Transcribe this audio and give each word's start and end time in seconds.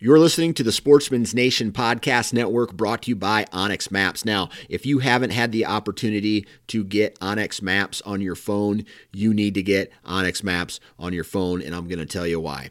You're 0.00 0.18
listening 0.18 0.54
to 0.54 0.64
the 0.64 0.72
Sportsman's 0.72 1.34
Nation 1.34 1.70
Podcast 1.70 2.32
Network 2.32 2.74
brought 2.74 3.02
to 3.02 3.10
you 3.10 3.16
by 3.16 3.44
onX 3.52 3.92
Maps. 3.92 4.24
Now, 4.24 4.50
if 4.68 4.84
you 4.84 4.98
haven't 4.98 5.30
had 5.30 5.52
the 5.52 5.64
opportunity 5.64 6.46
to 6.66 6.82
get 6.82 7.18
onX 7.20 7.62
Maps 7.62 8.02
on 8.02 8.20
your 8.20 8.34
phone, 8.34 8.84
you 9.12 9.32
need 9.32 9.54
to 9.54 9.62
get 9.62 9.92
onX 10.04 10.42
Maps 10.42 10.80
on 10.98 11.12
your 11.12 11.22
phone, 11.22 11.62
and 11.62 11.76
I'm 11.76 11.86
going 11.86 12.00
to 12.00 12.06
tell 12.06 12.26
you 12.26 12.40
why. 12.40 12.70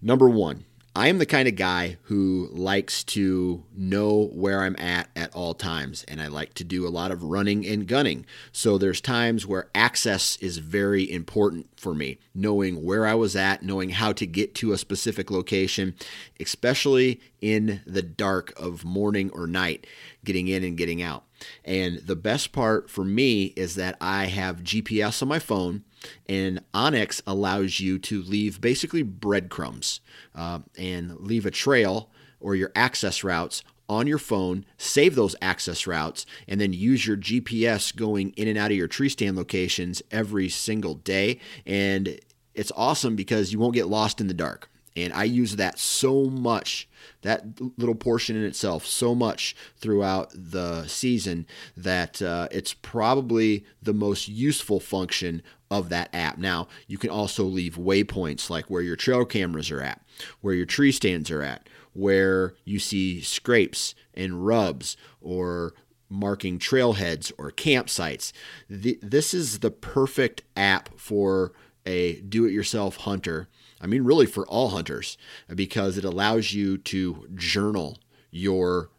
Number 0.00 0.30
one, 0.30 0.64
I 0.98 1.06
am 1.06 1.18
the 1.18 1.26
kind 1.26 1.46
of 1.46 1.54
guy 1.54 1.96
who 2.02 2.48
likes 2.50 3.04
to 3.04 3.62
know 3.72 4.30
where 4.32 4.62
I'm 4.62 4.74
at 4.80 5.08
at 5.14 5.32
all 5.32 5.54
times, 5.54 6.04
and 6.08 6.20
I 6.20 6.26
like 6.26 6.54
to 6.54 6.64
do 6.64 6.88
a 6.88 6.90
lot 6.90 7.12
of 7.12 7.22
running 7.22 7.64
and 7.64 7.86
gunning. 7.86 8.26
So 8.50 8.78
there's 8.78 9.00
times 9.00 9.46
where 9.46 9.70
access 9.76 10.36
is 10.38 10.58
very 10.58 11.08
important 11.08 11.68
for 11.76 11.94
me, 11.94 12.18
knowing 12.34 12.82
where 12.82 13.06
I 13.06 13.14
was 13.14 13.36
at, 13.36 13.62
knowing 13.62 13.90
how 13.90 14.12
to 14.14 14.26
get 14.26 14.56
to 14.56 14.72
a 14.72 14.76
specific 14.76 15.30
location, 15.30 15.94
especially 16.40 17.20
in 17.40 17.80
the 17.86 18.02
dark 18.02 18.52
of 18.60 18.84
morning 18.84 19.30
or 19.32 19.46
night, 19.46 19.86
getting 20.24 20.48
in 20.48 20.64
and 20.64 20.76
getting 20.76 21.00
out. 21.00 21.22
And 21.64 21.98
the 21.98 22.16
best 22.16 22.50
part 22.50 22.90
for 22.90 23.04
me 23.04 23.52
is 23.54 23.76
that 23.76 23.96
I 24.00 24.24
have 24.24 24.64
GPS 24.64 25.22
on 25.22 25.28
my 25.28 25.38
phone 25.38 25.84
and 26.28 26.62
onX 26.72 27.20
allows 27.26 27.80
you 27.80 27.98
to 27.98 28.22
leave 28.22 28.60
basically 28.60 29.02
breadcrumbs 29.02 30.00
uh, 30.34 30.60
and 30.76 31.18
leave 31.20 31.46
a 31.46 31.50
trail 31.50 32.10
or 32.40 32.54
your 32.54 32.72
access 32.74 33.24
routes 33.24 33.62
on 33.88 34.06
your 34.06 34.18
phone, 34.18 34.66
save 34.76 35.14
those 35.14 35.34
access 35.40 35.86
routes, 35.86 36.26
and 36.46 36.60
then 36.60 36.72
use 36.72 37.06
your 37.06 37.16
GPS 37.16 37.94
going 37.94 38.30
in 38.36 38.46
and 38.46 38.58
out 38.58 38.70
of 38.70 38.76
your 38.76 38.88
tree 38.88 39.08
stand 39.08 39.36
locations 39.36 40.02
every 40.10 40.48
single 40.48 40.94
day. 40.94 41.40
And 41.64 42.20
it's 42.54 42.72
awesome 42.76 43.16
because 43.16 43.52
you 43.52 43.58
won't 43.58 43.74
get 43.74 43.88
lost 43.88 44.20
in 44.20 44.26
the 44.26 44.34
dark. 44.34 44.68
And 44.96 45.12
I 45.12 45.24
use 45.24 45.56
that 45.56 45.78
so 45.78 46.24
much, 46.24 46.88
that 47.22 47.44
little 47.78 47.94
portion 47.94 48.36
in 48.36 48.44
itself, 48.44 48.84
so 48.84 49.14
much 49.14 49.54
throughout 49.76 50.32
the 50.34 50.86
season 50.86 51.46
that 51.76 52.20
uh, 52.20 52.48
it's 52.50 52.74
probably 52.74 53.64
the 53.80 53.94
most 53.94 54.28
useful 54.28 54.80
function 54.80 55.42
of 55.70 55.88
that 55.90 56.08
app. 56.14 56.38
Now, 56.38 56.68
you 56.86 56.98
can 56.98 57.10
also 57.10 57.44
leave 57.44 57.76
waypoints 57.76 58.50
like 58.50 58.66
where 58.66 58.82
your 58.82 58.96
trail 58.96 59.24
cameras 59.24 59.70
are 59.70 59.82
at, 59.82 60.02
where 60.40 60.54
your 60.54 60.66
tree 60.66 60.92
stands 60.92 61.30
are 61.30 61.42
at, 61.42 61.68
where 61.92 62.54
you 62.64 62.78
see 62.78 63.20
scrapes 63.20 63.94
and 64.14 64.46
rubs 64.46 64.96
or 65.20 65.74
marking 66.08 66.58
trailheads 66.58 67.32
or 67.36 67.50
campsites. 67.50 68.32
this 68.68 69.34
is 69.34 69.58
the 69.58 69.70
perfect 69.70 70.42
app 70.56 70.88
for 70.98 71.52
a 71.84 72.20
do 72.20 72.46
it 72.46 72.52
yourself 72.52 72.96
hunter 72.98 73.48
I 73.80 73.86
mean, 73.86 74.04
really 74.04 74.26
for 74.26 74.46
all 74.46 74.70
hunters, 74.70 75.16
because 75.54 75.96
it 75.96 76.04
allows 76.04 76.52
you 76.52 76.78
to 76.78 77.28
journal 77.34 77.98
your 78.30 78.90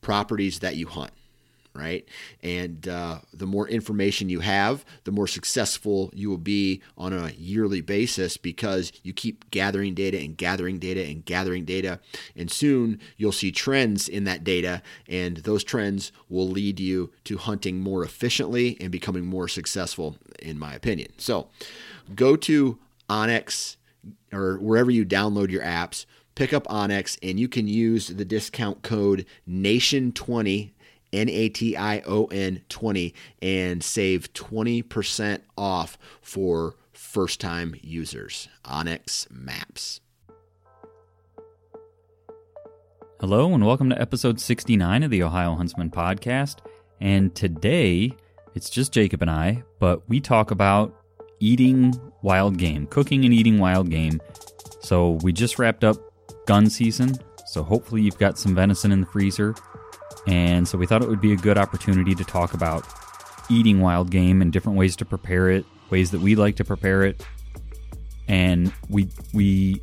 properties 0.00 0.58
that 0.60 0.76
you 0.76 0.86
hunt, 0.86 1.12
right? 1.76 2.08
And 2.42 2.88
uh, 2.88 3.20
the 3.32 3.46
more 3.46 3.68
information 3.68 4.28
you 4.28 4.40
have, 4.40 4.84
the 5.04 5.12
more 5.12 5.26
successful 5.26 6.10
you 6.14 6.28
will 6.28 6.38
be 6.38 6.82
on 6.96 7.12
a 7.12 7.30
yearly 7.32 7.80
basis 7.80 8.36
because 8.36 8.92
you 9.02 9.12
keep 9.12 9.50
gathering 9.50 9.94
data 9.94 10.18
and 10.18 10.36
gathering 10.36 10.78
data 10.78 11.04
and 11.04 11.24
gathering 11.24 11.64
data. 11.64 12.00
And 12.34 12.50
soon 12.50 13.00
you'll 13.16 13.32
see 13.32 13.52
trends 13.52 14.08
in 14.08 14.24
that 14.24 14.44
data, 14.44 14.82
and 15.08 15.38
those 15.38 15.64
trends 15.64 16.12
will 16.28 16.48
lead 16.48 16.80
you 16.80 17.12
to 17.24 17.38
hunting 17.38 17.80
more 17.80 18.02
efficiently 18.02 18.76
and 18.80 18.90
becoming 18.90 19.26
more 19.26 19.48
successful, 19.48 20.16
in 20.40 20.58
my 20.58 20.74
opinion. 20.74 21.12
So 21.18 21.48
go 22.14 22.36
to 22.36 22.78
onX 23.08 23.76
or 24.32 24.58
wherever 24.58 24.90
you 24.90 25.04
download 25.04 25.50
your 25.50 25.62
apps, 25.62 26.06
pick 26.34 26.52
up 26.52 26.66
onX 26.66 27.18
and 27.22 27.40
you 27.40 27.48
can 27.48 27.66
use 27.66 28.08
the 28.08 28.24
discount 28.24 28.82
code 28.82 29.26
NATION20 29.48 30.70
N 31.16 31.30
A 31.30 31.48
T 31.48 31.76
I 31.76 32.02
O 32.06 32.26
N 32.26 32.60
20 32.68 33.14
and 33.40 33.82
save 33.82 34.32
20% 34.34 35.40
off 35.56 35.96
for 36.20 36.74
first 36.92 37.40
time 37.40 37.74
users. 37.80 38.48
onX 38.66 39.30
Maps. 39.30 40.00
Hello, 43.18 43.54
and 43.54 43.64
welcome 43.64 43.88
to 43.88 43.98
episode 43.98 44.38
69 44.38 45.02
of 45.02 45.10
the 45.10 45.22
Ohio 45.22 45.54
Huntsman 45.54 45.90
podcast. 45.90 46.58
And 47.00 47.34
today, 47.34 48.14
it's 48.54 48.68
just 48.68 48.92
Jacob 48.92 49.22
and 49.22 49.30
I, 49.30 49.62
but 49.78 50.06
we 50.10 50.20
talk 50.20 50.50
about 50.50 50.94
eating 51.40 51.98
wild 52.20 52.58
game, 52.58 52.86
cooking 52.88 53.24
and 53.24 53.32
eating 53.32 53.58
wild 53.58 53.88
game. 53.88 54.20
So 54.82 55.12
we 55.22 55.32
just 55.32 55.58
wrapped 55.58 55.82
up 55.82 55.96
gun 56.46 56.68
season, 56.68 57.16
so 57.46 57.62
hopefully 57.62 58.02
you've 58.02 58.18
got 58.18 58.38
some 58.38 58.54
venison 58.54 58.92
in 58.92 59.00
the 59.00 59.06
freezer. 59.06 59.54
And 60.26 60.66
so 60.66 60.76
we 60.76 60.86
thought 60.86 61.02
it 61.02 61.08
would 61.08 61.20
be 61.20 61.32
a 61.32 61.36
good 61.36 61.58
opportunity 61.58 62.14
to 62.14 62.24
talk 62.24 62.54
about 62.54 62.84
eating 63.48 63.80
wild 63.80 64.10
game 64.10 64.42
and 64.42 64.52
different 64.52 64.76
ways 64.76 64.96
to 64.96 65.04
prepare 65.04 65.50
it, 65.50 65.64
ways 65.90 66.10
that 66.10 66.20
we 66.20 66.34
like 66.34 66.56
to 66.56 66.64
prepare 66.64 67.04
it. 67.04 67.24
And 68.28 68.72
we 68.88 69.08
we 69.32 69.80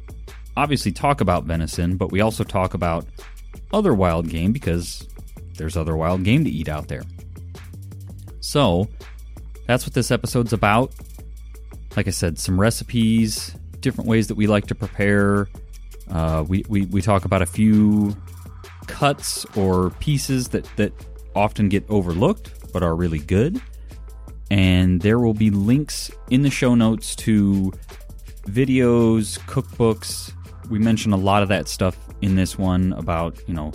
obviously 0.58 0.92
talk 0.92 1.22
about 1.22 1.46
venison, 1.46 1.96
but 1.98 2.12
we 2.12 2.22
also 2.22 2.44
talk 2.44 2.74
about 2.74 3.06
other 3.72 3.94
wild 3.94 4.28
game 4.28 4.52
because 4.52 5.08
there's 5.58 5.78
other 5.78 5.96
wild 5.96 6.24
game 6.24 6.44
to 6.44 6.50
eat 6.50 6.68
out 6.68 6.90
there. 6.90 7.04
So, 8.42 8.90
that's 9.66 9.86
what 9.86 9.94
this 9.94 10.12
episode's 10.12 10.52
about 10.52 10.94
like 11.96 12.08
I 12.08 12.12
said, 12.12 12.40
some 12.40 12.60
recipes, 12.60 13.56
different 13.80 14.10
ways 14.10 14.28
that 14.28 14.36
we 14.36 14.48
like 14.48 14.68
to 14.68 14.76
prepare. 14.76 15.48
Uh, 16.10 16.44
we, 16.48 16.64
we, 16.68 16.86
we 16.86 17.02
talk 17.02 17.26
about 17.26 17.42
a 17.42 17.46
few 17.46 18.16
cuts 18.88 19.46
or 19.56 19.92
pieces 19.92 20.50
that, 20.50 20.68
that 20.76 20.94
often 21.36 21.70
get 21.70 21.84
overlooked 21.90 22.52
but 22.74 22.84
are 22.84 22.96
really 22.96 23.20
good. 23.20 23.62
And 24.52 25.02
there 25.02 25.20
will 25.20 25.34
be 25.34 25.50
links 25.50 26.12
in 26.30 26.42
the 26.42 26.50
show 26.50 26.76
notes 26.76 27.16
to 27.18 27.72
videos, 28.48 29.40
cookbooks. 29.42 30.34
We 30.70 30.80
mention 30.80 31.14
a 31.14 31.18
lot 31.18 31.44
of 31.44 31.50
that 31.50 31.68
stuff 31.68 31.98
in 32.22 32.36
this 32.36 32.58
one 32.58 32.94
about, 32.94 33.40
you 33.48 33.54
know, 33.54 33.72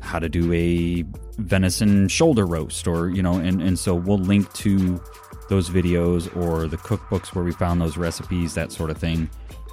how 0.00 0.18
to 0.18 0.28
do 0.28 0.52
a 0.52 1.04
venison 1.38 2.08
shoulder 2.08 2.46
roast 2.46 2.86
or, 2.86 3.10
you 3.10 3.22
know, 3.22 3.34
and, 3.34 3.60
and 3.60 3.78
so 3.78 3.94
we'll 3.94 4.18
link 4.18 4.50
to 4.54 5.00
those 5.48 5.68
videos 5.68 6.34
or 6.36 6.66
the 6.66 6.76
cookbooks 6.76 7.34
where 7.34 7.44
we 7.44 7.52
found 7.52 7.80
those 7.80 7.96
recipes, 7.96 8.54
that 8.54 8.72
sort 8.72 8.90
of 8.90 8.98
thing, 8.98 9.28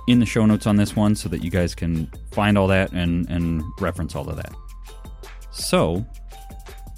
in 0.08 0.20
the 0.20 0.26
show 0.26 0.46
notes 0.46 0.68
on 0.68 0.76
this 0.76 0.96
one 0.96 1.16
so 1.16 1.30
that 1.30 1.44
you 1.44 1.50
guys 1.50 1.74
can 1.74 2.12
find 2.32 2.58
all 2.58 2.68
that 2.68 2.92
and, 2.92 3.30
and 3.30 3.64
reference 3.80 4.16
all 4.16 4.30
of 4.30 4.36
that. 4.36 4.54
So, 5.52 6.06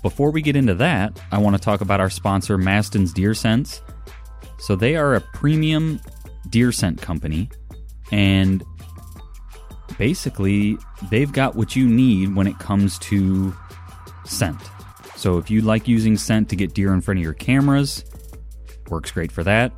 before 0.01 0.31
we 0.31 0.41
get 0.41 0.55
into 0.55 0.75
that, 0.75 1.19
I 1.31 1.37
want 1.37 1.55
to 1.55 1.61
talk 1.61 1.81
about 1.81 1.99
our 1.99 2.09
sponsor, 2.09 2.57
Maston's 2.57 3.11
Deer 3.13 3.33
Scents. 3.33 3.81
So, 4.59 4.75
they 4.75 4.95
are 4.95 5.15
a 5.15 5.21
premium 5.21 5.99
deer 6.49 6.71
scent 6.71 7.01
company, 7.01 7.49
and 8.11 8.63
basically, 9.97 10.77
they've 11.11 11.31
got 11.31 11.55
what 11.55 11.75
you 11.75 11.87
need 11.87 12.35
when 12.35 12.47
it 12.47 12.57
comes 12.59 12.97
to 12.99 13.53
scent. 14.25 14.61
So, 15.15 15.37
if 15.37 15.51
you 15.51 15.61
like 15.61 15.87
using 15.87 16.17
scent 16.17 16.49
to 16.49 16.55
get 16.55 16.73
deer 16.73 16.93
in 16.93 17.01
front 17.01 17.19
of 17.19 17.23
your 17.23 17.33
cameras, 17.33 18.05
works 18.89 19.11
great 19.11 19.31
for 19.31 19.43
that. 19.43 19.73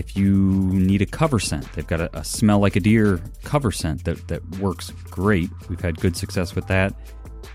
If 0.00 0.16
you 0.16 0.32
need 0.32 1.02
a 1.02 1.06
cover 1.06 1.38
scent, 1.38 1.70
they've 1.74 1.86
got 1.86 2.00
a, 2.00 2.18
a 2.18 2.24
smell 2.24 2.58
like 2.58 2.74
a 2.74 2.80
deer 2.80 3.20
cover 3.44 3.70
scent 3.70 4.04
that, 4.04 4.28
that 4.28 4.42
works 4.58 4.92
great. 5.10 5.50
We've 5.68 5.78
had 5.78 6.00
good 6.00 6.16
success 6.16 6.54
with 6.54 6.66
that. 6.68 6.94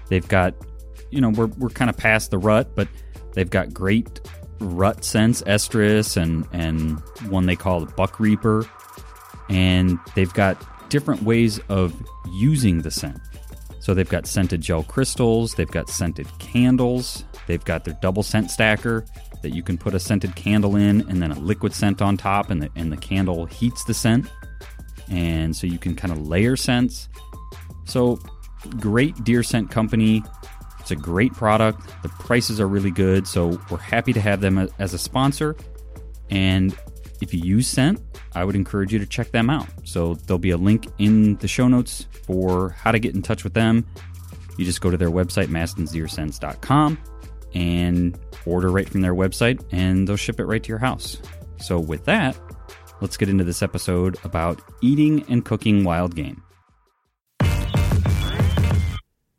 They've 0.10 0.28
got, 0.28 0.54
you 1.10 1.22
know, 1.22 1.30
we're, 1.30 1.48
we're 1.48 1.70
kind 1.70 1.90
of 1.90 1.98
past 1.98 2.30
the 2.30 2.38
rut, 2.38 2.76
but 2.76 2.88
they've 3.34 3.50
got 3.50 3.74
great 3.74 4.22
rut 4.60 5.04
scents, 5.04 5.42
estrus, 5.42 6.18
and 6.22 6.48
and 6.54 7.00
one 7.32 7.48
they 7.48 7.56
call 7.56 7.80
the 7.80 7.92
buck 7.94 8.20
reaper, 8.20 8.70
and 9.50 9.98
they've 10.14 10.34
got 10.36 10.64
different 10.90 11.24
ways 11.24 11.60
of 11.70 12.00
using 12.32 12.84
the 12.84 12.92
scent. 12.92 13.20
So 13.80 13.96
they've 13.96 14.08
got 14.08 14.28
scented 14.28 14.62
gel 14.62 14.84
crystals, 14.84 15.56
they've 15.56 15.68
got 15.68 15.90
scented 15.90 16.28
candles, 16.38 17.26
they've 17.48 17.66
got 17.66 17.86
their 17.86 17.98
double 18.04 18.22
scent 18.22 18.52
stacker 18.52 19.04
that 19.46 19.54
you 19.54 19.62
can 19.62 19.78
put 19.78 19.94
a 19.94 20.00
scented 20.00 20.36
candle 20.36 20.76
in 20.76 21.08
and 21.08 21.22
then 21.22 21.32
a 21.32 21.40
liquid 21.40 21.72
scent 21.72 22.02
on 22.02 22.18
top, 22.18 22.50
and 22.50 22.64
the, 22.64 22.70
and 22.76 22.92
the 22.92 22.98
candle 22.98 23.46
heats 23.46 23.84
the 23.84 23.94
scent. 23.94 24.28
And 25.08 25.56
so 25.56 25.68
you 25.68 25.78
can 25.78 25.96
kind 25.96 26.12
of 26.12 26.28
layer 26.28 26.56
scents. 26.56 27.08
So, 27.86 28.20
great 28.80 29.24
deer 29.24 29.44
scent 29.44 29.70
company. 29.70 30.24
It's 30.80 30.90
a 30.90 30.96
great 30.96 31.32
product. 31.34 31.80
The 32.02 32.10
prices 32.10 32.60
are 32.60 32.68
really 32.68 32.90
good. 32.90 33.28
So, 33.28 33.62
we're 33.70 33.78
happy 33.78 34.14
to 34.14 34.20
have 34.20 34.42
them 34.42 34.68
as 34.80 34.96
a 34.96 34.98
sponsor. 34.98 35.56
And 36.32 36.76
if 37.22 37.32
you 37.32 37.40
use 37.40 37.68
Scent, 37.68 38.02
I 38.34 38.44
would 38.44 38.56
encourage 38.56 38.92
you 38.92 39.00
to 39.00 39.06
check 39.06 39.32
them 39.32 39.50
out. 39.50 39.68
So 39.84 40.16
there'll 40.16 40.40
be 40.40 40.50
a 40.52 40.58
link 40.58 40.88
in 40.98 41.36
the 41.36 41.48
show 41.48 41.68
notes 41.68 42.08
for 42.26 42.70
how 42.72 42.92
to 42.92 43.00
get 43.00 43.14
in 43.16 43.22
touch 43.22 43.44
with 43.44 43.54
them. 43.54 43.86
You 44.58 44.66
just 44.66 44.82
go 44.82 44.90
to 44.90 44.98
their 44.98 45.12
website, 45.12 45.48
mastonsdeerscents.com, 45.48 46.98
and 47.56 48.20
order 48.46 48.70
right 48.70 48.88
from 48.88 49.02
their 49.02 49.16
website, 49.16 49.64
and 49.72 50.08
they'll 50.08 50.18
ship 50.18 50.40
it 50.40 50.46
right 50.46 50.62
to 50.62 50.70
your 50.70 50.78
house. 50.78 51.18
So 51.58 51.80
with 51.80 52.06
that, 52.06 52.38
let's 53.02 53.18
get 53.18 53.30
into 53.30 53.44
this 53.44 53.64
episode 53.64 54.20
about 54.24 54.62
eating 54.82 55.26
and 55.30 55.44
cooking 55.44 55.84
wild 55.84 56.16
game. 56.16 56.44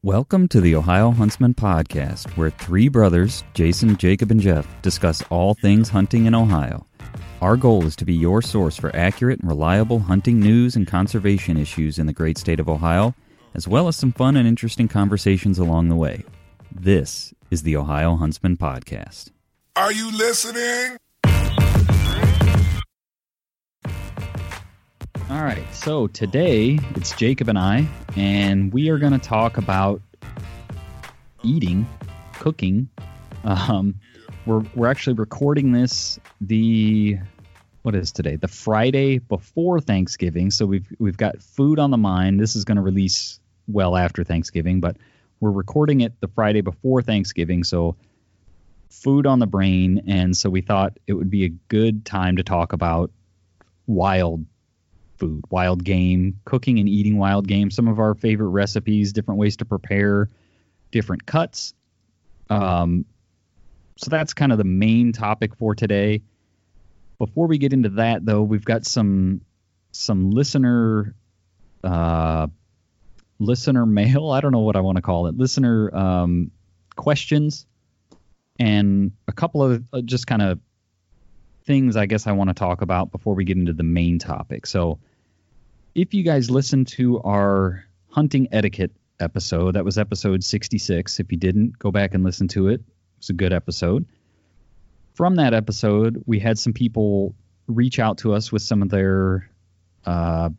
Welcome 0.02 0.46
to 0.48 0.60
the 0.60 0.76
Ohio 0.76 1.10
Huntsman 1.10 1.54
Podcast, 1.54 2.36
where 2.36 2.50
three 2.50 2.88
brothers, 2.88 3.42
Jason, 3.54 3.96
Jacob, 3.96 4.30
and 4.30 4.40
Jeff, 4.40 4.66
discuss 4.80 5.20
all 5.30 5.54
things 5.54 5.88
hunting 5.88 6.26
in 6.26 6.34
Ohio. 6.34 6.86
Our 7.42 7.56
goal 7.56 7.84
is 7.84 7.96
to 7.96 8.04
be 8.04 8.14
your 8.14 8.40
source 8.40 8.76
for 8.76 8.94
accurate 8.94 9.40
and 9.40 9.48
reliable 9.48 9.98
hunting 9.98 10.38
news 10.40 10.76
and 10.76 10.86
conservation 10.86 11.56
issues 11.56 11.98
in 11.98 12.06
the 12.06 12.12
great 12.12 12.38
state 12.38 12.60
of 12.60 12.68
Ohio, 12.68 13.14
as 13.54 13.66
well 13.66 13.88
as 13.88 13.96
some 13.96 14.12
fun 14.12 14.36
and 14.36 14.46
interesting 14.46 14.86
conversations 14.86 15.58
along 15.58 15.88
the 15.88 15.96
way. 15.96 16.24
This 16.72 17.34
is 17.50 17.62
the 17.62 17.76
Ohio 17.76 18.16
Huntsman 18.16 18.56
Podcast. 18.56 19.30
Are 19.76 19.92
you 19.92 20.10
listening? 20.10 20.96
All 25.28 25.42
right, 25.42 25.64
so 25.72 26.06
today 26.06 26.78
it's 26.94 27.14
Jacob 27.16 27.48
and 27.48 27.58
I, 27.58 27.86
and 28.16 28.72
we 28.72 28.90
are 28.90 28.98
going 28.98 29.12
to 29.12 29.18
talk 29.18 29.58
about 29.58 30.00
eating, 31.42 31.86
cooking, 32.34 32.88
um, 33.44 33.94
we're 34.46 34.62
we're 34.74 34.88
actually 34.88 35.14
recording 35.14 35.72
this 35.72 36.18
the 36.40 37.18
what 37.82 37.94
is 37.94 38.10
today? 38.10 38.34
The 38.34 38.48
Friday 38.48 39.18
before 39.18 39.80
Thanksgiving. 39.80 40.50
So 40.50 40.66
we've 40.66 40.86
we've 40.98 41.16
got 41.16 41.40
food 41.42 41.78
on 41.78 41.90
the 41.90 41.96
mind. 41.96 42.40
This 42.40 42.56
is 42.56 42.64
going 42.64 42.76
to 42.76 42.82
release 42.82 43.38
well 43.68 43.96
after 43.96 44.24
Thanksgiving, 44.24 44.80
but 44.80 44.96
we're 45.40 45.50
recording 45.50 46.00
it 46.00 46.18
the 46.20 46.28
Friday 46.28 46.60
before 46.60 47.02
Thanksgiving. 47.02 47.64
So 47.64 47.96
food 48.90 49.26
on 49.26 49.38
the 49.38 49.46
brain, 49.46 50.02
and 50.06 50.36
so 50.36 50.48
we 50.48 50.60
thought 50.60 50.98
it 51.06 51.12
would 51.12 51.30
be 51.30 51.44
a 51.44 51.48
good 51.68 52.04
time 52.04 52.36
to 52.36 52.42
talk 52.42 52.72
about 52.72 53.10
wild 53.86 54.44
food, 55.18 55.44
wild 55.50 55.84
game, 55.84 56.40
cooking 56.44 56.78
and 56.78 56.88
eating 56.88 57.18
wild 57.18 57.46
game. 57.46 57.70
Some 57.70 57.88
of 57.88 57.98
our 57.98 58.14
favorite 58.14 58.48
recipes, 58.48 59.12
different 59.12 59.38
ways 59.38 59.56
to 59.58 59.64
prepare 59.64 60.28
different 60.90 61.26
cuts. 61.26 61.74
Um, 62.50 63.04
so 63.96 64.10
that's 64.10 64.34
kind 64.34 64.52
of 64.52 64.58
the 64.58 64.64
main 64.64 65.12
topic 65.12 65.56
for 65.56 65.74
today. 65.74 66.22
Before 67.18 67.46
we 67.46 67.58
get 67.58 67.72
into 67.72 67.88
that, 67.90 68.24
though, 68.24 68.42
we've 68.42 68.64
got 68.64 68.84
some 68.84 69.40
some 69.92 70.30
listener 70.30 71.14
uh, 71.82 72.48
listener 73.38 73.86
mail. 73.86 74.30
I 74.30 74.40
don't 74.40 74.52
know 74.52 74.60
what 74.60 74.76
I 74.76 74.80
want 74.80 74.96
to 74.96 75.02
call 75.02 75.26
it. 75.26 75.36
Listener 75.36 75.94
um, 75.94 76.50
questions 76.96 77.66
and 78.58 79.12
a 79.28 79.32
couple 79.32 79.62
of 79.62 79.84
uh, 79.92 80.00
just 80.00 80.26
kind 80.26 80.42
of 80.42 80.58
things 81.64 81.96
I 81.96 82.06
guess 82.06 82.26
I 82.26 82.32
want 82.32 82.48
to 82.48 82.54
talk 82.54 82.80
about 82.80 83.10
before 83.10 83.34
we 83.34 83.44
get 83.44 83.56
into 83.56 83.72
the 83.72 83.82
main 83.82 84.18
topic. 84.18 84.66
So, 84.66 84.98
if 85.94 86.12
you 86.12 86.22
guys 86.22 86.50
listened 86.50 86.88
to 86.88 87.20
our 87.22 87.84
hunting 88.10 88.48
etiquette 88.52 88.92
episode, 89.18 89.74
that 89.74 89.84
was 89.84 89.98
episode 89.98 90.44
66. 90.44 91.20
If 91.20 91.32
you 91.32 91.38
didn't, 91.38 91.78
go 91.78 91.90
back 91.90 92.14
and 92.14 92.22
listen 92.22 92.48
to 92.48 92.68
it 92.68 92.82
it 93.16 93.20
was 93.20 93.30
a 93.30 93.34
good 93.34 93.52
episode. 93.52 94.06
From 95.14 95.36
that 95.36 95.54
episode, 95.54 96.22
we 96.26 96.38
had 96.38 96.58
some 96.58 96.74
people 96.74 97.34
reach 97.66 97.98
out 97.98 98.18
to 98.18 98.34
us 98.34 98.52
with 98.52 98.62
some 98.62 98.82
of 98.82 98.90
their 98.90 99.50
uh, 100.04 100.50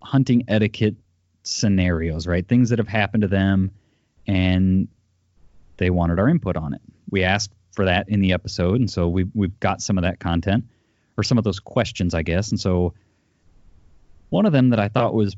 hunting 0.00 0.44
etiquette 0.46 0.94
scenarios, 1.42 2.26
right? 2.26 2.46
Things 2.46 2.70
that 2.70 2.78
have 2.78 2.88
happened 2.88 3.22
to 3.22 3.28
them, 3.28 3.70
and 4.26 4.88
they 5.76 5.90
wanted 5.90 6.18
our 6.18 6.28
input 6.28 6.56
on 6.56 6.74
it. 6.74 6.80
We 7.10 7.24
asked 7.24 7.52
for 7.72 7.84
that 7.86 8.08
in 8.08 8.20
the 8.20 8.32
episode, 8.32 8.80
and 8.80 8.90
so 8.90 9.08
we 9.08 9.24
we've 9.34 9.58
got 9.60 9.80
some 9.80 9.98
of 9.98 10.02
that 10.02 10.20
content 10.20 10.64
or 11.16 11.22
some 11.22 11.38
of 11.38 11.44
those 11.44 11.60
questions, 11.60 12.14
I 12.14 12.22
guess. 12.22 12.50
And 12.50 12.60
so 12.60 12.94
one 14.30 14.46
of 14.46 14.52
them 14.52 14.70
that 14.70 14.80
I 14.80 14.88
thought 14.88 15.14
was 15.14 15.36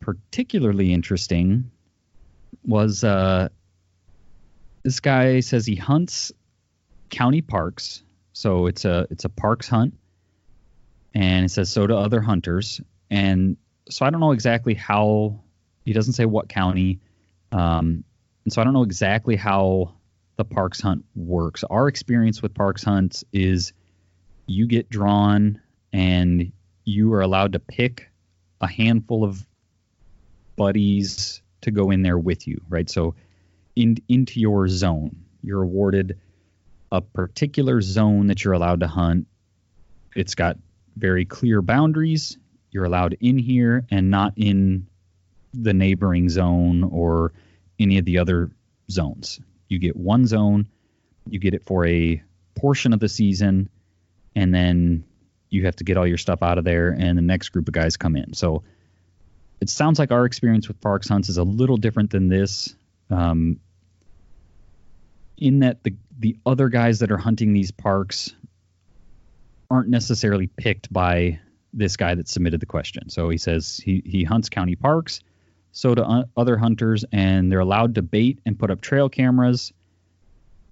particularly 0.00 0.92
interesting 0.92 1.70
was 2.64 3.04
uh, 3.04 3.48
this 4.82 5.00
guy 5.00 5.40
says 5.40 5.66
he 5.66 5.76
hunts 5.76 6.32
county 7.10 7.42
parks, 7.42 8.02
so 8.32 8.66
it's 8.66 8.84
a 8.84 9.06
it's 9.10 9.24
a 9.24 9.28
parks 9.28 9.68
hunt, 9.68 9.94
and 11.14 11.44
it 11.44 11.50
says 11.50 11.70
so 11.70 11.86
to 11.86 11.96
other 11.96 12.20
hunters, 12.20 12.80
and 13.10 13.56
so 13.90 14.06
I 14.06 14.10
don't 14.10 14.20
know 14.20 14.32
exactly 14.32 14.74
how 14.74 15.40
he 15.84 15.92
doesn't 15.92 16.14
say 16.14 16.24
what 16.24 16.48
county, 16.48 17.00
um, 17.52 18.04
and 18.44 18.52
so 18.52 18.60
I 18.60 18.64
don't 18.64 18.72
know 18.72 18.82
exactly 18.82 19.36
how 19.36 19.94
the 20.36 20.44
parks 20.44 20.80
hunt 20.80 21.04
works. 21.14 21.64
Our 21.64 21.88
experience 21.88 22.40
with 22.40 22.54
parks 22.54 22.82
hunts 22.82 23.24
is 23.32 23.72
you 24.46 24.66
get 24.66 24.88
drawn 24.88 25.60
and 25.92 26.52
you 26.84 27.12
are 27.12 27.20
allowed 27.20 27.52
to 27.52 27.58
pick 27.58 28.10
a 28.60 28.66
handful 28.66 29.24
of 29.24 29.46
buddies 30.56 31.42
to 31.62 31.70
go 31.70 31.90
in 31.90 32.02
there 32.02 32.18
with 32.18 32.46
you, 32.46 32.60
right? 32.68 32.88
So 32.88 33.14
in, 33.76 33.96
into 34.08 34.40
your 34.40 34.68
zone. 34.68 35.24
You're 35.42 35.62
awarded 35.62 36.18
a 36.92 37.00
particular 37.00 37.80
zone 37.80 38.26
that 38.26 38.44
you're 38.44 38.52
allowed 38.52 38.80
to 38.80 38.86
hunt. 38.86 39.26
It's 40.14 40.34
got 40.34 40.58
very 40.96 41.24
clear 41.24 41.62
boundaries. 41.62 42.36
You're 42.70 42.84
allowed 42.84 43.16
in 43.20 43.38
here 43.38 43.86
and 43.90 44.10
not 44.10 44.34
in 44.36 44.86
the 45.52 45.72
neighboring 45.72 46.28
zone 46.28 46.84
or 46.84 47.32
any 47.78 47.98
of 47.98 48.04
the 48.04 48.18
other 48.18 48.50
zones. 48.90 49.40
You 49.68 49.78
get 49.78 49.96
one 49.96 50.26
zone, 50.26 50.68
you 51.28 51.38
get 51.38 51.54
it 51.54 51.64
for 51.64 51.86
a 51.86 52.22
portion 52.54 52.92
of 52.92 53.00
the 53.00 53.08
season, 53.08 53.68
and 54.34 54.54
then 54.54 55.04
you 55.48 55.64
have 55.64 55.76
to 55.76 55.84
get 55.84 55.96
all 55.96 56.06
your 56.06 56.18
stuff 56.18 56.42
out 56.42 56.58
of 56.58 56.64
there, 56.64 56.90
and 56.90 57.18
the 57.18 57.22
next 57.22 57.48
group 57.48 57.66
of 57.68 57.74
guys 57.74 57.96
come 57.96 58.16
in. 58.16 58.34
So 58.34 58.62
it 59.60 59.68
sounds 59.68 59.98
like 59.98 60.12
our 60.12 60.24
experience 60.24 60.68
with 60.68 60.80
parks 60.80 61.08
hunts 61.08 61.28
is 61.28 61.38
a 61.38 61.42
little 61.42 61.76
different 61.76 62.10
than 62.10 62.28
this. 62.28 62.74
Um, 63.10 63.60
in 65.36 65.60
that 65.60 65.82
the 65.82 65.94
the 66.18 66.36
other 66.44 66.68
guys 66.68 66.98
that 67.00 67.10
are 67.10 67.16
hunting 67.16 67.54
these 67.54 67.70
parks 67.70 68.34
aren't 69.70 69.88
necessarily 69.88 70.46
picked 70.46 70.92
by 70.92 71.40
this 71.72 71.96
guy 71.96 72.14
that 72.14 72.28
submitted 72.28 72.60
the 72.60 72.66
question. 72.66 73.08
So 73.08 73.28
he 73.28 73.38
says 73.38 73.80
he 73.82 74.02
he 74.04 74.24
hunts 74.24 74.48
county 74.48 74.76
parks, 74.76 75.20
so 75.72 75.94
do 75.94 76.02
un- 76.02 76.26
other 76.36 76.56
hunters, 76.56 77.04
and 77.12 77.50
they're 77.50 77.60
allowed 77.60 77.94
to 77.96 78.02
bait 78.02 78.40
and 78.44 78.58
put 78.58 78.70
up 78.70 78.80
trail 78.80 79.08
cameras. 79.08 79.72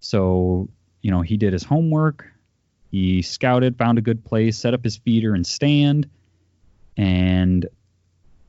So 0.01 0.69
you 1.03 1.11
know 1.11 1.23
he 1.23 1.37
did 1.37 1.53
his 1.53 1.65
homework. 1.65 2.27
He 2.91 3.23
scouted, 3.23 3.77
found 3.77 3.99
a 3.99 4.01
good 4.01 4.25
place, 4.25 4.57
set 4.57 4.73
up 4.73 4.83
his 4.83 4.97
feeder 4.97 5.35
and 5.35 5.47
stand, 5.47 6.09
and 6.97 7.69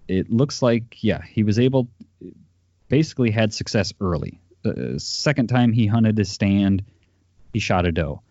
it 0.09 0.29
looks 0.29 0.61
like 0.61 1.01
yeah 1.01 1.21
he 1.21 1.43
was 1.43 1.59
able 1.59 1.87
basically 2.89 3.31
had 3.31 3.53
success 3.53 3.93
early 4.01 4.41
the 4.63 4.95
uh, 4.95 4.99
second 4.99 5.47
time 5.47 5.71
he 5.71 5.85
hunted 5.85 6.17
his 6.17 6.29
stand 6.29 6.83
he 7.53 7.59
shot 7.59 7.85
a 7.85 7.91
doe 7.91 8.21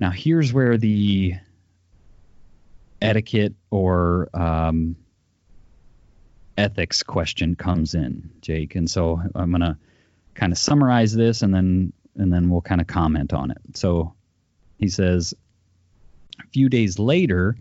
now 0.00 0.10
here's 0.10 0.52
where 0.52 0.76
the 0.78 1.34
etiquette 3.04 3.54
or 3.70 4.28
um, 4.34 4.96
ethics 6.56 7.02
question 7.02 7.56
comes 7.56 7.94
in 7.94 8.30
jake 8.40 8.74
and 8.76 8.88
so 8.88 9.20
i'm 9.34 9.50
going 9.50 9.60
to 9.60 9.76
kind 10.34 10.52
of 10.52 10.58
summarize 10.58 11.14
this 11.14 11.42
and 11.42 11.52
then 11.54 11.92
and 12.16 12.32
then 12.32 12.48
we'll 12.48 12.60
kind 12.60 12.80
of 12.80 12.86
comment 12.86 13.32
on 13.32 13.50
it 13.50 13.58
so 13.74 14.14
he 14.78 14.88
says 14.88 15.34
a 16.40 16.46
few 16.48 16.68
days 16.68 16.98
later 16.98 17.56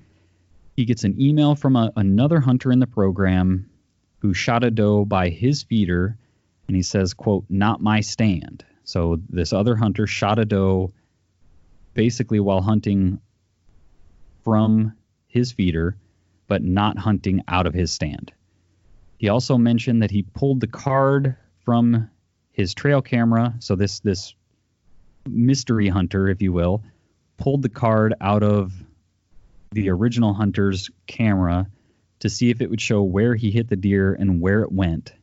he 0.75 0.85
gets 0.85 1.03
an 1.03 1.19
email 1.21 1.55
from 1.55 1.75
a, 1.75 1.91
another 1.95 2.39
hunter 2.39 2.71
in 2.71 2.79
the 2.79 2.87
program 2.87 3.69
who 4.19 4.33
shot 4.33 4.63
a 4.63 4.71
doe 4.71 5.05
by 5.05 5.29
his 5.29 5.63
feeder, 5.63 6.17
and 6.67 6.75
he 6.75 6.81
says, 6.81 7.13
"quote 7.13 7.45
Not 7.49 7.81
my 7.81 8.01
stand." 8.01 8.65
So 8.83 9.19
this 9.29 9.53
other 9.53 9.75
hunter 9.75 10.07
shot 10.07 10.39
a 10.39 10.45
doe 10.45 10.93
basically 11.93 12.39
while 12.39 12.61
hunting 12.61 13.19
from 14.43 14.93
his 15.33 15.51
feeder, 15.51 15.97
but 16.47 16.63
not 16.63 16.95
hunting 16.95 17.41
out 17.47 17.65
of 17.65 17.73
his 17.73 17.91
stand. 17.91 18.31
He 19.17 19.29
also 19.29 19.57
mentioned 19.57 20.03
that 20.03 20.11
he 20.11 20.21
pulled 20.21 20.59
the 20.59 20.67
card 20.67 21.35
from 21.65 22.07
his 22.51 22.75
trail 22.75 23.01
camera. 23.01 23.55
So 23.59 23.75
this 23.75 23.99
this 24.01 24.35
mystery 25.27 25.87
hunter, 25.87 26.29
if 26.29 26.43
you 26.43 26.53
will, 26.53 26.83
pulled 27.37 27.63
the 27.63 27.69
card 27.69 28.13
out 28.21 28.43
of 28.43 28.73
the 29.71 29.89
original 29.89 30.35
hunter's 30.35 30.91
camera 31.07 31.65
to 32.19 32.29
see 32.29 32.51
if 32.51 32.61
it 32.61 32.69
would 32.69 32.81
show 32.81 33.01
where 33.01 33.33
he 33.33 33.49
hit 33.49 33.69
the 33.69 33.75
deer 33.75 34.13
and 34.13 34.39
where 34.39 34.61
it 34.61 34.71
went. 34.71 35.13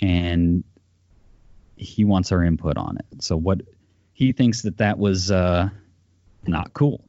And 0.00 0.64
he 1.76 2.04
wants 2.04 2.32
our 2.32 2.42
input 2.42 2.76
on 2.76 2.96
it. 2.96 3.22
So 3.22 3.36
what 3.36 3.60
he 4.12 4.32
thinks 4.32 4.62
that 4.62 4.78
that 4.78 4.98
was 4.98 5.30
uh, 5.30 5.68
not 6.48 6.72
cool. 6.72 7.04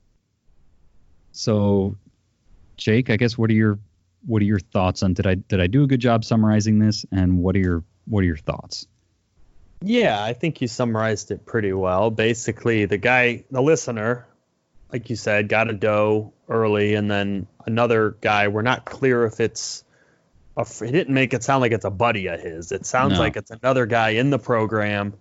So, 1.35 1.97
Jake, 2.77 3.09
I 3.09 3.17
guess 3.17 3.37
what 3.37 3.49
are 3.49 3.53
your 3.53 3.77
what 4.25 4.41
are 4.41 4.45
your 4.45 4.59
thoughts 4.59 5.03
on 5.03 5.13
did 5.13 5.27
I 5.27 5.35
did 5.35 5.59
I 5.61 5.67
do 5.67 5.83
a 5.83 5.87
good 5.87 5.99
job 5.99 6.23
summarizing 6.25 6.79
this 6.79 7.05
and 7.11 7.39
what 7.39 7.55
are 7.55 7.59
your 7.59 7.83
what 8.05 8.21
are 8.21 8.25
your 8.25 8.37
thoughts? 8.37 8.87
Yeah, 9.81 10.23
I 10.23 10.33
think 10.33 10.61
you 10.61 10.67
summarized 10.67 11.31
it 11.31 11.45
pretty 11.45 11.73
well. 11.73 12.09
Basically, 12.09 12.85
the 12.85 12.97
guy, 12.97 13.43
the 13.51 13.61
listener, 13.61 14.25
like 14.91 15.09
you 15.09 15.17
said, 15.17 15.49
got 15.49 15.69
a 15.69 15.73
doe 15.73 16.31
early, 16.47 16.95
and 16.95 17.11
then 17.11 17.47
another 17.65 18.15
guy. 18.21 18.47
We're 18.47 18.61
not 18.61 18.85
clear 18.85 19.25
if 19.25 19.39
it's. 19.39 19.83
A, 20.57 20.65
he 20.65 20.89
didn't 20.91 21.13
make 21.13 21.33
it 21.33 21.43
sound 21.43 21.59
like 21.59 21.73
it's 21.73 21.83
a 21.83 21.91
buddy 21.91 22.27
of 22.27 22.39
his. 22.39 22.71
It 22.71 22.85
sounds 22.85 23.15
No. 23.15 23.19
like 23.19 23.35
it's 23.35 23.51
another 23.51 23.85
guy 23.85 24.11
in 24.11 24.29
the 24.29 24.39
program, 24.39 25.13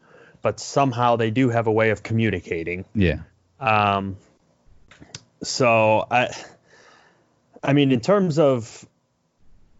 but 0.42 0.60
somehow 0.60 1.16
they 1.16 1.32
do 1.32 1.48
have 1.48 1.66
a 1.66 1.72
way 1.72 1.90
of 1.90 2.04
communicating. 2.04 2.84
Yeah. 2.94 3.18
Um, 3.58 4.16
so 5.46 6.06
I, 6.10 6.34
I 7.62 7.72
mean, 7.72 7.92
in 7.92 8.00
terms 8.00 8.38
of 8.38 8.86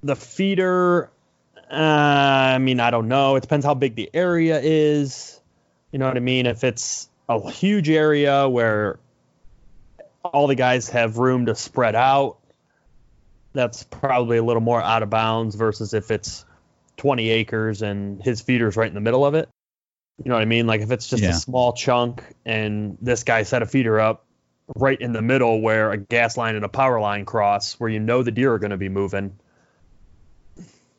the 0.02 0.16
feeder, 0.16 1.11
uh, 1.71 1.75
I 1.75 2.59
mean, 2.59 2.80
I 2.80 2.90
don't 2.90 3.09
know. 3.09 3.37
It 3.37 3.40
depends 3.40 3.64
how 3.66 3.75
big 3.75 3.94
the 3.94 4.11
area 4.14 4.61
is. 4.62 5.40
You 5.92 5.99
know 5.99 6.06
what 6.06 6.16
I 6.16 6.21
mean? 6.21 6.47
If 6.47 6.64
it's 6.64 7.09
a 7.28 7.50
huge 7.50 7.88
area 7.88 8.49
where 8.49 8.99
all 10.23 10.47
the 10.47 10.54
guys 10.54 10.90
have 10.90 11.18
room 11.18 11.47
to 11.47 11.54
spread 11.54 11.94
out, 11.94 12.38
that's 13.52 13.85
probably 13.85 14.38
a 14.38 14.42
little 14.42 14.62
more 14.62 14.83
out 14.83 15.02
of 15.02 15.11
bounds 15.11 15.54
versus 15.54 15.94
if 15.94 16.11
it's 16.11 16.44
20 16.97 17.30
acres 17.30 17.83
and 17.83 18.23
his 18.23 18.40
feeder's 18.40 18.76
right 18.76 18.88
in 18.88 18.94
the 18.94 19.00
middle 19.00 19.25
of 19.25 19.35
it. 19.35 19.49
You 20.23 20.28
know 20.28 20.35
what 20.35 20.42
I 20.42 20.47
mean? 20.47 20.66
Like 20.66 20.80
if 20.80 20.90
it's 20.90 21.09
just 21.09 21.23
Yeah. 21.23 21.30
a 21.30 21.35
small 21.35 21.73
chunk 21.73 22.23
and 22.44 22.99
this 23.00 23.23
guy 23.25 23.42
set 23.42 23.62
a 23.62 23.66
feeder 23.66 23.99
up 24.00 24.25
right 24.76 25.00
in 25.00 25.12
the 25.12 25.23
middle 25.23 25.61
where 25.61 25.90
a 25.92 25.97
gas 25.97 26.37
line 26.37 26.56
and 26.56 26.64
a 26.64 26.68
power 26.68 27.00
line 27.00 27.25
cross, 27.25 27.75
where 27.75 27.90
you 27.90 28.00
know 28.00 28.23
the 28.23 28.30
deer 28.30 28.52
are 28.52 28.59
going 28.59 28.71
to 28.71 28.76
be 28.76 28.88
moving. 28.88 29.38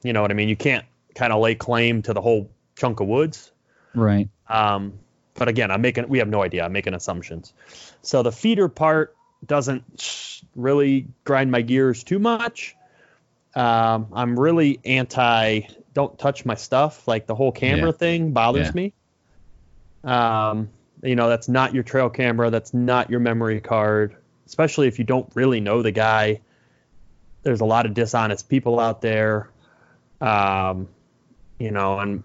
You 0.03 0.13
know 0.13 0.21
what 0.21 0.31
I 0.31 0.35
mean? 0.35 0.49
You 0.49 0.55
can't 0.55 0.85
kind 1.15 1.33
of 1.33 1.41
lay 1.41 1.55
claim 1.55 2.03
to 2.03 2.13
the 2.13 2.21
whole 2.21 2.49
chunk 2.75 2.99
of 2.99 3.07
woods. 3.07 3.51
Right. 3.93 4.29
Um, 4.47 4.99
but 5.33 5.47
again, 5.47 5.71
I'm 5.71 5.81
making 5.81 6.07
we 6.07 6.19
have 6.19 6.27
no 6.27 6.43
idea. 6.43 6.63
I'm 6.63 6.71
making 6.71 6.93
assumptions. 6.93 7.53
So 8.01 8.23
the 8.23 8.31
feeder 8.31 8.69
part 8.69 9.15
doesn't 9.45 10.41
really 10.55 11.07
grind 11.23 11.51
my 11.51 11.61
gears 11.61 12.03
too 12.03 12.19
much. 12.19 12.75
Um, 13.55 14.07
I'm 14.13 14.39
really 14.39 14.79
anti 14.85 15.61
don't 15.93 16.19
touch 16.19 16.45
my 16.45 16.55
stuff. 16.55 17.07
Like 17.07 17.25
the 17.25 17.35
whole 17.35 17.51
camera 17.51 17.87
Yeah. 17.87 17.97
thing 17.97 18.31
bothers 18.31 18.67
Yeah. 18.67 18.73
me. 18.73 18.93
Um, 20.03 20.69
you 21.03 21.15
know, 21.15 21.29
that's 21.29 21.47
not 21.47 21.73
your 21.73 21.83
trail 21.83 22.09
camera. 22.09 22.49
That's 22.49 22.73
not 22.73 23.09
your 23.09 23.19
memory 23.19 23.61
card. 23.61 24.15
Especially 24.45 24.87
if 24.87 24.99
you 24.99 25.05
don't 25.05 25.29
really 25.35 25.59
know 25.59 25.81
the 25.81 25.91
guy. 25.91 26.41
There's 27.43 27.61
a 27.61 27.65
lot 27.65 27.85
of 27.85 27.93
dishonest 27.93 28.49
people 28.49 28.79
out 28.79 29.01
there. 29.01 29.49
Um, 30.21 30.87
you 31.59 31.71
know, 31.71 31.99
and 31.99 32.23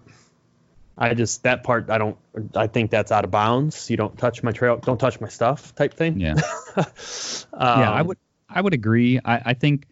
I 0.99 1.15
just 1.15 1.43
that 1.45 1.63
part 1.63 1.91
I 1.91 1.99
don't 1.99 2.17
I 2.55 2.67
think 2.67 2.91
that's 2.91 3.13
out 3.13 3.25
of 3.25 3.31
bounds. 3.31 3.91
You 3.91 3.97
don't 3.97 4.17
touch 4.19 4.43
my 4.43 4.53
trail, 4.53 4.77
don't 4.77 4.99
touch 4.99 5.21
my 5.21 5.29
stuff 5.29 5.75
type 5.75 5.95
thing. 5.95 6.21
Yeah. 6.21 6.35
um, 6.77 6.85
yeah, 7.55 7.91
I 7.91 8.03
would 8.03 8.19
I 8.49 8.61
would 8.61 8.75
agree. 8.75 9.19
I, 9.25 9.43
I 9.47 9.55
think 9.55 9.87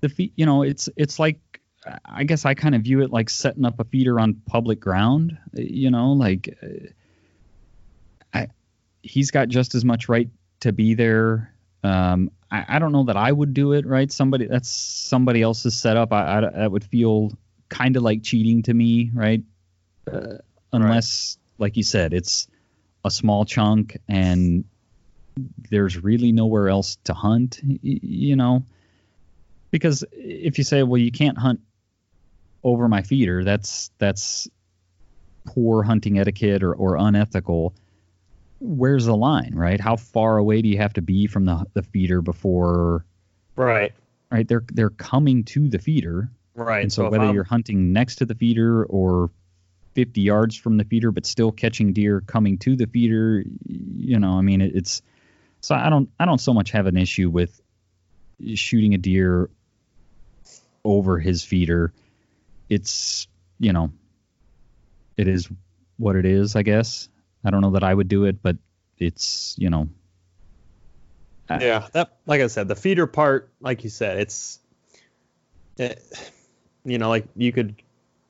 the 0.00 0.08
feed, 0.08 0.32
you 0.36 0.46
know, 0.46 0.62
it's 0.62 0.88
it's 0.96 1.18
like 1.18 1.38
I 2.04 2.24
guess 2.24 2.44
I 2.44 2.54
kind 2.54 2.74
of 2.74 2.82
view 2.82 3.02
it 3.02 3.10
like 3.10 3.30
setting 3.30 3.64
up 3.64 3.80
a 3.80 3.84
feeder 3.84 4.20
on 4.20 4.34
public 4.46 4.80
ground. 4.80 5.38
You 5.54 5.90
know, 5.90 6.12
like 6.12 6.56
uh, 6.62 6.88
he's 9.02 9.30
got 9.30 9.48
just 9.48 9.74
as 9.74 9.84
much 9.84 10.08
right 10.08 10.28
to 10.60 10.72
be 10.72 10.94
there. 10.94 11.52
Um, 11.82 12.30
I, 12.50 12.64
I 12.68 12.78
don't 12.78 12.92
know 12.92 13.04
that 13.04 13.16
I 13.16 13.30
would 13.30 13.54
do 13.54 13.72
it. 13.72 13.86
Right, 13.86 14.10
somebody 14.10 14.46
that's 14.46 14.68
somebody 14.68 15.42
else's 15.42 15.74
setup. 15.74 16.12
I, 16.12 16.38
I 16.38 16.40
that 16.40 16.72
would 16.72 16.84
feel 16.84 17.32
kind 17.68 17.96
of 17.96 18.02
like 18.02 18.22
cheating 18.22 18.62
to 18.64 18.74
me. 18.74 19.10
Right, 19.12 19.42
uh, 20.10 20.38
unless 20.72 21.38
like 21.58 21.76
you 21.76 21.82
said, 21.82 22.12
it's 22.12 22.48
a 23.04 23.10
small 23.10 23.44
chunk 23.44 23.98
and 24.08 24.64
there's 25.70 26.02
really 26.02 26.32
nowhere 26.32 26.68
else 26.68 26.98
to 27.04 27.14
hunt, 27.14 27.60
y- 27.62 27.78
you 27.82 28.36
know. 28.36 28.64
Because 29.70 30.04
if 30.12 30.58
you 30.58 30.64
say, 30.64 30.82
well, 30.82 31.00
you 31.00 31.10
can't 31.10 31.38
hunt 31.38 31.60
over 32.62 32.88
my 32.88 33.02
feeder, 33.02 33.42
that's 33.42 33.90
that's 33.98 34.48
poor 35.46 35.82
hunting 35.82 36.18
etiquette 36.18 36.62
or, 36.62 36.74
or 36.74 36.96
unethical. 36.96 37.74
Where's 38.64 39.06
the 39.06 39.16
line, 39.16 39.54
right? 39.56 39.80
How 39.80 39.96
far 39.96 40.38
away 40.38 40.62
do 40.62 40.68
you 40.68 40.78
have 40.78 40.92
to 40.94 41.02
be 41.02 41.26
from 41.26 41.44
the 41.46 41.66
the 41.74 41.82
feeder 41.82 42.22
before 42.22 43.04
right, 43.56 43.92
right? 44.30 44.46
They're 44.46 44.64
they're 44.72 44.90
coming 44.90 45.42
to 45.44 45.68
the 45.68 45.80
feeder. 45.80 46.30
right. 46.54 46.82
And 46.82 46.92
so, 46.92 47.06
if 47.06 47.10
whether 47.10 47.24
I'm- 47.24 47.34
you're 47.34 47.44
hunting 47.44 47.92
next 47.92 48.16
to 48.16 48.26
the 48.26 48.36
feeder 48.36 48.84
or 48.84 49.30
50 49.94 50.20
yards 50.20 50.56
from 50.56 50.76
the 50.76 50.84
feeder, 50.84 51.10
but 51.10 51.26
still 51.26 51.50
catching 51.52 51.92
deer 51.92 52.20
coming 52.20 52.56
to 52.58 52.76
the 52.76 52.86
feeder, 52.86 53.44
you 53.66 54.18
know, 54.18 54.38
I 54.38 54.40
mean, 54.42 54.60
it, 54.60 54.76
it's 54.76 55.02
so 55.60 55.74
I 55.74 55.90
don't 55.90 56.08
I 56.20 56.24
don't 56.24 56.40
so 56.40 56.54
much 56.54 56.70
have 56.70 56.86
an 56.86 56.96
issue 56.96 57.30
with 57.30 57.60
shooting 58.54 58.94
a 58.94 58.98
deer 58.98 59.50
over 60.84 61.18
his 61.18 61.42
feeder. 61.42 61.92
It's 62.68 63.26
you 63.58 63.72
know, 63.72 63.90
it 65.16 65.26
is 65.26 65.48
what 65.98 66.16
it 66.16 66.26
is, 66.26 66.54
I 66.56 66.62
guess. 66.62 67.08
I 67.44 67.50
don't 67.50 67.60
know 67.60 67.72
that 67.72 67.84
I 67.84 67.92
would 67.92 68.08
do 68.08 68.24
it, 68.24 68.42
but 68.42 68.56
it's 68.98 69.54
you 69.58 69.70
know, 69.70 69.88
yeah, 71.50 71.88
that 71.92 72.16
like 72.26 72.40
I 72.40 72.46
said, 72.46 72.68
the 72.68 72.76
feeder 72.76 73.06
part, 73.06 73.50
like 73.60 73.84
you 73.84 73.90
said, 73.90 74.18
it's 74.18 74.58
it, 75.78 76.02
you 76.84 76.98
know, 76.98 77.08
like 77.08 77.26
you 77.36 77.52
could 77.52 77.74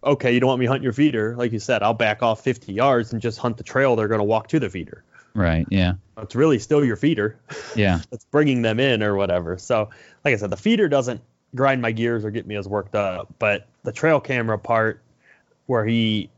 okay, 0.05 0.33
you 0.33 0.41
don't 0.41 0.49
want 0.49 0.59
me 0.61 0.67
hunting 0.67 0.83
your 0.83 0.93
feeder, 0.93 1.37
like 1.37 1.53
you 1.53 1.61
said, 1.61 1.83
I'll 1.83 1.95
back 1.95 2.23
off 2.25 2.43
50 2.43 2.73
yards 2.73 3.13
and 3.13 3.23
just 3.23 3.39
hunt 3.39 3.57
the 3.57 3.63
trail 3.63 3.95
they're 3.95 4.09
going 4.09 4.19
to 4.19 4.25
walk 4.25 4.49
to 4.49 4.59
the 4.59 4.69
feeder. 4.69 5.05
right? 5.35 5.65
Yeah, 5.71 5.95
It's 6.19 6.35
really 6.35 6.59
still 6.59 6.85
your 6.85 6.97
feeder. 6.97 7.39
yeah, 7.77 8.01
that's 8.11 8.25
bringing 8.25 8.63
them 8.63 8.81
in 8.81 9.03
or 9.05 9.15
whatever. 9.15 9.59
So, 9.59 9.91
like 10.25 10.35
I 10.35 10.37
said, 10.37 10.51
the 10.51 10.57
feeder 10.57 10.89
doesn't 10.89 11.21
grind 11.55 11.83
my 11.83 11.93
gears 11.93 12.25
or 12.25 12.31
get 12.33 12.47
me 12.49 12.57
as 12.57 12.67
worked 12.67 12.97
up, 12.97 13.33
but 13.39 13.69
the 13.85 13.93
trail 13.93 14.19
camera 14.21 14.59
part, 14.59 15.01
where 15.67 15.85
he, 15.85 16.31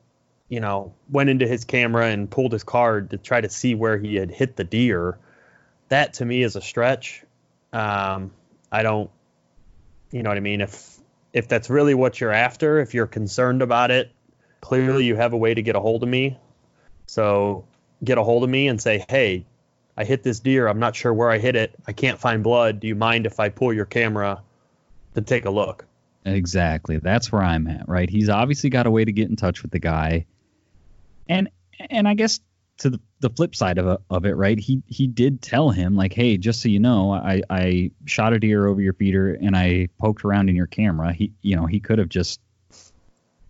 you 0.49 0.61
know, 0.61 0.95
went 1.11 1.31
into 1.31 1.47
his 1.47 1.65
camera 1.65 2.07
and 2.07 2.31
pulled 2.31 2.53
his 2.53 2.65
card 2.65 3.11
to 3.11 3.19
try 3.19 3.41
to 3.41 3.49
see 3.49 3.75
where 3.75 3.99
he 3.99 4.15
had 4.17 4.31
hit 4.31 4.57
the 4.57 4.65
deer, 4.65 5.19
that 5.89 6.15
to 6.15 6.25
me 6.25 6.43
is 6.43 6.57
a 6.57 6.61
stretch. 6.61 7.25
Um, 7.73 8.33
I 8.71 8.83
don't, 8.83 9.11
you 10.11 10.23
know 10.23 10.31
what 10.31 10.37
I 10.37 10.41
mean? 10.41 10.61
If 10.61 10.97
if 11.33 11.49
that's 11.49 11.69
really 11.69 11.95
what 11.95 12.21
you're 12.21 12.33
after, 12.33 12.79
if 12.79 12.95
you're 12.95 13.09
concerned 13.09 13.61
about 13.61 13.91
it, 13.91 14.13
clearly 14.61 15.05
you 15.05 15.17
have 15.17 15.33
a 15.33 15.37
way 15.37 15.53
to 15.53 15.63
get 15.63 15.75
a 15.75 15.81
hold 15.81 16.05
of 16.05 16.09
me. 16.09 16.39
So 17.07 17.67
get 18.03 18.19
a 18.19 18.23
hold 18.23 18.45
of 18.45 18.51
me 18.51 18.69
and 18.69 18.81
say, 18.81 19.05
hey, 19.09 19.45
I 19.97 20.05
hit 20.05 20.23
this 20.23 20.39
deer. 20.39 20.69
I'm 20.69 20.79
not 20.79 20.95
sure 20.95 21.13
where 21.13 21.31
I 21.31 21.39
hit 21.39 21.57
it. 21.57 21.75
I 21.87 21.93
can't 21.93 22.21
find 22.21 22.45
blood. 22.45 22.79
Do 22.81 22.87
you 22.87 22.95
mind 22.95 23.27
if 23.27 23.41
I 23.41 23.49
pull 23.49 23.73
your 23.73 23.85
camera 23.85 24.43
to 25.15 25.21
take 25.23 25.45
a 25.45 25.51
look? 25.51 25.87
Exactly. 26.25 26.99
That's 26.99 27.31
where 27.31 27.43
I'm 27.43 27.67
at, 27.67 27.89
right? 27.89 28.09
He's 28.09 28.29
obviously 28.29 28.71
got 28.71 28.87
a 28.87 28.91
way 28.91 29.05
to 29.05 29.13
get 29.13 29.29
in 29.29 29.37
touch 29.37 29.63
with 29.63 29.73
the 29.73 29.81
guy. 29.81 30.27
And 31.28 31.49
and 31.90 32.07
I 32.09 32.14
guess 32.14 32.40
to 32.78 32.90
the, 32.90 33.00
the 33.21 33.31
flip 33.31 33.54
side 33.54 33.78
of, 33.78 33.87
it- 33.87 34.00
of 34.11 34.25
it, 34.26 34.35
right? 34.37 34.59
He 34.59 34.83
he 34.87 35.07
did 35.07 35.40
tell 35.43 35.71
him 35.71 35.95
like, 35.97 36.12
"Hey, 36.12 36.37
just 36.37 36.61
so 36.61 36.69
you 36.69 36.81
know, 36.81 37.12
I 37.12 37.43
I 37.50 37.90
shot 38.04 38.33
a 38.33 38.38
deer 38.38 38.66
over 38.66 38.81
your 38.81 38.93
feeder 38.95 39.35
and 39.35 39.57
I 39.57 39.88
poked 39.99 40.25
around 40.25 40.49
in 40.49 40.57
your 40.57 40.66
camera." 40.66 41.12
He 41.12 41.33
you 41.43 41.57
know, 41.57 41.66
he 41.66 41.81
could 41.81 41.99
have 41.99 42.09
just 42.09 42.40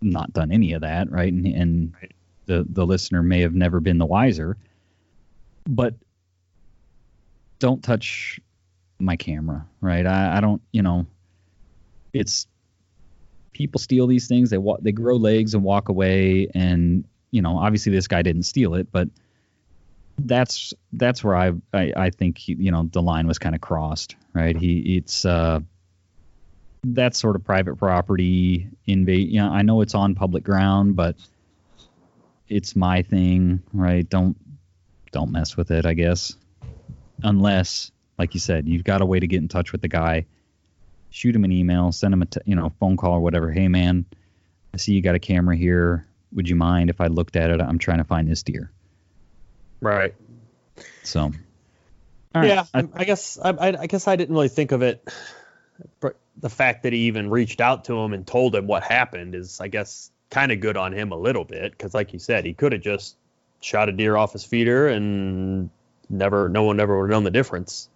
not 0.01 0.31
done 0.33 0.51
any 0.51 0.73
of 0.73 0.81
that, 0.81 1.11
right? 1.11 1.31
And 1.33 1.45
and 1.47 1.93
Right. 2.01 2.11
the 2.45 2.65
the 2.69 2.85
listener 2.85 3.23
may 3.23 3.41
have 3.41 3.53
never 3.55 3.79
been 3.79 3.97
the 3.97 4.05
wiser. 4.05 4.57
But 5.67 5.95
don't 7.59 7.83
touch 7.83 8.39
my 8.99 9.15
camera, 9.15 9.65
right? 9.81 10.05
I, 10.05 10.37
I 10.37 10.41
don't, 10.41 10.61
you 10.71 10.81
know, 10.83 11.05
it's 12.13 12.45
people 13.53 13.79
steal 13.79 14.07
these 14.07 14.27
things. 14.27 14.49
They 14.49 14.57
wa- 14.57 14.77
they 14.81 14.91
grow 14.91 15.15
legs 15.15 15.53
and 15.53 15.63
walk 15.63 15.89
away, 15.89 16.47
and 16.53 17.05
you 17.35 17.41
know, 17.41 17.57
obviously 17.57 17.91
this 17.91 18.07
guy 18.07 18.21
didn't 18.21 18.43
steal 18.43 18.75
it, 18.75 18.89
but 18.93 19.09
that's 20.17 20.73
that's 20.93 21.21
where 21.21 21.35
I 21.35 21.51
I, 21.73 21.91
I 21.97 22.09
think 22.09 22.47
you 22.47 22.71
know 22.71 22.89
the 22.89 23.01
line 23.01 23.27
was 23.27 23.39
kind 23.39 23.53
of 23.53 23.59
crossed, 23.59 24.15
right? 24.33 24.55
He 24.55 24.95
it's 24.95 25.25
uh 25.25 25.59
that's 26.85 27.19
sort 27.19 27.35
of 27.35 27.43
private 27.43 27.75
property 27.75 28.69
invade. 28.87 29.27
You 29.27 29.41
know, 29.41 29.49
I 29.49 29.63
know 29.63 29.81
it's 29.81 29.95
on 29.95 30.15
public 30.15 30.45
ground, 30.45 30.95
but 30.95 31.17
it's 32.47 32.73
my 32.73 33.01
thing, 33.01 33.61
right? 33.73 34.09
Don't 34.09 34.37
don't 35.11 35.31
mess 35.31 35.57
with 35.57 35.71
it, 35.71 35.85
I 35.85 35.93
guess. 35.93 36.37
Unless, 37.21 37.91
like 38.17 38.33
you 38.33 38.39
said, 38.39 38.65
you've 38.65 38.85
got 38.85 39.01
a 39.01 39.05
way 39.05 39.19
to 39.19 39.27
get 39.27 39.41
in 39.41 39.49
touch 39.49 39.73
with 39.73 39.81
the 39.81 39.89
guy. 39.89 40.25
Shoot 41.09 41.35
him 41.35 41.43
an 41.43 41.51
email, 41.51 41.91
send 41.91 42.13
him 42.13 42.21
a 42.21 42.27
t- 42.27 42.39
you 42.45 42.55
know 42.55 42.71
phone 42.79 42.95
call 42.95 43.11
or 43.11 43.19
whatever. 43.19 43.51
Hey 43.51 43.67
man, 43.67 44.05
I 44.73 44.77
see 44.77 44.93
you 44.93 45.01
got 45.01 45.15
a 45.15 45.19
camera 45.19 45.57
here. 45.57 46.07
Would 46.35 46.47
you 46.49 46.55
mind 46.55 46.89
if 46.89 47.01
I 47.01 47.07
looked 47.07 47.35
at 47.35 47.49
it? 47.49 47.61
I'm 47.61 47.79
trying 47.79 47.97
to 47.99 48.03
find 48.03 48.29
this 48.29 48.43
deer. 48.43 48.71
Right. 49.81 50.13
So. 51.03 51.21
all 51.21 51.31
right. 52.35 52.47
yeah, 52.47 52.65
I- 52.73 52.79
I, 52.81 52.87
I 52.93 53.03
guess 53.05 53.39
I, 53.41 53.49
I, 53.49 53.81
I 53.81 53.87
guess 53.87 54.07
I 54.07 54.15
didn't 54.15 54.35
really 54.35 54.49
think 54.49 54.71
of 54.71 54.81
it. 54.81 55.07
But 55.99 56.15
the 56.37 56.49
fact 56.49 56.83
that 56.83 56.93
he 56.93 56.99
even 57.07 57.29
reached 57.29 57.59
out 57.61 57.85
to 57.85 57.97
him 57.99 58.13
and 58.13 58.25
told 58.25 58.55
him 58.55 58.67
what 58.67 58.83
happened 58.83 59.35
is, 59.35 59.59
I 59.59 59.67
guess, 59.67 60.11
kind 60.29 60.51
of 60.51 60.59
good 60.59 60.77
on 60.77 60.93
him 60.93 61.11
a 61.11 61.17
little 61.17 61.43
bit 61.45 61.71
because, 61.71 61.93
like 61.93 62.13
you 62.13 62.19
said, 62.19 62.45
he 62.45 62.53
could 62.53 62.71
have 62.71 62.81
just 62.81 63.15
shot 63.61 63.89
a 63.89 63.91
deer 63.91 64.15
off 64.15 64.33
his 64.33 64.43
feeder 64.43 64.87
and 64.87 65.69
never, 66.09 66.49
no 66.49 66.63
one 66.63 66.79
ever 66.79 66.97
would 66.97 67.09
have 67.09 67.11
known 67.11 67.23
the 67.23 67.31
difference. 67.31 67.89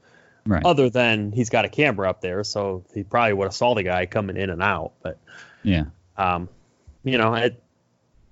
right. 0.45 0.63
Other 0.65 0.89
than 0.89 1.31
he's 1.31 1.49
got 1.49 1.65
a 1.65 1.69
camera 1.69 2.09
up 2.09 2.21
there, 2.21 2.43
so 2.43 2.83
he 2.93 3.03
probably 3.03 3.33
would 3.33 3.45
have 3.45 3.53
saw 3.53 3.75
the 3.75 3.83
guy 3.83 4.05
coming 4.05 4.35
in 4.37 4.49
and 4.49 4.61
out. 4.63 4.93
But 5.01 5.19
yeah. 5.63 5.85
um, 6.17 6.49
you 7.03 7.17
know, 7.17 7.33
it, 7.35 7.61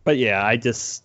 but 0.07 0.17
yeah, 0.17 0.41
I 0.41 0.55
just 0.55 1.03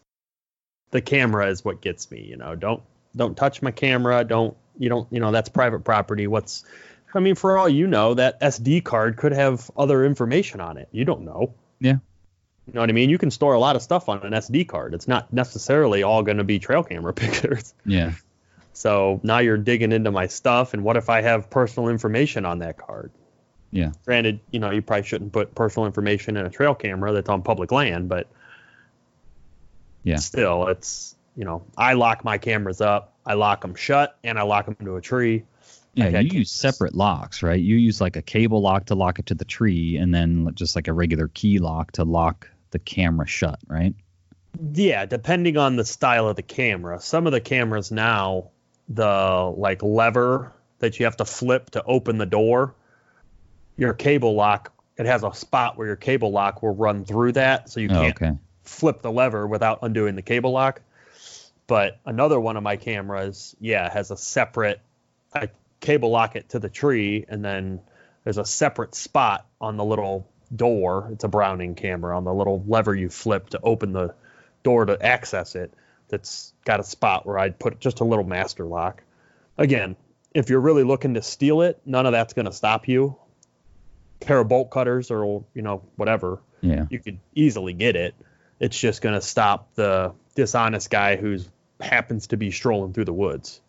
the 0.92 1.00
camera 1.00 1.48
is 1.48 1.64
what 1.64 1.80
gets 1.80 2.08
me. 2.12 2.20
You 2.20 2.36
know, 2.36 2.54
don't 2.54 2.84
don't 3.16 3.36
touch 3.36 3.60
my 3.60 3.72
camera. 3.72 4.22
Don't 4.22 4.56
you 4.78 4.88
don't 4.88 5.12
you 5.12 5.18
know 5.18 5.32
that's 5.32 5.48
private 5.48 5.80
property. 5.80 6.28
What's 6.28 6.64
I 7.12 7.18
mean, 7.18 7.34
for 7.34 7.58
all 7.58 7.68
you 7.68 7.88
know, 7.88 8.14
that 8.14 8.40
SD 8.40 8.84
card 8.84 9.16
could 9.16 9.32
have 9.32 9.68
other 9.76 10.04
information 10.04 10.60
on 10.60 10.76
it. 10.76 10.88
You 10.92 11.04
don't 11.04 11.22
know. 11.22 11.52
Yeah. 11.80 11.96
You 12.68 12.74
know 12.74 12.80
what 12.80 12.90
I 12.90 12.92
mean? 12.92 13.10
You 13.10 13.18
can 13.18 13.32
store 13.32 13.54
a 13.54 13.58
lot 13.58 13.74
of 13.74 13.82
stuff 13.82 14.08
on 14.08 14.24
an 14.24 14.34
SD 14.34 14.68
card. 14.68 14.94
It's 14.94 15.08
not 15.08 15.32
necessarily 15.32 16.04
all 16.04 16.22
going 16.22 16.36
to 16.36 16.44
be 16.44 16.60
trail 16.60 16.84
camera 16.84 17.12
pictures. 17.24 17.74
Yeah. 17.84 18.12
So 18.72 19.18
now 19.24 19.40
you're 19.40 19.58
digging 19.58 19.90
into 19.90 20.12
my 20.12 20.28
stuff, 20.28 20.74
and 20.74 20.84
what 20.84 20.96
if 20.96 21.10
I 21.10 21.22
have 21.22 21.50
personal 21.50 21.88
information 21.88 22.44
on 22.44 22.60
that 22.60 22.78
card? 22.78 23.10
Yeah. 23.72 23.90
Granted, 24.04 24.38
you 24.52 24.60
know, 24.60 24.70
you 24.70 24.80
probably 24.80 25.08
shouldn't 25.08 25.32
put 25.32 25.56
personal 25.56 25.86
information 25.86 26.36
in 26.36 26.46
a 26.46 26.50
trail 26.50 26.76
camera 26.76 27.12
that's 27.12 27.28
on 27.28 27.42
public 27.42 27.72
land, 27.72 28.08
but 28.08 28.28
Yeah. 30.04 30.16
still, 30.16 30.68
it's 30.68 31.14
you 31.36 31.44
know, 31.44 31.64
I 31.76 31.94
lock 31.94 32.24
my 32.24 32.38
cameras 32.38 32.80
up, 32.80 33.14
I 33.24 33.34
lock 33.34 33.62
them 33.62 33.74
shut, 33.74 34.18
and 34.22 34.38
I 34.38 34.42
lock 34.42 34.66
them 34.66 34.76
to 34.84 34.96
a 34.96 35.00
tree. 35.00 35.44
Yeah, 35.94 36.20
you 36.20 36.38
use 36.38 36.50
separate 36.50 36.94
locks, 36.94 37.42
right? 37.42 37.60
You 37.60 37.76
use 37.76 38.00
like 38.00 38.16
a 38.16 38.22
cable 38.22 38.62
lock 38.62 38.86
to 38.86 38.94
lock 38.94 39.18
it 39.18 39.26
to 39.26 39.34
the 39.34 39.44
tree, 39.44 39.96
and 39.98 40.14
then 40.14 40.50
just 40.54 40.74
like 40.74 40.88
a 40.88 40.92
regular 40.92 41.28
key 41.28 41.58
lock 41.58 41.92
to 41.92 42.04
lock 42.04 42.48
the 42.70 42.78
camera 42.78 43.26
shut, 43.26 43.58
right? 43.66 43.94
Yeah, 44.74 45.06
depending 45.06 45.56
on 45.56 45.76
the 45.76 45.84
style 45.84 46.28
of 46.28 46.36
the 46.36 46.42
camera. 46.42 47.00
Some 47.00 47.26
of 47.26 47.32
the 47.32 47.40
cameras 47.40 47.90
now, 47.90 48.50
the 48.88 49.52
like 49.56 49.82
lever 49.82 50.52
that 50.78 50.98
you 50.98 51.04
have 51.04 51.16
to 51.18 51.24
flip 51.24 51.70
to 51.70 51.84
open 51.84 52.18
the 52.18 52.26
door, 52.26 52.74
your 53.76 53.92
cable 53.92 54.34
lock, 54.34 54.72
it 54.96 55.06
has 55.06 55.22
a 55.22 55.34
spot 55.34 55.76
where 55.76 55.86
your 55.86 55.96
cable 55.96 56.30
lock 56.30 56.62
will 56.62 56.74
run 56.74 57.04
through 57.04 57.32
that, 57.32 57.70
so 57.70 57.80
you 57.80 57.88
Oh, 57.90 57.94
can't 57.94 58.16
okay. 58.16 58.32
Flip 58.64 59.02
the 59.02 59.12
lever 59.12 59.46
without 59.46 59.80
undoing 59.82 60.14
the 60.14 60.22
cable 60.22 60.52
lock. 60.52 60.80
But 61.66 61.98
another 62.04 62.38
one 62.38 62.56
of 62.56 62.62
my 62.62 62.76
cameras, 62.76 63.54
yeah, 63.60 63.90
has 63.90 64.10
a 64.10 64.16
separate. 64.16 64.80
I 65.34 65.48
cable 65.80 66.10
lock 66.10 66.36
it 66.36 66.50
to 66.50 66.58
the 66.58 66.68
tree, 66.68 67.24
and 67.28 67.44
then 67.44 67.80
there's 68.24 68.38
a 68.38 68.44
separate 68.44 68.94
spot 68.94 69.46
on 69.60 69.76
the 69.76 69.84
little 69.84 70.28
door. 70.54 71.08
It's 71.12 71.24
a 71.24 71.28
Browning 71.28 71.74
camera 71.74 72.16
on 72.16 72.24
the 72.24 72.34
little 72.34 72.62
lever 72.66 72.94
you 72.94 73.08
flip 73.08 73.50
to 73.50 73.60
open 73.62 73.92
the 73.92 74.14
door 74.62 74.84
to 74.84 75.00
access 75.02 75.54
it. 75.54 75.72
That's 76.08 76.52
got 76.64 76.78
a 76.80 76.84
spot 76.84 77.24
where 77.26 77.38
I'd 77.38 77.58
put 77.58 77.80
just 77.80 78.00
a 78.00 78.04
little 78.04 78.24
master 78.24 78.64
lock. 78.66 79.02
Again, 79.56 79.96
if 80.34 80.50
you're 80.50 80.60
really 80.60 80.84
looking 80.84 81.14
to 81.14 81.22
steal 81.22 81.62
it, 81.62 81.80
none 81.86 82.04
of 82.06 82.12
that's 82.12 82.34
going 82.34 82.46
to 82.46 82.52
stop 82.52 82.86
you. 82.86 83.16
Pair 84.20 84.40
of 84.40 84.48
bolt 84.48 84.70
cutters 84.70 85.10
or 85.10 85.44
you 85.54 85.62
know 85.62 85.82
whatever 85.96 86.40
Yeah. 86.60 86.86
you 86.90 87.00
could 87.00 87.18
easily 87.34 87.72
get 87.72 87.96
it. 87.96 88.14
It's 88.62 88.78
just 88.78 89.02
going 89.02 89.16
to 89.16 89.20
stop 89.20 89.74
the 89.74 90.14
dishonest 90.36 90.88
guy 90.88 91.16
who's 91.16 91.48
happens 91.80 92.28
to 92.28 92.36
be 92.36 92.52
strolling 92.52 92.92
through 92.92 93.06
the 93.06 93.12
woods. 93.12 93.60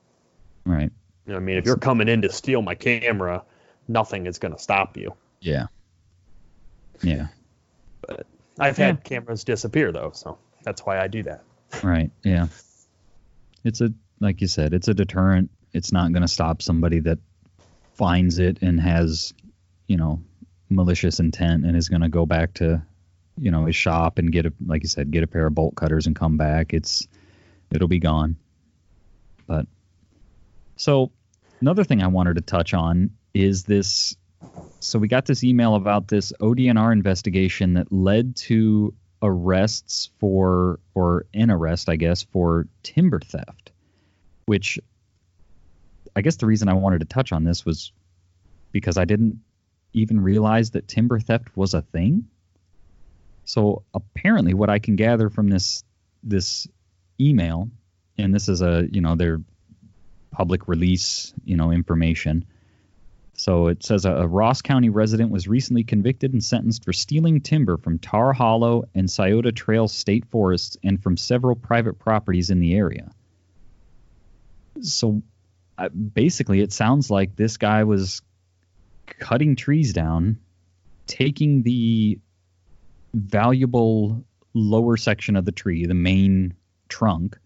Right. 0.66 0.92
You 1.26 1.34
know 1.34 1.38
I 1.38 1.40
mean? 1.40 1.58
If 1.58 1.66
you're 1.66 1.78
coming 1.78 2.08
in 2.08 2.22
to 2.22 2.32
steal 2.32 2.62
my 2.62 2.76
camera, 2.76 3.44
nothing 3.88 4.28
is 4.28 4.38
going 4.38 4.54
to 4.54 4.60
stop 4.60 4.96
you. 4.96 5.16
Yeah. 5.42 5.66
Yeah. 7.02 7.28
But 8.08 8.28
I've 8.60 8.78
had 8.78 9.04
cameras 9.04 9.44
disappear 9.44 9.92
though, 9.92 10.12
so 10.14 10.38
that's 10.64 10.86
why 10.86 11.00
I 11.00 11.08
do 11.08 11.24
that. 11.24 11.44
Right. 11.82 12.12
Yeah. 12.24 12.48
It's 13.64 13.82
a 13.82 13.92
like 14.20 14.42
you 14.42 14.48
said, 14.48 14.74
it's 14.74 14.88
a 14.88 14.94
deterrent. 14.94 15.50
It's 15.74 15.92
not 15.92 16.12
going 16.12 16.22
to 16.22 16.28
stop 16.28 16.62
somebody 16.62 17.00
that 17.00 17.18
finds 17.94 18.38
it 18.38 18.62
and 18.62 18.80
has, 18.80 19.34
you 19.88 19.98
know, 19.98 20.22
malicious 20.70 21.20
intent 21.20 21.66
and 21.66 21.76
is 21.76 21.90
going 21.90 22.02
to 22.04 22.10
go 22.10 22.26
back 22.26 22.54
to, 22.56 22.84
you 23.38 23.52
know, 23.52 23.66
his 23.66 23.76
shop 23.76 24.18
and 24.18 24.32
get 24.32 24.46
a 24.46 24.54
like 24.66 24.84
you 24.84 24.90
said, 24.90 25.12
get 25.12 25.24
a 25.24 25.28
pair 25.28 25.48
of 25.48 25.56
bolt 25.56 25.76
cutters 25.76 26.08
and 26.08 26.16
come 26.16 26.38
back. 26.38 26.74
It's 26.74 27.08
it'll 27.72 27.88
be 27.88 28.00
gone. 28.00 28.38
But 29.48 29.68
so 30.76 31.12
another 31.62 31.84
thing 31.84 32.02
I 32.02 32.08
wanted 32.08 32.36
to 32.36 32.42
touch 32.42 32.74
on 32.74 33.12
is 33.34 33.64
this 33.64 34.16
so 34.80 35.00
we 35.00 35.08
got 35.08 35.26
this 35.26 35.44
email 35.44 35.76
about 35.76 36.08
this 36.08 36.34
ODNR 36.42 36.92
investigation 36.92 37.76
that 37.76 37.92
led 37.92 38.36
to 38.36 38.94
arrests 39.22 40.10
for 40.20 40.80
or 40.94 41.26
an 41.34 41.50
arrest 41.50 41.88
I 41.88 41.96
guess 41.96 42.24
for 42.24 42.68
timber 42.84 43.20
theft 43.22 43.72
which 44.46 44.78
I 46.16 46.22
guess 46.22 46.36
the 46.36 46.46
reason 46.46 46.68
I 46.68 46.74
wanted 46.74 47.00
to 47.00 47.06
touch 47.06 47.32
on 47.32 47.46
this 47.46 47.66
was 47.66 47.94
because 48.74 48.98
I 48.98 49.06
didn't 49.06 49.40
even 49.94 50.20
realize 50.20 50.72
that 50.72 50.88
timber 50.88 51.20
theft 51.20 51.56
was 51.56 51.74
a 51.74 51.82
thing 51.82 52.28
so 53.46 53.84
apparently 53.94 54.54
what 54.54 54.70
I 54.70 54.80
can 54.80 54.96
gather 54.96 55.30
from 55.30 55.50
this 55.50 55.84
this 56.24 56.68
email 57.20 57.70
and 58.18 58.34
this 58.34 58.50
is 58.50 58.62
a 58.62 58.88
you 58.92 59.02
know 59.02 59.16
their 59.16 59.42
public 60.32 60.68
release 60.68 61.34
you 61.46 61.58
know 61.58 61.72
information 61.72 62.46
so 63.36 63.68
it 63.68 63.84
says 63.84 64.06
a, 64.06 64.12
a 64.12 64.28
Ross 64.28 64.62
County 64.62 64.90
resident 64.90 65.32
was 65.32 65.48
recently 65.48 65.84
convicted 65.84 66.34
and 66.34 66.44
sentenced 66.44 66.86
for 66.86 66.94
stealing 66.94 67.42
timber 67.42 67.78
from 67.78 68.00
Tar 68.00 68.32
Hollow 68.32 68.86
and 68.94 69.10
Scioto 69.10 69.52
Trail 69.52 69.88
state 69.88 70.26
forests 70.26 70.78
and 70.84 71.02
from 71.02 71.18
several 71.18 71.56
private 71.56 71.98
properties 71.98 72.52
in 72.52 72.60
the 72.60 72.76
area. 72.76 73.12
So 74.82 75.24
uh, 75.78 75.90
basically, 75.90 76.62
it 76.62 76.72
sounds 76.72 77.10
like 77.10 77.36
this 77.36 77.58
guy 77.58 77.84
was 77.84 78.22
cutting 79.08 79.56
trees 79.56 79.94
down, 79.94 80.38
taking 81.08 81.64
the 81.64 82.20
valuable 83.14 84.24
lower 84.54 84.98
section 84.98 85.36
of 85.36 85.46
the 85.46 85.52
tree, 85.52 85.86
the 85.86 85.94
main 85.94 86.56
trunk, 86.90 87.38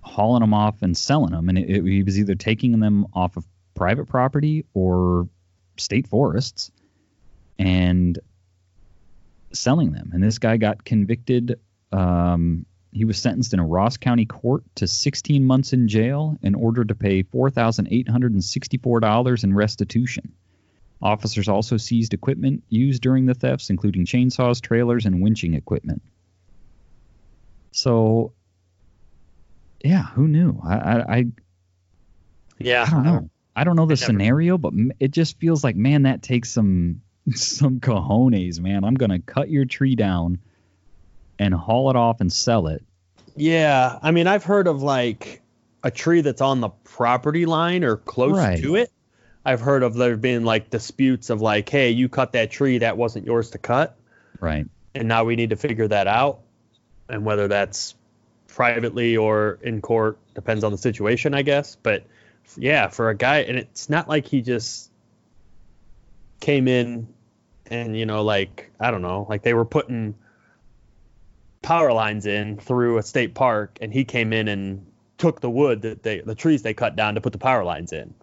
hauling 0.00 0.40
them 0.40 0.54
off 0.54 0.82
and 0.82 0.96
selling 0.96 1.32
them. 1.32 1.48
And 1.48 1.58
it, 1.58 1.70
it, 1.70 1.84
he 1.84 2.02
was 2.02 2.18
either 2.18 2.34
taking 2.34 2.80
them 2.80 3.06
off 3.14 3.36
of 3.36 3.46
private 3.74 4.06
property 4.06 4.64
or 4.74 5.28
state 5.76 6.08
forests 6.08 6.70
and 7.58 8.18
selling 9.52 9.92
them. 9.92 10.10
And 10.12 10.22
this 10.22 10.38
guy 10.38 10.56
got 10.56 10.84
convicted. 10.84 11.58
Um, 11.92 12.66
he 12.92 13.04
was 13.04 13.18
sentenced 13.18 13.52
in 13.52 13.60
a 13.60 13.66
Ross 13.66 13.96
County 13.96 14.26
court 14.26 14.62
to 14.76 14.86
16 14.86 15.44
months 15.44 15.72
in 15.72 15.88
jail 15.88 16.36
and 16.42 16.54
ordered 16.54 16.86
to 16.88 16.94
pay 16.94 17.24
$4,864 17.24 19.44
in 19.44 19.54
restitution. 19.54 20.32
Officers 21.04 21.48
also 21.48 21.76
seized 21.76 22.14
equipment 22.14 22.64
used 22.70 23.02
during 23.02 23.26
the 23.26 23.34
thefts, 23.34 23.68
including 23.68 24.06
chainsaws, 24.06 24.60
trailers, 24.60 25.04
and 25.04 25.16
winching 25.22 25.54
equipment. 25.54 26.00
So, 27.72 28.32
yeah, 29.84 30.04
who 30.04 30.26
knew? 30.26 30.58
I, 30.64 30.74
I, 30.76 31.16
I 31.16 31.26
Yeah, 32.58 32.86
I 32.88 32.90
don't 32.90 33.02
know. 33.02 33.30
I 33.54 33.64
don't 33.64 33.76
know 33.76 33.86
the 33.86 33.96
scenario, 33.98 34.56
but 34.56 34.72
it 34.98 35.10
just 35.10 35.38
feels 35.38 35.62
like, 35.62 35.76
man, 35.76 36.02
that 36.04 36.22
takes 36.22 36.50
some 36.50 37.02
some 37.34 37.80
cojones, 37.80 38.58
man. 38.58 38.82
I'm 38.84 38.94
gonna 38.94 39.20
cut 39.20 39.50
your 39.50 39.66
tree 39.66 39.96
down 39.96 40.38
and 41.38 41.52
haul 41.52 41.90
it 41.90 41.96
off 41.96 42.20
and 42.20 42.32
sell 42.32 42.68
it. 42.68 42.82
Yeah, 43.36 43.98
I 44.02 44.10
mean, 44.10 44.26
I've 44.26 44.44
heard 44.44 44.68
of 44.68 44.82
like 44.82 45.42
a 45.82 45.90
tree 45.90 46.22
that's 46.22 46.40
on 46.40 46.60
the 46.60 46.70
property 46.70 47.44
line 47.44 47.84
or 47.84 47.96
close 47.96 48.38
Right. 48.38 48.62
to 48.62 48.76
it. 48.76 48.90
I've 49.44 49.60
heard 49.60 49.82
of 49.82 49.94
there 49.94 50.16
being 50.16 50.44
like 50.44 50.70
disputes 50.70 51.30
of 51.30 51.40
like, 51.40 51.68
hey, 51.68 51.90
you 51.90 52.08
cut 52.08 52.32
that 52.32 52.50
tree 52.50 52.78
that 52.78 52.96
wasn't 52.96 53.26
yours 53.26 53.50
to 53.50 53.58
cut, 53.58 53.96
Right. 54.40 54.66
and 54.94 55.08
now 55.08 55.24
we 55.24 55.36
need 55.36 55.50
to 55.50 55.56
figure 55.56 55.88
that 55.88 56.06
out, 56.06 56.40
and 57.08 57.24
whether 57.24 57.48
that's 57.48 57.94
privately 58.48 59.16
or 59.16 59.58
in 59.62 59.80
court, 59.80 60.18
depends 60.34 60.64
on 60.64 60.72
the 60.72 60.78
situation, 60.78 61.34
I 61.34 61.42
guess. 61.42 61.76
But 61.76 62.04
yeah, 62.56 62.88
for 62.88 63.10
a 63.10 63.16
guy, 63.16 63.38
and 63.38 63.58
it's 63.58 63.90
not 63.90 64.08
like 64.08 64.26
he 64.26 64.40
just 64.42 64.90
came 66.40 66.68
in 66.68 67.08
and 67.66 67.96
you 67.96 68.06
know, 68.06 68.22
like 68.22 68.70
I 68.80 68.90
don't 68.90 69.02
know, 69.02 69.26
like 69.28 69.42
they 69.42 69.54
were 69.54 69.64
putting 69.64 70.14
power 71.62 71.92
lines 71.92 72.26
in 72.26 72.58
through 72.58 72.98
a 72.98 73.02
state 73.02 73.34
park, 73.34 73.78
and 73.80 73.92
he 73.92 74.04
came 74.04 74.32
in 74.32 74.48
and 74.48 74.86
took 75.18 75.40
the 75.40 75.50
wood 75.50 75.82
that 75.82 76.02
they, 76.02 76.20
the 76.20 76.34
trees 76.34 76.62
they 76.62 76.74
cut 76.74 76.96
down 76.96 77.14
to 77.14 77.20
put 77.20 77.32
the 77.32 77.38
power 77.38 77.64
lines 77.64 77.92
in. 77.92 78.14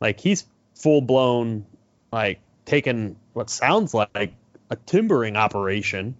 Like 0.00 0.20
he's 0.20 0.46
full 0.74 1.00
blown, 1.00 1.66
like 2.12 2.40
taking 2.64 3.16
what 3.32 3.50
sounds 3.50 3.94
like 3.94 4.34
a 4.70 4.76
timbering 4.76 5.36
operation, 5.36 6.16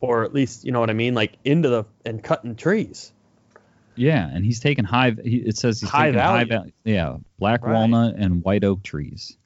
or 0.00 0.24
at 0.24 0.32
least 0.34 0.64
you 0.64 0.72
know 0.72 0.80
what 0.80 0.90
I 0.90 0.94
mean, 0.94 1.14
like 1.14 1.36
into 1.44 1.68
the 1.68 1.84
and 2.04 2.22
cutting 2.22 2.56
trees. 2.56 3.12
Yeah, 3.94 4.26
and 4.26 4.44
he's 4.44 4.60
taking 4.60 4.84
high. 4.84 5.14
It 5.22 5.56
says 5.58 5.80
he's 5.80 5.90
High 5.90 6.06
taking 6.06 6.20
high 6.20 6.44
value. 6.44 6.48
value. 6.48 6.72
Yeah, 6.84 7.16
black 7.38 7.62
Right. 7.62 7.74
walnut 7.74 8.14
and 8.16 8.42
white 8.42 8.64
oak 8.64 8.82
trees. 8.82 9.36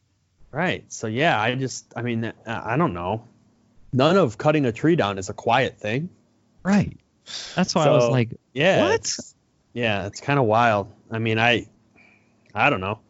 Right. 0.53 0.85
So 0.93 1.09
yeah, 1.09 1.39
I 1.41 1.55
just, 1.57 1.85
I 1.97 2.03
mean, 2.03 2.25
uh, 2.25 2.33
I 2.47 2.77
don't 2.77 2.95
know. 2.95 3.25
None 3.93 4.17
of 4.17 4.39
cutting 4.39 4.65
a 4.65 4.73
tree 4.73 4.95
down 4.97 5.19
is 5.19 5.29
a 5.29 5.35
quiet 5.35 5.79
thing. 5.79 6.11
Right. 6.63 6.97
That's 7.57 7.75
why 7.75 7.87
I 7.87 7.91
was 7.91 8.09
like, 8.09 8.31
Yeah. 8.55 8.83
What? 8.83 8.95
it's- 8.95 9.35
Yeah, 9.73 10.07
it's 10.07 10.21
kind 10.21 10.39
of 10.39 10.45
wild. 10.47 10.91
I 11.11 11.19
mean, 11.19 11.39
I, 11.41 11.67
I 12.55 12.71
don't 12.71 12.81
know. 12.81 13.01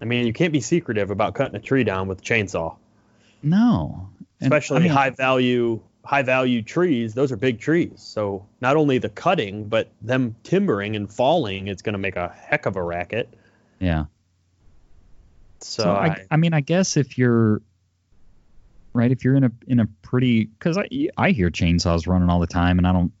I 0.00 0.04
mean, 0.04 0.26
you 0.26 0.32
can't 0.32 0.52
be 0.52 0.60
secretive 0.60 1.10
about 1.10 1.34
cutting 1.34 1.56
a 1.56 1.60
tree 1.60 1.84
down 1.84 2.08
with 2.08 2.20
a 2.20 2.22
chainsaw, 2.22 2.76
no. 3.42 4.08
And, 4.40 4.52
especially 4.52 4.78
I 4.78 4.80
mean, 4.80 4.92
high 4.92 5.10
value, 5.10 5.80
high 6.04 6.22
value 6.22 6.62
trees. 6.62 7.14
Those 7.14 7.32
are 7.32 7.36
big 7.36 7.60
trees. 7.60 7.92
So 7.96 8.46
not 8.60 8.76
only 8.76 8.98
the 8.98 9.08
cutting, 9.08 9.68
but 9.68 9.90
them 10.02 10.36
timbering 10.42 10.96
and 10.96 11.10
falling 11.10 11.68
it's 11.68 11.82
going 11.82 11.94
to 11.94 11.98
make 11.98 12.16
a 12.16 12.28
heck 12.28 12.66
of 12.66 12.76
a 12.76 12.82
racket. 12.82 13.32
Yeah. 13.78 14.04
So, 15.60 15.84
So, 15.84 15.90
I, 15.90 16.26
I 16.30 16.36
mean, 16.36 16.52
I 16.52 16.60
guess 16.60 16.96
if 16.96 17.16
you're 17.16 17.62
right, 18.92 19.10
if 19.10 19.24
you're 19.24 19.36
in 19.36 19.44
a 19.44 19.50
in 19.66 19.80
a 19.80 19.86
pretty 20.02 20.44
because 20.44 20.76
I 20.76 20.88
I 21.16 21.30
hear 21.30 21.50
chainsaws 21.50 22.06
running 22.06 22.28
all 22.28 22.40
the 22.40 22.46
time, 22.46 22.78
and 22.78 22.86
I 22.86 22.92
don't 22.92 23.12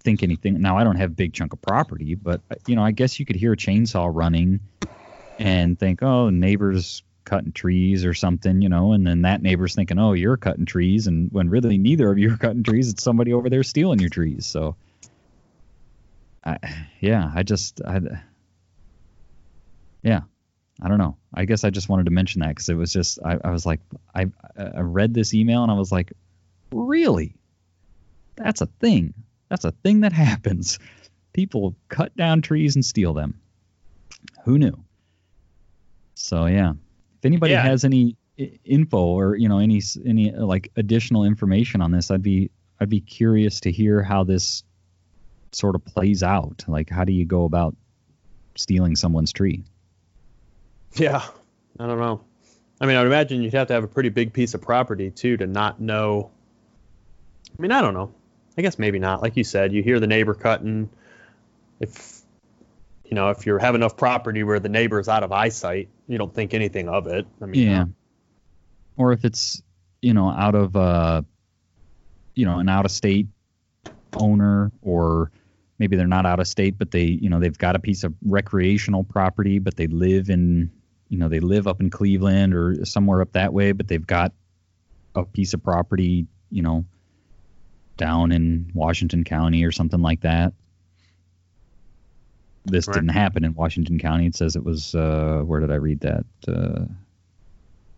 think 0.00 0.22
anything. 0.22 0.60
Now 0.60 0.76
I 0.78 0.84
don't 0.84 0.96
have 0.96 1.16
big 1.16 1.32
chunk 1.32 1.52
of 1.52 1.62
property, 1.62 2.14
but 2.14 2.40
you 2.66 2.76
know, 2.76 2.82
I 2.82 2.90
guess 2.90 3.18
you 3.18 3.26
could 3.26 3.36
hear 3.36 3.52
a 3.52 3.56
chainsaw 3.56 4.10
running 4.12 4.60
and 5.40 5.78
think, 5.78 6.02
oh, 6.02 6.28
neighbors 6.28 7.02
cutting 7.24 7.52
trees 7.52 8.04
or 8.04 8.12
something, 8.12 8.60
you 8.60 8.68
know, 8.68 8.92
and 8.92 9.06
then 9.06 9.22
that 9.22 9.40
neighbor's 9.40 9.74
thinking, 9.74 9.98
oh, 9.98 10.12
you're 10.12 10.36
cutting 10.36 10.66
trees, 10.66 11.06
and 11.06 11.32
when 11.32 11.48
really 11.48 11.78
neither 11.78 12.10
of 12.10 12.18
you 12.18 12.34
are 12.34 12.36
cutting 12.36 12.62
trees, 12.62 12.90
it's 12.90 13.02
somebody 13.02 13.32
over 13.32 13.48
there 13.48 13.62
stealing 13.62 14.00
your 14.00 14.10
trees. 14.10 14.44
So, 14.44 14.76
I, 16.44 16.58
yeah, 17.00 17.30
I 17.34 17.42
just 17.42 17.80
I. 17.82 18.00
Yeah, 20.02 20.20
I 20.80 20.88
don't 20.88 20.98
know. 20.98 21.16
I 21.32 21.46
guess 21.46 21.64
I 21.64 21.70
just 21.70 21.88
wanted 21.88 22.04
to 22.04 22.10
mention 22.10 22.40
that 22.40 22.48
because 22.48 22.68
it 22.68 22.74
was 22.74 22.92
just 22.92 23.18
I, 23.24 23.38
I 23.42 23.50
was 23.50 23.64
like 23.64 23.80
I 24.14 24.26
I 24.56 24.80
read 24.80 25.14
this 25.14 25.32
email 25.32 25.62
and 25.62 25.72
I 25.72 25.74
was 25.74 25.90
like, 25.90 26.12
really? 26.70 27.34
That's 28.36 28.60
a 28.60 28.66
thing. 28.66 29.14
That's 29.48 29.64
a 29.64 29.72
thing 29.72 30.00
that 30.00 30.12
happens. 30.28 30.78
People 31.32 31.76
cut 31.88 32.14
down 32.14 32.42
trees 32.42 32.74
and 32.74 32.84
steal 32.84 33.14
them. 33.14 33.40
Who 34.44 34.58
knew? 34.58 34.84
So 36.22 36.46
yeah, 36.46 36.72
if 36.72 37.24
anybody 37.24 37.52
Yeah. 37.52 37.62
has 37.62 37.84
any 37.84 38.16
info 38.64 38.98
or 38.98 39.36
you 39.36 39.48
know 39.48 39.58
any 39.58 39.82
any 40.04 40.34
uh, 40.34 40.44
like 40.44 40.70
additional 40.76 41.24
information 41.24 41.80
on 41.80 41.90
this, 41.90 42.10
I'd 42.10 42.22
be 42.22 42.50
I'd 42.80 42.88
be 42.90 43.00
curious 43.00 43.60
to 43.60 43.72
hear 43.72 44.02
how 44.02 44.24
this 44.24 44.62
sort 45.52 45.74
of 45.74 45.84
plays 45.84 46.22
out. 46.22 46.64
Like, 46.68 46.88
how 46.90 47.04
do 47.04 47.12
you 47.12 47.24
go 47.24 47.44
about 47.44 47.74
stealing 48.54 48.96
someone's 48.96 49.32
tree? 49.32 49.64
Yeah, 50.94 51.22
I 51.78 51.86
don't 51.86 51.98
know. 51.98 52.22
I 52.80 52.86
mean, 52.86 52.96
I 52.96 53.00
would 53.00 53.08
imagine 53.08 53.42
you'd 53.42 53.54
have 53.54 53.68
to 53.68 53.74
have 53.74 53.84
a 53.84 53.88
pretty 53.88 54.08
big 54.08 54.32
piece 54.32 54.54
of 54.54 54.62
property 54.62 55.10
too 55.10 55.36
to 55.38 55.46
not 55.46 55.80
know. 55.80 56.30
I 57.58 57.62
mean, 57.62 57.72
I 57.72 57.80
don't 57.82 57.94
know. 57.94 58.12
I 58.56 58.62
guess 58.62 58.78
maybe 58.78 58.98
not. 58.98 59.22
Like 59.22 59.36
you 59.36 59.44
said, 59.44 59.72
you 59.72 59.82
hear 59.82 60.00
the 60.00 60.06
neighbor 60.06 60.34
cutting. 60.34 60.88
If 61.78 62.19
you 63.10 63.16
know, 63.16 63.30
if 63.30 63.44
you 63.44 63.58
have 63.58 63.74
enough 63.74 63.96
property 63.96 64.44
where 64.44 64.60
the 64.60 64.68
neighbor 64.68 65.00
is 65.00 65.08
out 65.08 65.24
of 65.24 65.32
eyesight, 65.32 65.88
you 66.06 66.16
don't 66.16 66.32
think 66.32 66.54
anything 66.54 66.88
of 66.88 67.08
it. 67.08 67.26
I 67.42 67.46
mean, 67.46 67.68
yeah. 67.68 67.84
Or 68.96 69.12
if 69.12 69.24
it's 69.24 69.62
you 70.00 70.14
know 70.14 70.30
out 70.30 70.54
of 70.54 70.76
uh, 70.76 71.22
you 72.36 72.46
know 72.46 72.60
an 72.60 72.68
out 72.68 72.84
of 72.84 72.92
state 72.92 73.26
owner, 74.14 74.70
or 74.80 75.32
maybe 75.80 75.96
they're 75.96 76.06
not 76.06 76.24
out 76.24 76.38
of 76.38 76.46
state, 76.46 76.78
but 76.78 76.92
they 76.92 77.04
you 77.04 77.28
know 77.28 77.40
they've 77.40 77.58
got 77.58 77.74
a 77.74 77.80
piece 77.80 78.04
of 78.04 78.14
recreational 78.24 79.02
property, 79.02 79.58
but 79.58 79.76
they 79.76 79.88
live 79.88 80.30
in 80.30 80.70
you 81.08 81.18
know 81.18 81.28
they 81.28 81.40
live 81.40 81.66
up 81.66 81.80
in 81.80 81.90
Cleveland 81.90 82.54
or 82.54 82.84
somewhere 82.84 83.20
up 83.22 83.32
that 83.32 83.52
way, 83.52 83.72
but 83.72 83.88
they've 83.88 84.06
got 84.06 84.32
a 85.16 85.24
piece 85.24 85.52
of 85.52 85.64
property 85.64 86.28
you 86.50 86.62
know 86.62 86.84
down 87.96 88.30
in 88.30 88.70
Washington 88.72 89.24
County 89.24 89.64
or 89.64 89.72
something 89.72 90.00
like 90.00 90.20
that. 90.20 90.52
This 92.64 92.86
Right. 92.86 92.94
didn't 92.94 93.10
happen 93.10 93.44
in 93.44 93.54
Washington 93.54 93.98
County. 93.98 94.26
It 94.26 94.34
says 94.36 94.54
it 94.56 94.64
was 94.64 94.94
uh, 94.94 95.42
where 95.44 95.60
did 95.60 95.70
I 95.70 95.76
read 95.76 96.00
that? 96.00 96.24
Uh, 96.46 96.84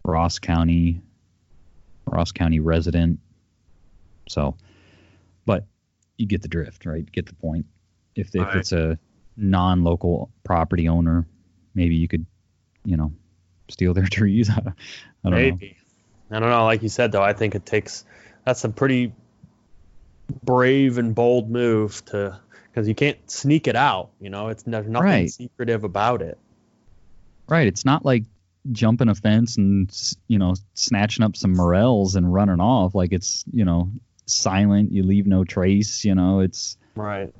Ross 0.04 0.38
County, 0.38 1.00
Ross 2.06 2.32
County 2.32 2.60
resident. 2.60 3.18
So, 4.28 4.56
but 5.46 5.64
you 6.16 6.26
get 6.26 6.42
the 6.42 6.48
drift, 6.48 6.86
right? 6.86 7.10
Get 7.10 7.26
the 7.26 7.34
point. 7.34 7.66
If 8.14 8.34
if 8.34 8.42
Right. 8.46 8.56
it's 8.56 8.72
a 8.72 8.98
non-local 9.36 10.30
property 10.44 10.88
owner, 10.88 11.26
maybe 11.74 11.96
you 11.96 12.06
could, 12.06 12.26
you 12.84 12.96
know, 12.96 13.12
steal 13.68 13.94
their 13.94 14.06
trees. 14.10 14.48
I 14.50 14.60
don't 15.30 15.32
know. 15.32 15.58
I 16.30 16.38
don't 16.38 16.48
know. 16.50 16.64
Like 16.64 16.82
you 16.82 16.88
said, 16.88 17.12
though, 17.12 17.22
I 17.22 17.32
think 17.32 17.54
it 17.54 17.66
takes 17.66 18.04
that's 18.44 18.64
a 18.64 18.68
pretty 18.68 19.12
brave 20.44 20.98
and 20.98 21.14
bold 21.14 21.50
move 21.50 22.04
to 22.06 22.38
because 22.72 22.88
you 22.88 22.94
can't 22.94 23.18
sneak 23.30 23.68
it 23.68 23.76
out. 23.76 24.10
You 24.20 24.30
know, 24.30 24.48
it's 24.48 24.62
there's 24.62 24.88
nothing 24.88 25.04
Right. 25.06 25.30
secretive 25.30 25.84
about 25.84 26.22
it. 26.22 26.38
Right. 27.48 27.66
It's 27.66 27.84
not 27.84 28.04
like 28.04 28.24
jumping 28.70 29.08
a 29.08 29.14
fence 29.14 29.56
and 29.56 29.92
you 30.28 30.38
know 30.38 30.54
snatching 30.74 31.24
up 31.24 31.36
some 31.36 31.52
morels 31.52 32.16
and 32.16 32.32
running 32.32 32.60
off. 32.60 32.94
Like 32.94 33.12
it's 33.12 33.44
you 33.52 33.64
know 33.64 33.90
silent. 34.26 34.92
You 34.92 35.02
leave 35.02 35.26
no 35.26 35.44
trace. 35.44 36.04
You 36.04 36.14
know 36.14 36.40
it's 36.40 36.76
Right. 36.94 37.32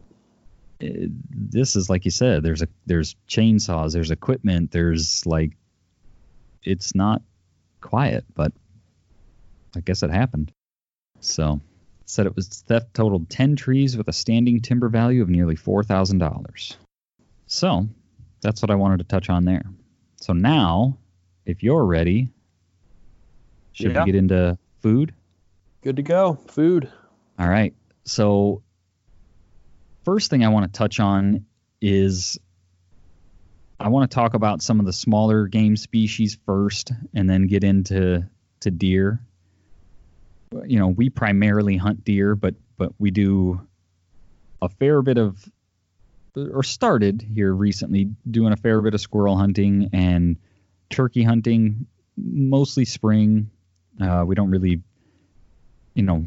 it, 0.81 1.11
this 1.31 1.77
is 1.77 1.89
like 1.89 2.05
you 2.05 2.11
said. 2.11 2.43
There's 2.43 2.63
a 2.63 2.69
there's 2.87 3.17
chainsaws. 3.29 3.93
There's 3.93 4.11
equipment. 4.11 4.71
There's 4.71 5.25
like 5.25 5.53
it's 6.65 6.95
not 6.95 7.23
quiet, 7.81 8.25
but 8.35 8.53
I 9.75 9.81
guess 9.81 10.03
it 10.03 10.11
happened. 10.11 10.53
So 11.21 11.61
said 12.07 12.27
it 12.27 12.37
was 12.37 12.49
theft 12.49 12.95
totaled 12.95 13.29
ten 13.31 13.57
trees 13.57 13.97
with 13.97 14.09
a 14.09 14.13
standing 14.13 14.61
timber 14.61 14.89
value 14.89 15.23
of 15.23 15.29
nearly 15.29 15.57
four 15.57 15.83
thousand 15.83 16.19
dollars. 16.19 16.77
So 17.47 17.89
that's 18.41 18.63
what 18.63 18.71
I 18.71 18.75
wanted 18.75 18.99
to 18.99 19.05
touch 19.05 19.31
on 19.31 19.45
there. 19.45 19.65
So 20.17 20.33
now, 20.33 20.99
if 21.47 21.63
you're 21.63 21.85
ready, 21.85 22.29
should 23.73 23.93
Yeah. 23.93 24.05
we 24.05 24.13
get 24.13 24.19
into 24.19 24.59
food? 24.81 25.15
Good 25.83 25.97
to 25.97 26.03
go. 26.03 26.35
Food. 26.49 26.91
All 27.39 27.49
right. 27.49 27.75
So, 28.05 28.63
first 30.05 30.31
thing 30.31 30.45
I 30.45 30.49
want 30.49 30.73
to 30.73 30.77
touch 30.79 31.01
on 31.01 31.47
is 31.81 32.39
I 33.81 33.89
want 33.89 34.09
to 34.11 34.15
talk 34.15 34.35
about 34.35 34.63
some 34.63 34.79
of 34.79 34.87
the 34.87 34.93
smaller 34.93 35.49
game 35.49 35.77
species 35.77 36.39
first, 36.47 36.93
and 37.15 37.29
then 37.29 37.47
get 37.49 37.65
into 37.65 38.25
to 38.61 38.71
deer. 38.71 39.21
You 40.67 40.79
know, 40.79 40.89
we 40.89 41.11
primarily 41.11 41.77
hunt 41.77 42.05
deer, 42.05 42.35
but 42.35 42.55
but 42.77 42.93
we 42.99 43.11
do 43.11 43.61
a 44.61 44.69
fair 44.69 45.03
bit 45.03 45.19
of, 45.19 45.45
or 46.37 46.63
started 46.63 47.23
here 47.23 47.53
recently 47.53 48.11
doing 48.31 48.53
a 48.53 48.57
fair 48.57 48.81
bit 48.81 48.95
of 48.95 49.01
squirrel 49.01 49.37
hunting 49.37 49.91
and 49.93 50.37
turkey 50.91 51.23
hunting, 51.23 51.87
mostly 52.17 52.85
spring. 52.85 53.51
Uh, 54.01 54.25
we 54.27 54.35
don't 54.35 54.51
really, 54.51 54.81
you 55.95 56.03
know, 56.03 56.27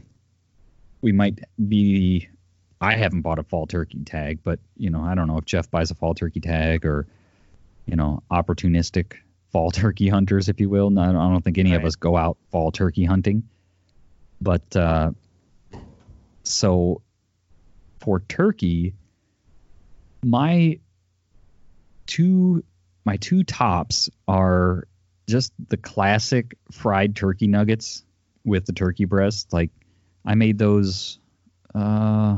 we 1.02 1.12
might 1.12 1.40
be 1.68 2.28
I 2.82 2.96
haven't 2.96 3.22
bought 3.22 3.40
a 3.40 3.44
fall 3.44 3.68
turkey 3.68 4.04
tag, 4.06 4.40
but 4.44 4.60
you 4.78 4.90
know, 4.90 5.02
I 5.02 5.16
don't 5.16 5.28
know 5.28 5.38
if 5.38 5.46
Jeff 5.46 5.70
buys 5.72 5.92
a 5.92 5.96
fall 5.96 6.14
turkey 6.14 6.40
tag 6.40 6.86
or 6.86 7.08
you 7.86 7.96
know, 7.96 8.24
opportunistic 8.32 9.14
fall 9.52 9.72
turkey 9.72 10.10
hunters, 10.10 10.50
if 10.50 10.60
you 10.60 10.70
will. 10.70 10.90
No, 10.90 11.02
I 11.02 11.12
don't- 11.12 11.44
think 11.44 11.58
any 11.58 11.74
of 11.76 11.86
us 11.86 11.96
go 11.96 12.18
out 12.18 12.38
fall 12.52 12.72
turkey 12.72 13.06
hunting. 13.06 13.44
But 14.42 14.76
uh, 14.76 15.12
so 16.44 17.02
for 18.00 18.20
turkey, 18.20 18.94
my 20.24 20.80
two 22.06 22.64
my 23.06 23.18
two 23.18 23.44
tops 23.44 24.10
are 24.28 24.88
just 25.28 25.54
the 25.70 25.78
classic 25.78 26.58
fried 26.72 27.16
turkey 27.16 27.48
nuggets 27.48 28.04
with 28.44 28.66
the 28.66 28.74
turkey 28.74 29.06
breast. 29.06 29.52
Like 29.54 29.72
I 30.26 30.36
made 30.36 30.58
those 30.58 31.20
uh 31.74 32.38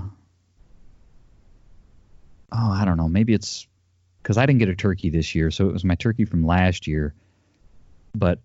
oh, 2.52 2.72
I 2.72 2.86
don't 2.86 2.98
know, 2.98 3.10
maybe 3.10 3.34
it's 3.34 3.68
because 4.22 4.38
I 4.38 4.46
didn't 4.46 4.60
get 4.60 4.70
a 4.70 4.76
turkey 4.76 5.10
this 5.10 5.36
year, 5.36 5.52
so 5.52 5.70
it 5.70 5.74
was 5.74 5.84
my 5.84 5.96
turkey 5.96 6.26
from 6.26 6.46
last 6.46 6.88
year. 6.88 7.14
But 8.16 8.40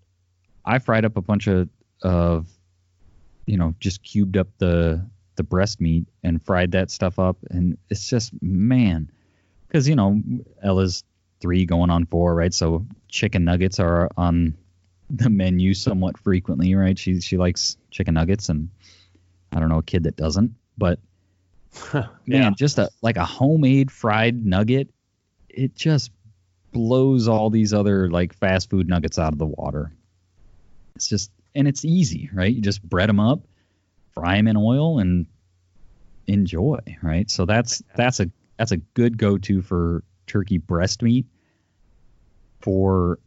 I 0.64 0.78
fried 0.78 1.04
up 1.04 1.16
a 1.16 1.22
bunch 1.22 1.46
of 1.46 1.68
of 2.02 2.48
you 3.46 3.56
know 3.56 3.74
just 3.80 4.02
cubed 4.02 4.36
up 4.36 4.48
the 4.58 5.04
the 5.36 5.42
breast 5.42 5.80
meat 5.80 6.06
and 6.22 6.44
fried 6.44 6.72
that 6.72 6.90
stuff 6.90 7.18
up, 7.18 7.36
and 7.50 7.78
it's 7.90 8.08
just 8.08 8.32
man, 8.42 9.10
because 9.68 9.88
you 9.88 9.96
know 9.96 10.20
Ella's 10.62 11.04
three 11.40 11.64
going 11.66 11.90
on 11.90 12.04
four, 12.06 12.34
right? 12.34 12.54
So 12.54 12.86
chicken 13.08 13.44
nuggets 13.44 13.80
are 13.80 14.08
on 14.16 14.54
the 15.10 15.28
menu 15.30 15.74
somewhat 15.74 16.16
frequently, 16.18 16.74
right? 16.74 16.98
She 16.98 17.20
she 17.20 17.36
likes 17.36 17.76
chicken 17.90 18.14
nuggets, 18.14 18.48
and 18.48 18.68
I 19.52 19.60
don't 19.60 19.68
know 19.68 19.78
a 19.78 19.82
kid 19.82 20.04
that 20.04 20.16
doesn't, 20.16 20.54
but 20.78 20.98
man, 21.94 22.08
Yeah. 22.26 22.50
just 22.50 22.78
a 22.78 22.90
like 23.02 23.16
a 23.16 23.24
homemade 23.24 23.90
fried 23.90 24.44
nugget, 24.44 24.88
it 25.48 25.74
just 25.74 26.10
blows 26.72 27.28
all 27.28 27.50
these 27.50 27.72
other 27.74 28.08
like 28.10 28.34
fast 28.34 28.70
food 28.70 28.88
nuggets 28.88 29.18
out 29.18 29.32
of 29.32 29.38
the 29.38 29.46
water. 29.46 29.92
It's 30.96 31.08
just 31.08 31.30
and 31.54 31.68
it's 31.68 31.84
easy, 31.84 32.30
right? 32.32 32.54
You 32.54 32.60
just 32.60 32.82
bread 32.82 33.08
them 33.08 33.20
up, 33.20 33.40
fry 34.12 34.36
them 34.36 34.48
in 34.48 34.56
oil, 34.56 34.98
and 34.98 35.26
enjoy, 36.26 36.78
right? 37.02 37.30
So 37.30 37.44
that's 37.44 37.82
that's 37.94 38.20
a 38.20 38.30
that's 38.56 38.72
a 38.72 38.76
good 38.76 39.18
go-to 39.18 39.62
for 39.62 40.04
turkey 40.26 40.58
breast 40.58 41.02
meat. 41.02 41.26
For 42.60 43.18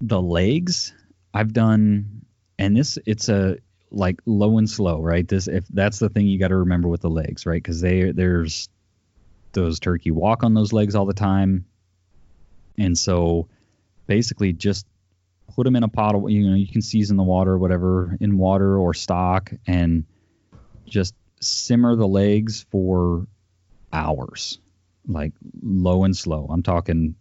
the 0.00 0.20
legs, 0.20 0.94
I've 1.34 1.52
done, 1.52 2.24
and 2.58 2.76
this 2.76 2.98
it's 3.06 3.28
a 3.28 3.58
like 3.90 4.20
low 4.24 4.58
and 4.58 4.68
slow, 4.68 5.00
right? 5.00 5.26
This 5.26 5.48
if 5.48 5.66
that's 5.68 5.98
the 5.98 6.08
thing 6.08 6.26
you 6.26 6.38
got 6.38 6.48
to 6.48 6.56
remember 6.56 6.88
with 6.88 7.02
the 7.02 7.10
legs, 7.10 7.46
right? 7.46 7.62
Because 7.62 7.80
they 7.80 8.12
there's 8.12 8.68
those 9.52 9.80
turkey 9.80 10.10
walk 10.10 10.44
on 10.44 10.54
those 10.54 10.72
legs 10.72 10.94
all 10.94 11.06
the 11.06 11.12
time, 11.12 11.66
and 12.78 12.96
so 12.96 13.48
basically 14.06 14.52
just 14.52 14.86
put 15.54 15.64
them 15.64 15.76
in 15.76 15.82
a 15.82 15.88
pot 15.88 16.14
of 16.14 16.30
you 16.30 16.48
know 16.48 16.54
you 16.54 16.66
can 16.66 16.82
season 16.82 17.16
the 17.16 17.22
water 17.22 17.58
whatever 17.58 18.16
in 18.20 18.38
water 18.38 18.78
or 18.78 18.94
stock 18.94 19.52
and 19.66 20.04
just 20.86 21.14
simmer 21.40 21.96
the 21.96 22.06
legs 22.06 22.66
for 22.70 23.26
hours 23.92 24.58
like 25.06 25.32
low 25.62 26.04
and 26.04 26.16
slow. 26.16 26.46
I'm 26.50 26.62
talking 26.62 27.14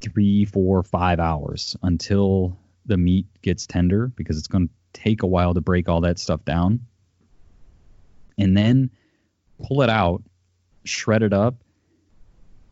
three 0.00 0.44
four 0.44 0.82
five 0.82 1.20
hours 1.20 1.76
until 1.82 2.58
the 2.86 2.96
meat 2.96 3.26
gets 3.42 3.66
tender 3.66 4.08
because 4.08 4.38
it's 4.38 4.48
going 4.48 4.68
to 4.68 4.74
take 4.92 5.22
a 5.22 5.26
while 5.26 5.54
to 5.54 5.60
break 5.60 5.88
all 5.88 6.02
that 6.02 6.18
stuff 6.18 6.44
down. 6.44 6.80
And 8.36 8.56
then 8.56 8.90
pull 9.62 9.82
it 9.82 9.90
out 9.90 10.22
shred 10.84 11.22
it 11.22 11.32
up 11.32 11.54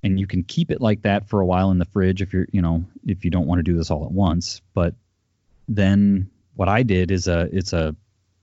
and 0.03 0.19
you 0.19 0.27
can 0.27 0.43
keep 0.43 0.71
it 0.71 0.81
like 0.81 1.03
that 1.03 1.29
for 1.29 1.41
a 1.41 1.47
while 1.47 1.71
in 1.71 1.79
the 1.79 1.85
fridge 1.85 2.23
if 2.23 2.33
you're 2.33 2.47
you 2.53 2.63
know 2.63 2.85
if 3.07 3.25
you 3.25 3.31
don't 3.31 3.47
want 3.47 3.59
to 3.59 3.63
do 3.63 3.77
this 3.77 3.91
all 3.91 4.05
at 4.05 4.11
once. 4.13 4.61
But 4.75 4.95
then 5.69 6.31
what 6.55 6.69
i 6.69 6.83
did 6.83 7.11
is 7.11 7.29
a 7.29 7.49
it's 7.53 7.73
a 7.73 7.95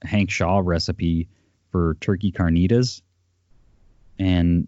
hank 0.02 0.32
shaw 0.32 0.62
recipe 0.63 1.28
for 1.72 1.98
turkey 2.00 2.32
carnitas. 2.32 3.02
And 4.17 4.67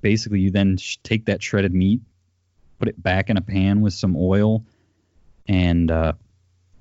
basically 0.00 0.40
you 0.40 0.50
then 0.50 0.76
sh- 0.76 0.98
take 1.02 1.26
that 1.26 1.42
shredded 1.42 1.74
meat 1.74 2.00
put 2.78 2.88
it 2.88 3.02
back 3.02 3.30
in 3.30 3.36
a 3.36 3.40
pan 3.40 3.80
with 3.80 3.94
some 3.94 4.16
oil 4.16 4.64
and 5.48 5.90
uh, 5.90 6.12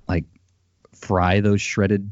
like 0.08 0.26
fry 0.94 1.40
those 1.40 1.62
shredded 1.62 2.12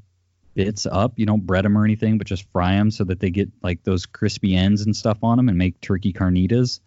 bits 0.54 0.86
up. 0.86 1.13
You 1.17 1.26
don't 1.26 1.45
bread 1.45 1.65
them 1.65 1.78
or 1.78 1.84
anything 1.84 2.17
but 2.17 2.28
just 2.28 2.49
fry 2.52 2.76
them 2.76 2.91
so 2.91 3.04
that 3.06 3.19
they 3.19 3.30
get 3.30 3.49
like 3.62 3.84
those 3.84 4.06
crispy 4.06 4.56
ends 4.56 4.82
and 4.82 4.95
stuff 4.95 5.23
on 5.23 5.38
them 5.38 5.49
and 5.49 5.58
make 5.58 5.82
turkey 5.82 6.13
carnitas 6.13 6.80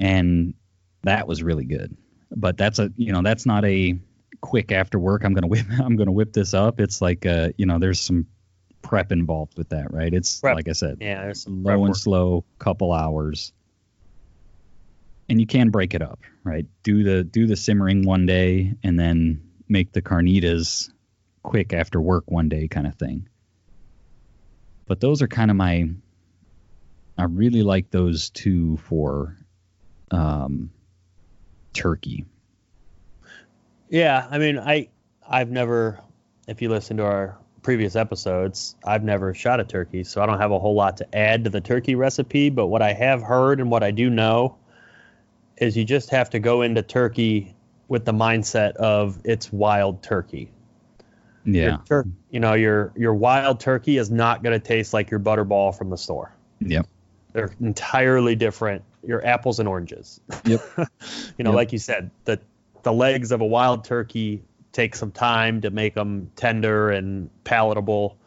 and 0.00 0.54
that 1.02 1.26
was 1.28 1.42
really 1.42 1.64
good. 1.64 1.96
But 2.34 2.56
that's 2.56 2.78
a 2.78 2.92
you 2.96 3.12
know 3.12 3.22
that's 3.22 3.46
not 3.46 3.64
a 3.64 3.98
quick 4.40 4.72
after 4.72 4.98
work. 4.98 5.24
I'm 5.24 5.34
gonna 5.34 5.46
whip 5.48 5.66
I'm 5.78 5.96
gonna 5.96 6.12
whip 6.12 6.32
this 6.32 6.54
up. 6.54 6.80
It's 6.80 7.00
like 7.00 7.26
uh 7.26 7.50
you 7.56 7.66
know 7.66 7.78
there's 7.78 8.00
some 8.00 8.26
prep 8.82 9.10
involved 9.12 9.56
with 9.58 9.70
that, 9.70 9.92
right? 9.92 10.12
It's 10.12 10.40
Prep. 10.40 10.54
like 10.56 10.68
I 10.68 10.72
said, 10.72 10.98
Yeah, 11.00 11.22
there's 11.22 11.42
some 11.42 11.62
low 11.64 11.72
and 11.72 11.82
work. 11.88 11.96
slow, 11.96 12.44
couple 12.58 12.92
hours, 12.92 13.52
and 15.28 15.40
you 15.40 15.46
can 15.46 15.70
break 15.70 15.94
it 15.94 16.02
up, 16.02 16.20
right? 16.44 16.66
Do 16.82 17.02
the 17.02 17.24
do 17.24 17.46
the 17.46 17.56
simmering 17.56 18.04
one 18.04 18.26
day 18.26 18.74
and 18.82 18.98
then 18.98 19.42
make 19.68 19.92
the 19.92 20.02
carnitas 20.02 20.90
quick 21.42 21.72
after 21.72 22.00
work 22.00 22.30
one 22.30 22.48
day 22.48 22.68
kind 22.68 22.86
of 22.86 22.94
thing. 22.96 23.28
But 24.86 25.00
those 25.00 25.22
are 25.22 25.28
kind 25.28 25.50
of 25.50 25.56
my 25.56 25.88
I 27.18 27.24
really 27.24 27.62
like 27.62 27.90
those 27.90 28.30
two 28.30 28.76
for 28.76 29.36
um, 30.10 30.70
turkey. 31.72 32.24
Yeah, 33.88 34.26
I 34.30 34.38
mean, 34.38 34.58
I 34.58 34.88
I've 35.28 35.50
never, 35.50 36.00
if 36.48 36.62
you 36.62 36.68
listen 36.68 36.96
to 36.98 37.04
our 37.04 37.38
previous 37.62 37.96
episodes, 37.96 38.76
I've 38.84 39.02
never 39.02 39.34
shot 39.34 39.60
a 39.60 39.64
turkey, 39.64 40.04
so 40.04 40.22
I 40.22 40.26
don't 40.26 40.38
have 40.38 40.52
a 40.52 40.58
whole 40.58 40.74
lot 40.74 40.98
to 40.98 41.16
add 41.16 41.44
to 41.44 41.50
the 41.50 41.60
turkey 41.60 41.94
recipe. 41.94 42.50
But 42.50 42.66
what 42.66 42.82
I 42.82 42.92
have 42.92 43.22
heard 43.22 43.60
and 43.60 43.70
what 43.70 43.82
I 43.82 43.90
do 43.90 44.10
know 44.10 44.56
is 45.56 45.76
you 45.76 45.84
just 45.84 46.10
have 46.10 46.30
to 46.30 46.38
go 46.38 46.62
into 46.62 46.82
turkey 46.82 47.54
with 47.88 48.04
the 48.04 48.12
mindset 48.12 48.76
of 48.76 49.18
it's 49.24 49.52
wild 49.52 50.02
turkey. 50.02 50.50
Yeah. 51.44 51.78
Tur- 51.88 52.06
you 52.30 52.40
know, 52.40 52.54
your 52.54 52.92
your 52.96 53.14
wild 53.14 53.60
turkey 53.60 53.98
is 53.98 54.10
not 54.10 54.42
going 54.42 54.58
to 54.58 54.64
taste 54.64 54.92
like 54.92 55.10
your 55.10 55.20
butterball 55.20 55.76
from 55.76 55.90
the 55.90 55.98
store. 55.98 56.32
Yep. 56.60 56.86
They're 57.32 57.52
entirely 57.60 58.34
different. 58.34 58.82
Your 59.06 59.24
apples 59.24 59.58
and 59.60 59.68
oranges. 59.68 60.20
Yep. 60.44 60.60
you 61.38 61.44
know, 61.44 61.50
Yep. 61.50 61.54
like 61.56 61.72
you 61.72 61.78
said, 61.78 62.10
the 62.24 62.40
the 62.82 62.92
legs 62.92 63.32
of 63.32 63.40
a 63.40 63.46
wild 63.46 63.84
turkey 63.84 64.42
take 64.72 64.94
some 64.94 65.10
time 65.10 65.62
to 65.62 65.70
make 65.70 65.94
them 65.94 66.30
tender 66.36 66.90
and 66.90 67.30
palatable. 67.44 68.18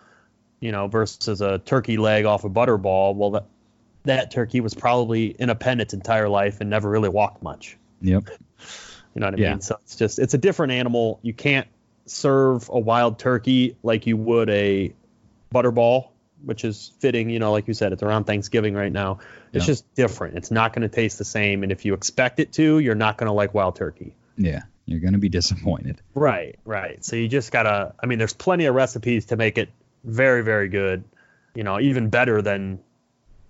You 0.62 0.72
know, 0.74 0.88
versus 0.88 1.40
a 1.42 1.60
turkey 1.60 1.96
leg 1.98 2.26
off 2.26 2.44
a 2.44 2.50
butterball. 2.50 3.16
Well, 3.16 3.32
that 3.32 3.46
that 4.04 4.32
turkey 4.32 4.60
was 4.62 4.74
probably 4.74 5.28
in 5.28 5.50
a 5.50 5.56
pen 5.56 5.80
its 5.80 5.94
entire 5.94 6.28
life 6.28 6.60
and 6.62 6.70
never 6.70 6.90
really 6.90 7.10
walked 7.10 7.44
much. 7.44 7.78
Yep. 8.02 8.26
You 9.16 9.22
know 9.22 9.28
what 9.28 9.40
I 9.40 9.42
Yeah. 9.42 9.52
mean? 9.54 9.62
So 9.62 9.76
it's 9.82 9.96
just 9.96 10.20
it's 10.20 10.34
a 10.36 10.38
different 10.38 10.72
animal. 10.74 11.20
You 11.24 11.34
can't 11.34 11.68
serve 12.06 12.70
a 12.70 12.78
wild 12.80 13.18
turkey 13.18 13.76
like 13.82 14.06
you 14.06 14.16
would 14.18 14.50
a 14.52 14.94
butterball, 15.54 16.10
which 16.44 16.64
is 16.64 16.92
fitting, 17.00 17.30
you 17.30 17.40
know, 17.40 17.52
like 17.52 17.68
you 17.68 17.74
said, 17.74 17.92
it's 17.94 18.04
around 18.04 18.24
Thanksgiving 18.26 18.74
right 18.74 18.92
now. 18.92 19.20
It's 19.54 19.66
Yeah. 19.66 19.74
just 19.74 19.94
different. 19.96 20.38
It's 20.38 20.52
not 20.52 20.74
going 20.74 20.84
to 20.84 20.94
taste 20.94 21.18
the 21.18 21.26
same 21.26 21.64
and 21.64 21.72
if 21.72 21.86
you 21.86 21.94
expect 21.94 22.40
it 22.40 22.54
to, 22.54 22.80
you're 22.80 22.96
not 22.96 23.18
going 23.18 23.28
to 23.28 23.34
like 23.34 23.54
wild 23.54 23.76
turkey. 23.76 24.16
Yeah. 24.38 24.62
You're 24.86 25.02
gonna 25.02 25.20
be 25.20 25.30
disappointed. 25.30 26.02
Right, 26.16 26.58
right. 26.66 27.06
So 27.06 27.16
you 27.16 27.28
just 27.28 27.52
got 27.52 27.64
to 27.64 27.94
I 28.02 28.08
mean 28.08 28.18
there's 28.18 28.34
plenty 28.34 28.66
of 28.66 28.74
recipes 28.74 29.28
to 29.28 29.36
make 29.38 29.60
it 29.60 29.70
very 30.04 30.44
very 30.44 30.68
good, 30.68 31.04
you 31.54 31.64
know, 31.64 31.80
even 31.80 32.10
better 32.10 32.42
than 32.42 32.80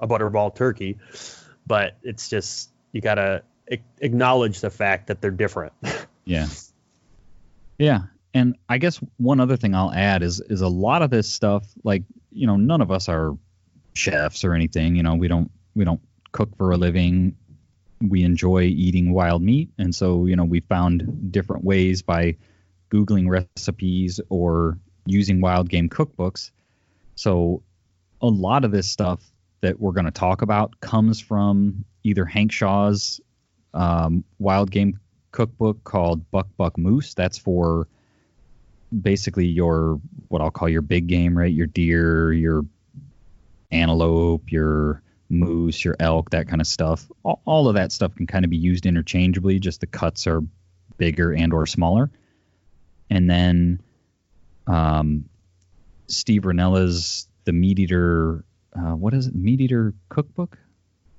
a 0.01 0.07
butterball 0.07 0.53
turkey, 0.53 0.97
but 1.65 1.95
it's 2.03 2.27
just 2.29 2.71
you 2.91 2.99
got 2.99 3.15
to 3.15 3.43
acknowledge 4.01 4.59
the 4.59 4.69
fact 4.69 5.07
that 5.07 5.21
they're 5.21 5.31
different. 5.31 5.71
Yeah. 6.25 6.47
Yeah. 7.77 8.01
And 8.33 8.55
I 8.67 8.77
guess 8.77 8.99
one 9.17 9.39
other 9.39 9.57
thing 9.57 9.73
I'll 9.73 9.91
add 9.91 10.21
is 10.21 10.41
is 10.41 10.61
a 10.61 10.67
lot 10.67 11.01
of 11.01 11.09
this 11.09 11.27
stuff, 11.29 11.65
like, 11.83 12.03
you 12.31 12.47
know, 12.47 12.57
none 12.57 12.81
of 12.81 12.91
us 12.91 13.09
are 13.09 13.37
chefs 13.93 14.43
or 14.43 14.53
anything. 14.53 14.95
You 14.95 15.03
know, 15.03 15.15
we 15.15 15.27
don't 15.27 15.51
we 15.75 15.85
don't 15.85 16.01
cook 16.31 16.55
for 16.57 16.71
a 16.71 16.77
living. 16.77 17.35
We 18.01 18.23
enjoy 18.23 18.63
eating 18.63 19.13
wild 19.13 19.41
meat. 19.41 19.69
And 19.77 19.93
so, 19.93 20.25
you 20.25 20.35
know, 20.35 20.45
we 20.45 20.61
found 20.61 21.31
different 21.31 21.65
ways 21.65 22.01
by 22.01 22.37
Googling 22.91 23.27
recipes 23.27 24.21
or 24.29 24.77
using 25.05 25.41
wild 25.41 25.69
game 25.69 25.89
cookbooks. 25.89 26.51
So 27.15 27.63
a 28.21 28.27
lot 28.27 28.63
of 28.63 28.71
this 28.71 28.89
stuff 28.89 29.21
that 29.61 29.79
we're 29.79 29.91
going 29.91 30.05
to 30.05 30.11
talk 30.11 30.41
about 30.41 30.79
comes 30.79 31.19
from 31.19 31.83
either 32.03 32.25
Hank 32.25 32.51
Shaw's 32.51 33.19
um, 33.73 34.23
wild 34.39 34.71
game 34.71 34.99
cookbook 35.31 35.83
called 35.83 36.29
Buck 36.31 36.47
Buck 36.57 36.77
Moose. 36.77 37.13
That's 37.13 37.37
for 37.37 37.87
basically 38.97 39.45
your 39.45 39.99
what 40.27 40.41
I'll 40.41 40.51
call 40.51 40.69
your 40.69 40.81
big 40.81 41.07
game, 41.07 41.37
right? 41.37 41.51
Your 41.51 41.67
deer, 41.67 42.31
your 42.31 42.65
antelope, 43.71 44.51
your 44.51 45.01
moose, 45.29 45.83
your 45.83 45.95
elk, 45.99 46.31
that 46.31 46.47
kind 46.47 46.61
of 46.61 46.67
stuff. 46.67 47.09
All, 47.23 47.41
all 47.45 47.67
of 47.67 47.75
that 47.75 47.91
stuff 47.91 48.15
can 48.15 48.27
kind 48.27 48.45
of 48.45 48.51
be 48.51 48.57
used 48.57 48.85
interchangeably. 48.85 49.59
Just 49.59 49.81
the 49.81 49.87
cuts 49.87 50.27
are 50.27 50.41
bigger 50.97 51.33
and 51.33 51.53
or 51.53 51.65
smaller. 51.65 52.09
And 53.09 53.29
then 53.29 53.81
um, 54.67 55.25
Steve 56.07 56.43
Rinella's 56.43 57.27
The 57.45 57.53
Meat 57.53 57.79
Eater. 57.79 58.43
Uh, 58.75 58.95
what 58.95 59.13
is 59.13 59.27
it? 59.27 59.35
Meat 59.35 59.61
Eater 59.61 59.93
Cookbook. 60.09 60.57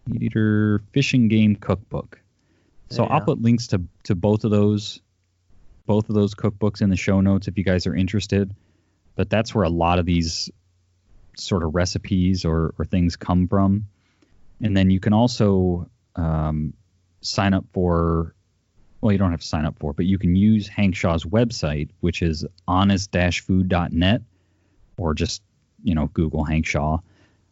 Meat 0.07 0.23
Eater 0.23 0.83
Fishing 0.93 1.29
Game 1.29 1.57
Cookbook. 1.57 2.21
So 2.91 3.05
I'll 3.05 3.21
put 3.21 3.41
links 3.41 3.69
to 3.69 3.83
to 4.05 4.17
both 4.17 4.43
of 4.43 4.51
those 4.51 5.01
both 5.91 6.09
of 6.09 6.15
those 6.15 6.37
cookbooks 6.37 6.83
in 6.83 6.89
the 6.89 6.97
show 6.97 7.21
notes 7.21 7.49
if 7.49 7.59
you 7.59 7.65
guys 7.65 7.85
are 7.89 7.97
interested. 7.97 8.55
But 9.17 9.29
that's 9.29 9.53
where 9.53 9.65
a 9.65 9.69
lot 9.69 9.99
of 9.99 10.07
these 10.07 10.49
sort 11.37 11.65
of 11.65 11.75
recipes 11.75 12.45
or, 12.45 12.77
or 12.79 12.85
things 12.85 13.17
come 13.17 13.49
from. 13.49 13.87
And 14.61 14.77
then 14.77 14.91
you 14.91 15.01
can 15.01 15.13
also 15.13 15.91
um, 16.15 16.75
sign 17.23 17.55
up 17.55 17.65
for, 17.73 18.37
well, 19.01 19.11
you 19.11 19.19
don't 19.19 19.33
have 19.33 19.41
to 19.41 19.47
sign 19.49 19.65
up 19.65 19.81
for, 19.81 19.93
but 19.93 20.05
you 20.05 20.17
can 20.17 20.37
use 20.37 20.69
Hank 20.69 20.95
Shaw's 20.95 21.25
website, 21.25 21.89
which 21.99 22.23
is 22.23 22.47
honest-food.net, 22.69 24.23
or 24.97 25.15
just, 25.15 25.43
you 25.83 25.97
know, 25.97 26.07
Google 26.07 26.45
Hank 26.45 26.67
Shaw. 26.67 26.99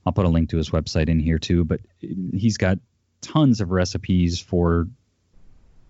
I'll 0.06 0.12
put 0.12 0.26
a 0.26 0.28
link 0.28 0.50
to 0.50 0.58
his 0.58 0.70
website 0.70 1.08
in 1.08 1.18
here 1.18 1.40
too, 1.40 1.64
but 1.64 1.80
he's 1.98 2.56
got 2.56 2.78
tons 3.20 3.60
of 3.60 3.72
recipes 3.72 4.38
for 4.38 4.86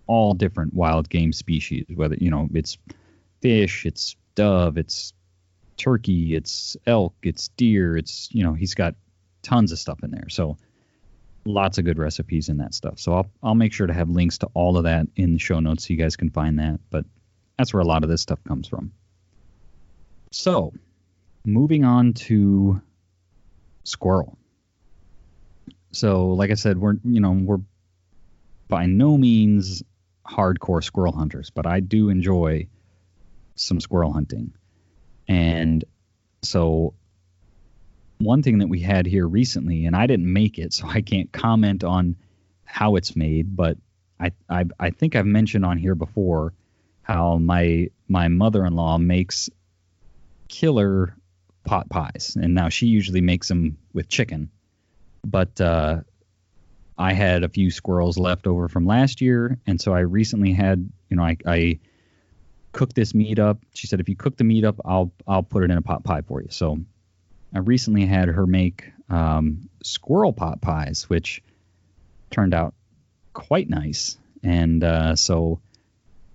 all 0.09 0.35
different 0.35 0.75
wild 0.75 1.09
game 1.09 1.33
species, 1.33 1.87
whether, 1.95 2.17
you 2.17 2.31
know, 2.31 2.49
it's 2.53 2.77
fish, 3.41 3.87
it's 3.87 4.17
dove, 4.35 4.77
it's 4.77 5.13
turkey, 5.77 6.35
it's 6.35 6.77
elk, 6.87 7.15
it's 7.23 7.49
deer, 7.57 7.97
it's, 7.97 8.29
you 8.33 8.43
know, 8.43 8.55
he's 8.55 8.75
got 8.75 8.95
tons 9.43 9.71
of 9.71 9.79
stuff 9.79 10.03
in 10.03 10.11
there. 10.11 10.29
So 10.29 10.57
lots 11.45 11.79
of 11.79 11.85
good 11.85 11.99
recipes 11.99 12.49
in 12.49 12.59
that 12.59 12.75
stuff. 12.75 12.99
So 12.99 13.15
I'll 13.15 13.31
I'll 13.43 13.55
make 13.55 13.73
sure 13.73 13.87
to 13.87 13.95
have 13.95 14.09
links 14.09 14.39
to 14.39 14.49
all 14.55 14.77
of 14.77 14.85
that 14.85 15.07
in 15.17 15.33
the 15.33 15.39
show 15.39 15.61
notes 15.61 15.87
so 15.87 15.93
you 15.93 15.99
guys 15.99 16.17
can 16.17 16.31
find 16.31 16.59
that. 16.59 16.81
But 16.91 17.05
that's 17.57 17.73
where 17.73 17.81
a 17.81 17.87
lot 17.87 18.05
of 18.05 18.11
this 18.11 18.23
stuff 18.23 18.43
comes 18.45 18.69
from. 18.69 18.93
So, 20.31 20.73
moving 21.45 21.85
on 21.85 22.13
to 22.15 22.81
squirrel. 23.85 24.37
So, 25.93 26.29
like 26.29 26.51
I 26.51 26.55
said, 26.55 26.79
we're 26.79 26.97
you 27.05 27.21
know, 27.21 27.33
we're 27.33 27.61
by 28.69 28.87
no 28.87 29.17
means 29.17 29.83
hardcore 30.29 30.83
squirrel 30.83 31.13
hunters, 31.13 31.51
but 31.51 31.67
I 31.67 31.81
do 31.81 32.11
enjoy 32.11 32.69
some 33.55 33.81
squirrel 33.81 34.13
hunting. 34.13 34.53
And 35.27 35.85
so 36.43 36.95
one 38.19 38.43
thing 38.43 38.59
that 38.59 38.69
we 38.69 38.81
had 38.81 39.07
here 39.07 39.27
recently, 39.27 39.87
and 39.87 39.97
I 39.97 40.07
didn't 40.07 40.33
make 40.33 40.59
it, 40.59 40.73
so 40.73 40.87
I 40.87 41.01
can't 41.01 41.33
comment 41.33 41.85
on 41.85 42.17
how 42.65 42.97
it's 42.97 43.17
made, 43.17 43.57
but 43.57 43.79
I 44.21 44.33
I, 44.49 44.65
I 44.79 44.91
think 44.91 45.17
I've 45.17 45.27
mentioned 45.27 45.65
on 45.65 45.79
here 45.79 45.95
before 45.95 46.53
how 47.03 47.39
my 47.39 47.89
my 48.09 48.29
mother-in-law 48.29 48.99
makes 48.99 49.49
killer 50.49 51.15
pot 51.65 51.89
pies, 51.89 52.37
and 52.41 52.55
now 52.55 52.69
she 52.69 52.87
usually 52.87 53.21
makes 53.21 53.49
them 53.49 53.79
with 53.93 54.09
chicken, 54.09 54.51
but 55.25 55.61
uh, 55.61 56.01
I 56.99 57.13
had 57.13 57.45
a 57.45 57.49
few 57.49 57.71
squirrels 57.71 58.19
left 58.19 58.47
over 58.47 58.69
from 58.69 58.85
last 58.85 59.21
year, 59.21 59.59
and 59.67 59.81
so 59.81 59.95
I 59.95 60.01
recently 60.01 60.53
had 60.53 60.91
you 61.09 61.17
know 61.17 61.23
I, 61.23 61.37
I 61.47 61.79
cooked 62.73 62.95
this 62.95 63.15
meat 63.15 63.39
up. 63.39 63.59
She 63.75 63.87
said 63.87 64.01
if 64.01 64.09
you 64.09 64.17
cook 64.17 64.37
the 64.37 64.45
meat 64.45 64.65
up, 64.65 64.81
I'll 64.85 65.13
I'll 65.27 65.43
put 65.43 65.63
it 65.63 65.71
in 65.71 65.79
a 65.79 65.83
pot 65.83 66.05
pie 66.05 66.23
for 66.23 66.43
you. 66.43 66.49
So 66.51 66.81
I 67.55 67.61
recently 67.61 68.05
had 68.05 68.29
her 68.29 68.47
make 68.47 68.93
um, 69.09 69.69
squirrel 69.83 70.33
pot 70.33 70.61
pies, 70.61 71.09
which 71.09 71.43
turned 72.31 72.55
out 72.55 72.75
quite 73.33 73.71
nice. 73.71 74.19
And 74.43 74.85
uh, 74.85 75.17
so, 75.17 75.61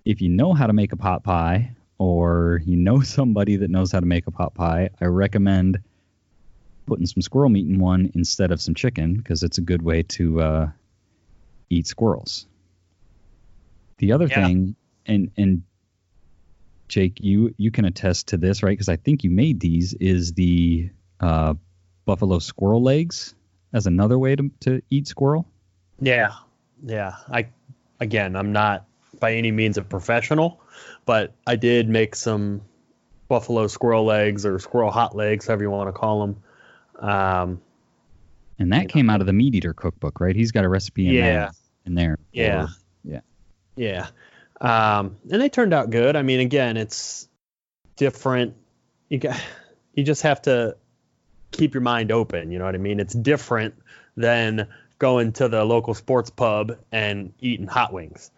if 0.06 0.21
you 0.21 0.30
know 0.30 0.54
how 0.54 0.67
to 0.67 0.73
make 0.73 0.91
a 0.91 0.97
pot 0.97 1.23
pie, 1.23 1.76
or 1.97 2.62
you 2.65 2.78
know 2.78 3.02
somebody 3.17 3.58
that 3.58 3.69
knows 3.69 3.91
how 3.91 3.99
to 3.99 4.06
make 4.06 4.28
a 4.28 4.32
pot 4.32 4.54
pie, 4.54 4.89
I 4.99 5.06
recommend 5.06 5.80
putting 6.86 7.06
some 7.06 7.22
squirrel 7.22 7.50
meat 7.50 7.67
in 7.67 7.80
one 7.80 8.12
instead 8.15 8.52
of 8.52 8.62
some 8.62 8.76
chicken 8.76 9.15
because 9.15 9.43
it's 9.43 9.58
a 9.58 9.62
good 9.62 9.82
way 9.82 10.04
to 10.04 10.41
uh, 10.41 10.69
eat 11.69 11.88
squirrels. 11.88 12.46
The 13.98 14.12
other 14.12 14.28
yeah. 14.28 14.46
thing, 14.46 14.76
and 15.06 15.32
and 15.38 15.63
Jake, 16.88 17.19
you 17.22 17.54
you 17.58 17.72
can 17.72 17.86
attest 17.86 18.28
to 18.30 18.38
this, 18.38 18.63
right? 18.63 18.72
Because 18.72 18.89
I 18.89 18.96
think 18.96 19.24
you 19.24 19.30
made 19.30 19.60
these. 19.60 19.93
Is 19.93 20.34
the 20.34 20.89
uh, 21.19 21.54
buffalo 22.06 22.39
squirrel 22.39 22.84
legs 22.84 23.34
as 23.72 23.88
another 23.88 24.19
way 24.19 24.36
to, 24.36 24.52
to 24.62 24.82
eat 24.89 25.08
squirrel? 25.08 25.48
Yeah, 26.00 26.34
yeah. 26.84 27.15
I 27.32 27.48
again, 28.00 28.36
I'm 28.36 28.52
not 28.52 28.86
by 29.19 29.36
any 29.36 29.52
means 29.52 29.78
a 29.78 29.84
professional, 29.84 30.62
but 31.06 31.34
I 31.48 31.56
did 31.56 31.88
make 31.88 32.15
some 32.15 32.62
buffalo 33.28 33.67
squirrel 33.67 34.06
legs 34.06 34.46
or 34.46 34.60
squirrel 34.60 34.91
hot 34.91 35.15
legs, 35.15 35.48
however 35.48 35.63
you 35.63 35.72
want 35.72 35.88
to 35.88 35.93
call 35.93 36.22
them. 36.22 36.43
Um, 37.04 37.62
and 38.58 38.72
that 38.72 38.89
came 38.89 39.08
know. 39.08 39.13
out 39.13 39.22
of 39.22 39.28
the 39.28 39.34
MeatEater 39.34 39.76
cookbook, 39.76 40.20
right? 40.20 40.36
He's 40.36 40.52
got 40.52 40.63
a 40.63 40.70
recipe 40.70 41.08
in 41.08 41.13
yeah. 41.13 41.22
there. 41.22 41.52
In 41.86 41.96
there. 41.96 42.18
Yeah. 42.32 42.68
yeah. 43.04 43.20
Yeah. 43.76 44.08
Um, 44.62 45.18
and 45.30 45.42
they 45.42 45.50
turned 45.50 45.74
out 45.74 45.89
good. 45.89 46.16
I 46.16 46.22
mean, 46.22 46.39
again, 46.39 46.78
it's 46.78 47.28
different. 47.98 48.56
You 49.10 49.20
got, 49.20 49.39
you 49.94 50.04
just 50.04 50.22
have 50.22 50.42
to 50.44 50.78
keep 51.52 51.74
your 51.74 51.82
mind 51.82 52.12
open. 52.12 52.52
You 52.52 52.60
know 52.60 52.66
what 52.66 52.76
I 52.76 52.80
mean? 52.80 53.00
It's 53.00 53.13
different 53.13 53.76
than 54.16 54.68
going 55.00 55.34
to 55.34 55.50
the 55.50 55.66
local 55.66 55.94
sports 55.94 56.30
pub 56.30 56.78
and 56.92 57.34
eating 57.39 57.68
hot 57.68 57.92
wings. 57.92 58.32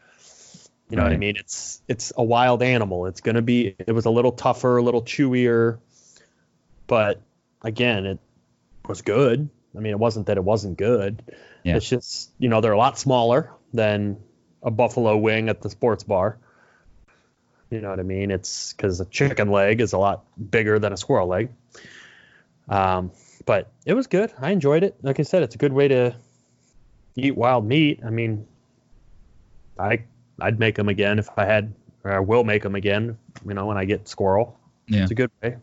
You 0.90 0.98
know 0.98 1.04
right. 1.04 1.10
what 1.10 1.16
I 1.16 1.18
mean? 1.18 1.36
It's 1.38 1.82
it's 1.88 2.14
a 2.16 2.24
wild 2.24 2.62
animal. 2.62 3.08
It's 3.08 3.22
gonna 3.22 3.42
be. 3.42 3.76
It 3.80 3.92
was 3.92 4.06
a 4.06 4.12
little 4.12 4.32
tougher, 4.32 4.78
a 4.78 4.84
little 4.84 5.02
chewier, 5.02 5.80
but 6.86 7.22
again, 7.64 8.06
it 8.06 8.20
was 8.88 9.02
good. 9.02 9.50
I 9.76 9.80
mean, 9.80 9.92
it 9.92 10.00
wasn't 10.00 10.28
that 10.28 10.38
it 10.38 10.44
wasn't 10.44 10.78
good. 10.78 11.24
Yeah. 11.64 11.78
It's 11.78 11.88
just 11.88 12.32
you 12.40 12.50
know 12.50 12.62
they're 12.62 12.72
a 12.72 12.78
lot 12.78 12.98
smaller 12.98 13.52
than 13.74 14.18
a 14.64 14.72
buffalo 14.72 15.18
wing 15.18 15.50
at 15.50 15.62
the 15.62 15.70
sports 15.70 16.04
bar. 16.04 16.38
You 17.70 17.82
know 17.82 17.90
what 17.90 18.00
I 18.00 18.04
mean? 18.04 18.32
It's 18.32 18.74
because 18.74 19.00
a 19.00 19.06
chicken 19.06 19.50
leg 19.50 19.82
is 19.82 19.94
a 19.94 19.98
lot 19.98 20.24
bigger 20.52 20.80
than 20.80 20.94
a 20.94 20.98
squirrel 20.98 21.28
leg. 21.28 21.50
Um, 22.70 23.12
but 23.46 23.72
it 23.86 23.94
was 23.94 24.08
good. 24.08 24.32
I 24.40 24.52
enjoyed 24.52 24.84
it. 24.84 24.96
Like 25.02 25.20
I 25.20 25.24
said, 25.24 25.44
it's 25.44 25.56
a 25.56 25.58
good 25.58 25.74
way 25.74 25.88
to 25.88 26.16
eat 27.16 27.36
wild 27.36 27.66
meat. 27.66 28.02
I 28.06 28.10
mean, 28.10 28.48
I 29.78 30.04
I'd 30.40 30.60
make 30.60 30.76
them 30.76 30.90
again 30.90 31.20
if 31.20 31.30
I 31.38 31.46
had, 31.46 31.74
or 32.04 32.12
I 32.12 32.20
will 32.20 32.44
make 32.44 32.64
them 32.64 32.76
again. 32.76 33.18
You 33.46 33.54
know, 33.54 33.66
when 33.66 33.78
I 33.78 33.86
get 33.86 34.08
squirrel. 34.08 34.58
Yeah, 34.88 35.04
it's 35.04 35.12
a 35.12 35.16
good 35.16 35.32
way. 35.42 35.58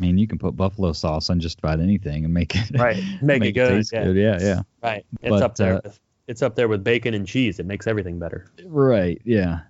I 0.00 0.02
mean, 0.02 0.16
you 0.16 0.26
can 0.26 0.38
put 0.38 0.56
buffalo 0.56 0.92
sauce 0.92 1.28
on 1.28 1.40
just 1.40 1.58
about 1.58 1.78
anything 1.78 2.24
and 2.24 2.32
make 2.32 2.56
it 2.56 2.70
right, 2.78 2.96
make, 3.22 3.40
make 3.40 3.50
it 3.50 3.52
good. 3.52 3.84
Yeah. 3.92 4.04
good. 4.04 4.16
Yeah, 4.16 4.38
yeah. 4.40 4.62
Right. 4.82 5.04
It's 5.20 5.30
but, 5.30 5.42
up 5.42 5.56
there. 5.56 5.74
Uh, 5.74 5.80
with, 5.84 6.00
it's 6.26 6.42
up 6.42 6.54
there 6.54 6.68
with 6.68 6.82
bacon 6.82 7.12
and 7.12 7.26
cheese. 7.26 7.58
It 7.58 7.66
makes 7.66 7.86
everything 7.86 8.18
better. 8.18 8.50
Right. 8.64 9.20
Yeah. 9.24 9.60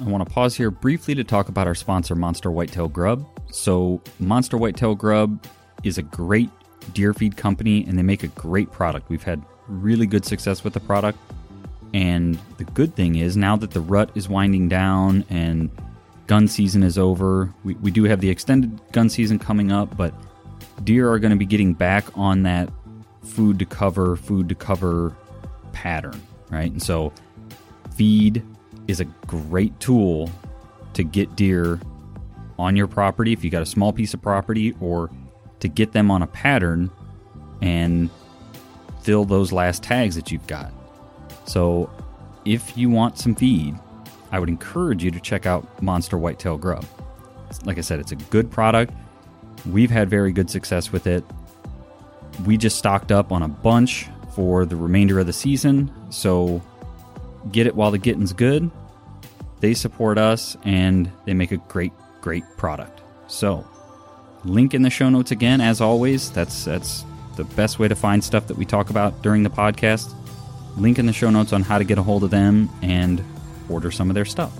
I 0.00 0.04
want 0.04 0.26
to 0.26 0.32
pause 0.32 0.56
here 0.56 0.70
briefly 0.72 1.14
to 1.14 1.24
talk 1.24 1.48
about 1.48 1.66
our 1.68 1.74
sponsor, 1.74 2.16
Monster 2.16 2.50
Whitetail 2.50 2.88
Grub. 2.88 3.24
So, 3.50 4.02
Monster 4.18 4.56
Whitetail 4.56 4.94
Grub 4.94 5.44
is 5.84 5.98
a 5.98 6.02
great 6.02 6.50
deer 6.94 7.14
feed 7.14 7.36
company 7.36 7.84
and 7.86 7.96
they 7.96 8.02
make 8.02 8.24
a 8.24 8.28
great 8.28 8.72
product. 8.72 9.08
We've 9.08 9.22
had 9.22 9.42
really 9.68 10.06
good 10.06 10.24
success 10.24 10.64
with 10.64 10.72
the 10.72 10.80
product. 10.80 11.18
And 11.94 12.38
the 12.56 12.64
good 12.64 12.96
thing 12.96 13.16
is, 13.16 13.36
now 13.36 13.56
that 13.56 13.70
the 13.70 13.80
rut 13.80 14.10
is 14.14 14.28
winding 14.28 14.68
down 14.68 15.24
and 15.30 15.70
gun 16.28 16.46
season 16.46 16.84
is 16.84 16.96
over, 16.96 17.52
we, 17.64 17.74
we 17.76 17.90
do 17.90 18.04
have 18.04 18.20
the 18.20 18.30
extended 18.30 18.78
gun 18.92 19.08
season 19.08 19.38
coming 19.38 19.72
up, 19.72 19.96
but 19.96 20.14
deer 20.84 21.10
are 21.10 21.18
going 21.18 21.30
to 21.30 21.36
be 21.36 21.46
getting 21.46 21.72
back 21.74 22.04
on 22.16 22.44
that 22.44 22.70
food 23.24 23.58
to 23.58 23.64
cover, 23.64 24.14
food 24.14 24.48
to 24.50 24.54
cover 24.54 25.16
pattern, 25.72 26.22
right? 26.50 26.70
And 26.70 26.82
so, 26.82 27.12
feed 27.96 28.44
is 28.86 29.00
a 29.00 29.04
great 29.26 29.78
tool 29.80 30.30
to 30.92 31.02
get 31.02 31.34
deer 31.34 31.80
on 32.58 32.76
your 32.76 32.86
property 32.86 33.32
if 33.32 33.42
you 33.42 33.50
got 33.50 33.62
a 33.62 33.66
small 33.66 33.92
piece 33.92 34.14
of 34.14 34.20
property 34.20 34.74
or 34.80 35.10
to 35.60 35.68
get 35.68 35.92
them 35.92 36.10
on 36.10 36.22
a 36.22 36.26
pattern 36.26 36.90
and 37.62 38.10
fill 39.02 39.24
those 39.24 39.50
last 39.50 39.82
tags 39.82 40.14
that 40.14 40.30
you've 40.30 40.46
got. 40.46 40.72
So, 41.46 41.90
if 42.44 42.76
you 42.76 42.90
want 42.90 43.18
some 43.18 43.34
feed, 43.34 43.78
I 44.30 44.38
would 44.38 44.48
encourage 44.48 45.02
you 45.02 45.10
to 45.10 45.20
check 45.20 45.46
out 45.46 45.82
Monster 45.82 46.18
Whitetail 46.18 46.58
Grub. 46.58 46.84
Like 47.64 47.78
I 47.78 47.80
said, 47.80 47.98
it's 47.98 48.12
a 48.12 48.16
good 48.16 48.50
product. 48.50 48.92
We've 49.66 49.90
had 49.90 50.08
very 50.08 50.32
good 50.32 50.50
success 50.50 50.92
with 50.92 51.06
it. 51.06 51.24
We 52.44 52.56
just 52.56 52.76
stocked 52.76 53.10
up 53.10 53.32
on 53.32 53.42
a 53.42 53.48
bunch 53.48 54.06
for 54.34 54.64
the 54.64 54.76
remainder 54.76 55.18
of 55.18 55.26
the 55.26 55.32
season, 55.32 55.90
so 56.10 56.62
get 57.50 57.66
it 57.66 57.74
while 57.74 57.90
the 57.90 57.98
getting's 57.98 58.32
good. 58.32 58.70
They 59.60 59.74
support 59.74 60.18
us 60.18 60.56
and 60.62 61.10
they 61.24 61.34
make 61.34 61.50
a 61.50 61.56
great, 61.56 61.92
great 62.20 62.44
product. 62.56 63.00
So, 63.26 63.66
link 64.44 64.74
in 64.74 64.82
the 64.82 64.90
show 64.90 65.08
notes 65.08 65.32
again, 65.32 65.60
as 65.60 65.80
always. 65.80 66.30
That's 66.30 66.64
that's 66.64 67.04
the 67.36 67.44
best 67.44 67.78
way 67.78 67.88
to 67.88 67.94
find 67.94 68.22
stuff 68.22 68.46
that 68.48 68.56
we 68.56 68.64
talk 68.64 68.90
about 68.90 69.22
during 69.22 69.42
the 69.42 69.50
podcast. 69.50 70.14
Link 70.76 70.98
in 70.98 71.06
the 71.06 71.12
show 71.12 71.30
notes 71.30 71.52
on 71.52 71.62
how 71.62 71.78
to 71.78 71.84
get 71.84 71.98
a 71.98 72.02
hold 72.02 72.22
of 72.22 72.30
them 72.30 72.68
and 72.82 73.24
order 73.68 73.90
some 73.90 74.10
of 74.10 74.14
their 74.14 74.24
stuff. 74.24 74.52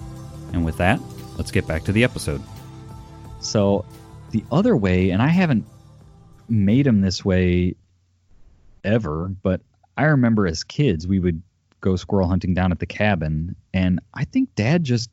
And 0.53 0.65
with 0.65 0.77
that, 0.79 1.01
let's 1.37 1.51
get 1.51 1.67
back 1.67 1.85
to 1.85 1.93
the 1.93 2.05
episode. 2.05 2.43
So, 3.41 3.85
the 4.31 4.45
other 4.51 4.77
way, 4.77 5.11
and 5.11 5.23
I 5.23 5.29
haven't 5.29 5.65
made 6.49 6.87
them 6.87 7.01
this 7.01 7.25
way 7.25 7.75
ever, 8.85 9.29
but 9.43 9.61
I 9.97 10.05
remember 10.05 10.47
as 10.47 10.65
kids, 10.65 11.07
we 11.07 11.19
would 11.19 11.43
go 11.81 11.97
squirrel 11.97 12.29
hunting 12.29 12.55
down 12.55 12.73
at 12.73 12.79
the 12.79 12.87
cabin, 12.87 13.57
and 13.73 14.01
I 14.15 14.25
think 14.25 14.55
Dad 14.55 14.85
just 14.85 15.11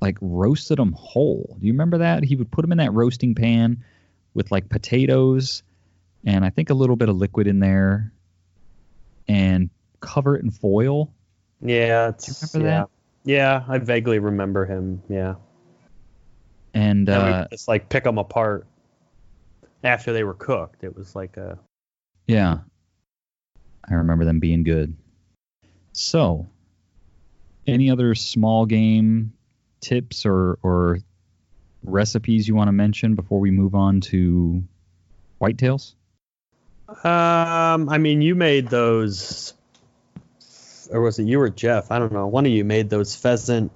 like 0.00 0.16
roasted 0.20 0.78
them 0.78 0.92
whole. 0.92 1.56
Do 1.60 1.66
you 1.66 1.72
remember 1.72 1.98
that? 1.98 2.24
He 2.24 2.36
would 2.36 2.50
put 2.50 2.62
them 2.62 2.72
in 2.72 2.78
that 2.78 2.92
roasting 2.92 3.34
pan 3.34 3.84
with 4.34 4.50
like 4.50 4.68
potatoes 4.68 5.62
and 6.24 6.44
I 6.44 6.50
think 6.50 6.70
a 6.70 6.74
little 6.74 6.96
bit 6.96 7.08
of 7.08 7.16
liquid 7.16 7.46
in 7.46 7.60
there, 7.60 8.12
and 9.26 9.70
cover 10.00 10.36
it 10.36 10.44
in 10.44 10.50
foil. 10.50 11.12
Yeah, 11.60 12.08
it's 12.08 12.52
remember 12.52 12.70
yeah. 12.70 12.80
that? 12.80 12.88
Yeah, 13.28 13.62
I 13.68 13.76
vaguely 13.76 14.20
remember 14.20 14.64
him. 14.64 15.02
Yeah, 15.06 15.34
And 16.72 17.10
uh, 17.10 17.46
just 17.50 17.68
like 17.68 17.90
pick 17.90 18.04
them 18.04 18.16
apart 18.16 18.66
after 19.84 20.14
they 20.14 20.24
were 20.24 20.32
cooked. 20.32 20.82
It 20.82 20.96
was 20.96 21.14
like 21.14 21.36
a 21.36 21.58
yeah, 22.26 22.60
I 23.86 23.94
remember 23.94 24.24
them 24.24 24.40
being 24.40 24.64
good. 24.64 24.96
So, 25.92 26.48
any 27.66 27.90
other 27.90 28.14
small 28.14 28.64
game 28.64 29.34
tips 29.82 30.24
or 30.24 30.58
or 30.62 31.00
recipes 31.82 32.48
you 32.48 32.54
want 32.54 32.68
to 32.68 32.72
mention 32.72 33.14
before 33.14 33.40
we 33.40 33.50
move 33.50 33.74
on 33.74 34.00
to 34.00 34.64
whitetails? 35.38 35.96
Um, 36.88 37.90
I 37.90 37.98
mean, 37.98 38.22
you 38.22 38.34
made 38.34 38.68
those, 38.68 39.52
or 40.90 41.00
was 41.00 41.18
it 41.18 41.24
you 41.24 41.40
or 41.40 41.48
Jeff? 41.50 41.90
I 41.90 41.98
don't 41.98 42.12
know. 42.12 42.26
One 42.26 42.46
of 42.46 42.52
you 42.52 42.64
made 42.64 42.90
those 42.90 43.14
pheasant 43.14 43.72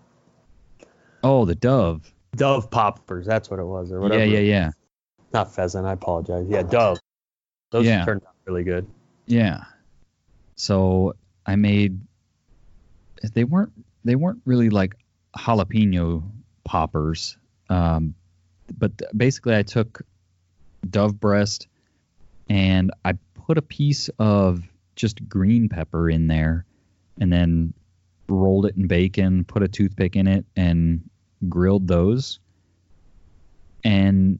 Oh, 1.24 1.44
the 1.44 1.54
dove. 1.54 2.12
dove 2.34 2.70
poppers. 2.70 3.26
That's 3.26 3.50
what 3.50 3.60
it 3.60 3.64
was, 3.64 3.92
or 3.92 4.00
whatever. 4.00 4.24
Yeah, 4.24 4.38
yeah, 4.38 4.40
yeah. 4.40 4.70
Not 5.32 5.54
pheasant. 5.54 5.86
I 5.86 5.92
apologize. 5.92 6.46
Yeah, 6.48 6.62
dove. 6.62 6.98
Those 7.70 7.86
Yeah. 7.86 8.04
turned 8.04 8.22
out 8.26 8.34
really 8.46 8.64
good. 8.64 8.86
Yeah. 9.26 9.64
So 10.56 11.14
I 11.46 11.56
made 11.56 12.00
they 13.34 13.44
weren't 13.44 13.72
they 14.04 14.16
weren't 14.16 14.42
really 14.44 14.68
like 14.68 14.96
jalapeno 15.36 16.22
poppers. 16.64 17.36
Um, 17.68 18.14
but 18.76 19.00
basically 19.16 19.56
I 19.56 19.62
took 19.62 20.02
dove 20.88 21.18
breast 21.20 21.68
and 22.48 22.90
I 23.04 23.14
put 23.34 23.58
a 23.58 23.62
piece 23.62 24.10
of 24.18 24.62
just 24.96 25.26
green 25.28 25.68
pepper 25.68 26.10
in 26.10 26.26
there 26.26 26.66
and 27.20 27.32
then 27.32 27.74
rolled 28.28 28.66
it 28.66 28.76
in 28.76 28.86
bacon, 28.86 29.44
put 29.44 29.62
a 29.62 29.68
toothpick 29.68 30.16
in 30.16 30.26
it 30.26 30.44
and 30.56 31.08
grilled 31.48 31.88
those. 31.88 32.40
And 33.84 34.38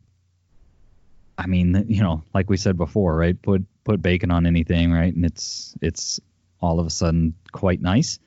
I 1.36 1.46
mean, 1.46 1.84
you 1.88 2.02
know, 2.02 2.22
like 2.32 2.48
we 2.48 2.56
said 2.56 2.76
before, 2.76 3.16
right? 3.16 3.40
Put 3.40 3.64
put 3.84 4.00
bacon 4.00 4.30
on 4.30 4.46
anything, 4.46 4.92
right? 4.92 5.14
And 5.14 5.24
it's 5.24 5.74
it's 5.80 6.20
all 6.60 6.78
of 6.78 6.86
a 6.86 6.90
sudden 6.90 7.34
quite 7.50 7.80
nice. 7.80 8.18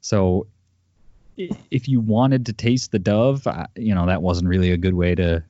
So 0.00 0.46
if 1.36 1.88
you 1.88 2.00
wanted 2.00 2.46
to 2.46 2.52
taste 2.52 2.92
the 2.92 2.98
dove, 2.98 3.46
you 3.76 3.94
know, 3.94 4.06
that 4.06 4.22
wasn't 4.22 4.48
really 4.48 4.72
a 4.72 4.76
good 4.76 4.94
way 4.94 5.14
to 5.14 5.44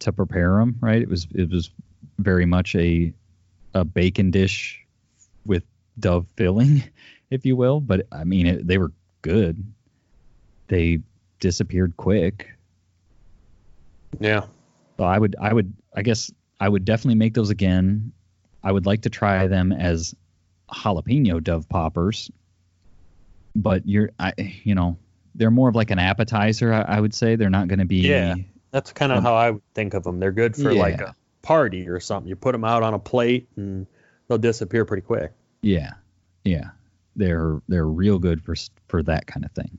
to 0.00 0.12
prepare 0.12 0.58
them, 0.58 0.76
right? 0.80 1.00
It 1.00 1.08
was 1.08 1.26
it 1.34 1.50
was 1.50 1.70
very 2.18 2.46
much 2.46 2.74
a 2.76 3.12
a 3.74 3.84
bacon 3.84 4.30
dish 4.30 4.84
with 5.44 5.64
dove 5.98 6.26
filling, 6.36 6.84
if 7.30 7.46
you 7.46 7.56
will. 7.56 7.80
But 7.80 8.06
I 8.12 8.24
mean, 8.24 8.46
it, 8.46 8.66
they 8.66 8.78
were 8.78 8.92
good. 9.22 9.62
They 10.68 11.00
disappeared 11.40 11.96
quick. 11.96 12.48
Yeah. 14.20 14.46
So 14.96 15.04
I 15.04 15.18
would, 15.18 15.36
I 15.40 15.52
would, 15.52 15.72
I 15.94 16.02
guess 16.02 16.30
I 16.60 16.68
would 16.68 16.84
definitely 16.84 17.16
make 17.16 17.34
those 17.34 17.50
again. 17.50 18.12
I 18.62 18.72
would 18.72 18.86
like 18.86 19.02
to 19.02 19.10
try 19.10 19.46
them 19.46 19.72
as 19.72 20.14
jalapeno 20.70 21.42
dove 21.42 21.68
poppers, 21.68 22.30
but 23.54 23.86
you're, 23.86 24.10
I, 24.18 24.32
you 24.62 24.74
know, 24.74 24.96
they're 25.34 25.50
more 25.50 25.68
of 25.68 25.74
like 25.74 25.90
an 25.90 25.98
appetizer. 25.98 26.72
I, 26.72 26.82
I 26.82 27.00
would 27.00 27.12
say 27.12 27.36
they're 27.36 27.50
not 27.50 27.68
going 27.68 27.80
to 27.80 27.84
be. 27.84 27.96
Yeah. 27.96 28.36
That's 28.70 28.92
kind 28.92 29.12
of 29.12 29.18
Um, 29.18 29.24
how 29.24 29.34
I 29.34 29.50
would 29.52 29.62
think 29.74 29.94
of 29.94 30.02
them. 30.02 30.18
They're 30.18 30.32
good 30.32 30.56
for 30.56 30.72
like 30.74 31.00
a 31.00 31.14
party 31.42 31.88
or 31.88 32.00
something. 32.00 32.28
You 32.28 32.34
put 32.34 32.52
them 32.52 32.64
out 32.64 32.82
on 32.82 32.94
a 32.94 32.98
plate 32.98 33.48
and 33.56 33.86
they'll 34.26 34.38
disappear 34.38 34.84
pretty 34.84 35.02
quick. 35.02 35.32
Yeah, 35.60 35.92
yeah, 36.44 36.70
they're 37.16 37.60
they're 37.68 37.86
real 37.86 38.18
good 38.18 38.42
for 38.42 38.54
for 38.88 39.02
that 39.02 39.26
kind 39.26 39.44
of 39.44 39.52
thing. 39.52 39.78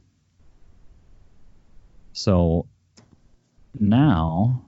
So 2.13 2.65
now 3.79 4.63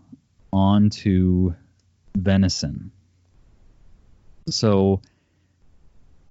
on 0.51 0.89
to 0.89 1.55
venison. 2.15 2.91
So 4.49 5.01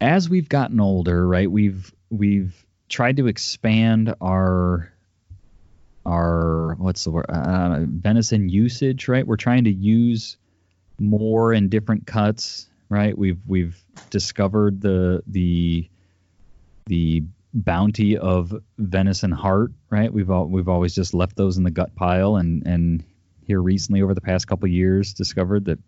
as 0.00 0.28
we've 0.28 0.48
gotten 0.48 0.80
older, 0.80 1.26
right, 1.26 1.50
we've 1.50 1.92
we've 2.10 2.64
tried 2.88 3.16
to 3.16 3.26
expand 3.26 4.14
our 4.20 4.92
our 6.04 6.76
what's 6.78 7.04
the 7.04 7.10
word 7.10 7.26
uh, 7.28 7.80
venison 7.80 8.48
usage, 8.48 9.08
right? 9.08 9.26
We're 9.26 9.36
trying 9.36 9.64
to 9.64 9.72
use 9.72 10.36
more 10.98 11.52
and 11.52 11.68
different 11.70 12.06
cuts, 12.06 12.68
right? 12.88 13.16
We've 13.16 13.40
we've 13.46 13.82
discovered 14.10 14.80
the 14.80 15.22
the 15.26 15.88
the 16.86 17.22
bounty 17.54 18.16
of 18.18 18.54
venison 18.78 19.32
heart, 19.32 19.72
right? 19.90 20.12
We've 20.12 20.30
all, 20.30 20.46
we've 20.46 20.68
always 20.68 20.94
just 20.94 21.14
left 21.14 21.36
those 21.36 21.56
in 21.56 21.64
the 21.64 21.70
gut 21.70 21.94
pile, 21.94 22.36
and 22.36 22.66
and 22.66 23.04
here 23.46 23.60
recently 23.62 24.02
over 24.02 24.14
the 24.14 24.20
past 24.20 24.46
couple 24.48 24.68
years 24.68 25.14
discovered 25.14 25.66
that, 25.66 25.78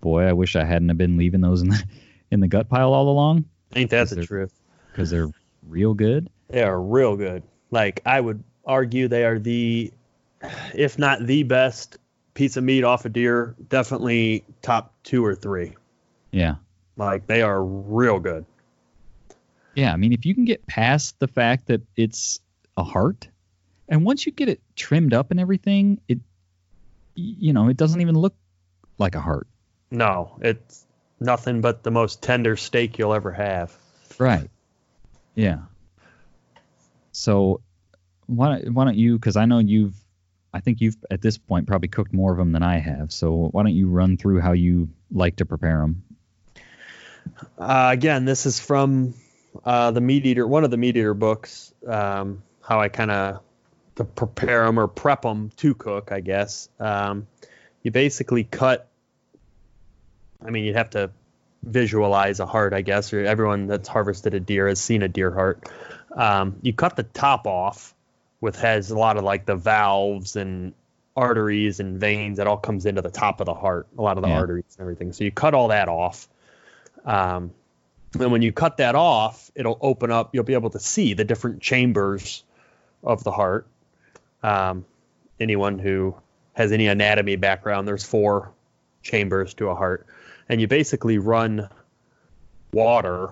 boy, 0.00 0.24
I 0.24 0.32
wish 0.32 0.56
I 0.56 0.64
hadn't 0.64 0.88
have 0.88 0.98
been 0.98 1.16
leaving 1.16 1.40
those 1.40 1.62
in 1.62 1.68
the 1.68 1.84
in 2.30 2.40
the 2.40 2.48
gut 2.48 2.68
pile 2.68 2.92
all 2.92 3.08
along 3.08 3.44
Ain't 3.76 3.90
that 3.90 4.08
the 4.08 4.24
truth? 4.26 4.52
because 4.90 5.10
they're 5.10 5.30
real 5.68 5.94
good. 5.94 6.28
They 6.48 6.62
are 6.62 6.80
real 6.80 7.16
good. 7.16 7.42
Like 7.70 8.00
I 8.06 8.20
would 8.20 8.42
argue 8.64 9.08
they 9.08 9.24
are 9.24 9.38
the, 9.38 9.92
if 10.74 10.98
not 10.98 11.24
the 11.26 11.42
best 11.44 11.98
piece 12.34 12.56
of 12.56 12.64
meat 12.64 12.82
off 12.84 13.04
a 13.04 13.08
deer, 13.08 13.54
definitely 13.68 14.44
top 14.62 14.94
two 15.04 15.24
or 15.24 15.34
three. 15.34 15.74
Yeah. 16.32 16.56
Like 16.96 17.26
they 17.26 17.42
are 17.42 17.64
real 17.64 18.18
good. 18.20 18.44
Yeah, 19.74 19.92
I 19.92 19.96
mean, 19.96 20.12
if 20.12 20.24
you 20.24 20.34
can 20.34 20.44
get 20.44 20.66
past 20.66 21.18
the 21.18 21.28
fact 21.28 21.66
that 21.66 21.82
it's 21.96 22.38
a 22.76 22.84
heart, 22.84 23.28
and 23.88 24.04
once 24.04 24.24
you 24.24 24.32
get 24.32 24.48
it 24.48 24.60
trimmed 24.76 25.12
up 25.12 25.30
and 25.30 25.40
everything, 25.40 26.00
it, 26.08 26.18
you 27.14 27.52
know, 27.52 27.68
it 27.68 27.76
doesn't 27.76 28.00
even 28.00 28.14
look 28.14 28.34
like 28.98 29.14
a 29.14 29.20
heart. 29.20 29.46
No, 29.90 30.38
it's 30.40 30.84
nothing 31.20 31.60
but 31.60 31.82
the 31.82 31.90
most 31.90 32.22
tender 32.22 32.56
steak 32.56 32.98
you'll 32.98 33.14
ever 33.14 33.32
have. 33.32 33.76
Right. 34.18 34.48
Yeah. 35.34 35.58
So, 37.12 37.60
why 38.26 38.58
don't, 38.58 38.74
why 38.74 38.84
don't 38.84 38.96
you? 38.96 39.18
Because 39.18 39.36
I 39.36 39.44
know 39.44 39.58
you've, 39.58 39.94
I 40.52 40.60
think 40.60 40.80
you've 40.80 40.96
at 41.10 41.20
this 41.20 41.36
point 41.36 41.66
probably 41.66 41.88
cooked 41.88 42.12
more 42.12 42.32
of 42.32 42.38
them 42.38 42.52
than 42.52 42.62
I 42.62 42.78
have. 42.78 43.12
So 43.12 43.48
why 43.50 43.64
don't 43.64 43.74
you 43.74 43.88
run 43.88 44.16
through 44.16 44.40
how 44.40 44.52
you 44.52 44.88
like 45.10 45.36
to 45.36 45.46
prepare 45.46 45.80
them? 45.80 46.04
Uh, 47.58 47.90
again, 47.92 48.24
this 48.24 48.46
is 48.46 48.60
from 48.60 49.14
uh, 49.64 49.90
the 49.90 50.00
MeatEater, 50.00 50.48
one 50.48 50.64
of 50.64 50.70
the 50.70 50.76
MeatEater 50.76 51.18
books. 51.18 51.72
Um, 51.86 52.42
how 52.62 52.80
I 52.80 52.88
kind 52.88 53.10
of 53.10 53.40
to 53.96 54.04
prepare 54.04 54.64
them 54.64 54.78
or 54.80 54.88
prep 54.88 55.22
them 55.22 55.50
to 55.58 55.74
cook, 55.74 56.10
I 56.10 56.20
guess. 56.20 56.68
Um, 56.80 57.26
you 57.82 57.90
basically 57.90 58.44
cut. 58.44 58.88
I 60.44 60.50
mean, 60.50 60.64
you'd 60.64 60.76
have 60.76 60.90
to 60.90 61.10
visualize 61.62 62.40
a 62.40 62.46
heart, 62.46 62.72
I 62.72 62.82
guess, 62.82 63.12
or 63.12 63.24
everyone 63.24 63.66
that's 63.66 63.88
harvested 63.88 64.34
a 64.34 64.40
deer 64.40 64.68
has 64.68 64.80
seen 64.80 65.02
a 65.02 65.08
deer 65.08 65.30
heart. 65.30 65.68
Um, 66.14 66.56
you 66.62 66.72
cut 66.72 66.96
the 66.96 67.02
top 67.02 67.46
off, 67.46 67.94
with 68.40 68.56
has 68.56 68.90
a 68.90 68.98
lot 68.98 69.16
of 69.16 69.24
like 69.24 69.46
the 69.46 69.56
valves 69.56 70.36
and 70.36 70.74
arteries 71.16 71.80
and 71.80 71.98
veins 71.98 72.36
that 72.38 72.46
all 72.46 72.56
comes 72.56 72.84
into 72.86 73.00
the 73.00 73.10
top 73.10 73.40
of 73.40 73.46
the 73.46 73.54
heart. 73.54 73.86
A 73.96 74.02
lot 74.02 74.18
of 74.18 74.22
the 74.22 74.28
Yeah. 74.28 74.38
arteries 74.38 74.64
and 74.76 74.82
everything. 74.82 75.12
So 75.12 75.24
you 75.24 75.30
cut 75.30 75.54
all 75.54 75.68
that 75.68 75.88
off. 75.88 76.28
Um, 77.04 77.52
and 78.14 78.32
when 78.32 78.42
you 78.42 78.52
cut 78.52 78.76
that 78.78 78.94
off, 78.94 79.50
it'll 79.54 79.78
open 79.80 80.10
up. 80.10 80.34
You'll 80.34 80.44
be 80.44 80.54
able 80.54 80.70
to 80.70 80.78
see 80.78 81.14
the 81.14 81.24
different 81.24 81.60
chambers 81.60 82.42
of 83.02 83.24
the 83.24 83.30
heart. 83.30 83.66
Um, 84.42 84.84
anyone 85.40 85.78
who 85.78 86.14
has 86.54 86.72
any 86.72 86.86
anatomy 86.86 87.36
background, 87.36 87.88
there's 87.88 88.04
four 88.04 88.52
chambers 89.02 89.54
to 89.54 89.68
a 89.68 89.74
heart, 89.74 90.06
and 90.48 90.60
you 90.60 90.66
basically 90.66 91.18
run 91.18 91.68
water 92.72 93.30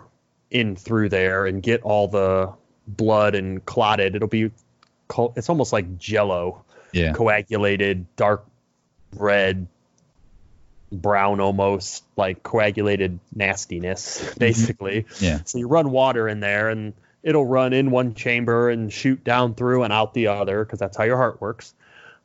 in 0.51 0.77
through 0.77 1.09
there 1.09 1.47
and 1.47 1.63
get 1.63 1.83
all 1.83 2.09
the 2.09 2.53
blood 2.87 3.35
and 3.35 3.65
clotted. 3.65 4.15
It'll 4.15 4.29
be, 4.29 4.51
it's 5.37 5.49
almost 5.49 5.73
like 5.73 5.99
Jello 5.99 6.65
Yeah. 6.93 7.13
coagulated 7.13 8.07
dark 8.17 8.45
red 9.17 9.67
brown 10.93 11.41
almost 11.41 12.05
like 12.17 12.43
coagulated 12.43 13.19
nastiness 13.35 14.35
basically. 14.39 15.07
Yeah. 15.21 15.41
so 15.45 15.59
you 15.59 15.69
run 15.69 15.91
water 15.91 16.29
in 16.29 16.41
there 16.41 16.69
and 16.69 16.93
it'll 17.23 17.47
run 17.47 17.73
in 17.73 17.91
one 17.91 18.15
chamber 18.15 18.71
and 18.71 18.93
shoot 18.93 19.23
down 19.25 19.55
through 19.55 19.85
and 19.85 19.93
out 19.93 20.15
the 20.15 20.29
other 20.29 20.65
because 20.65 20.79
that's 20.79 20.97
how 20.97 21.05
your 21.05 21.17
heart 21.17 21.41
works. 21.41 21.75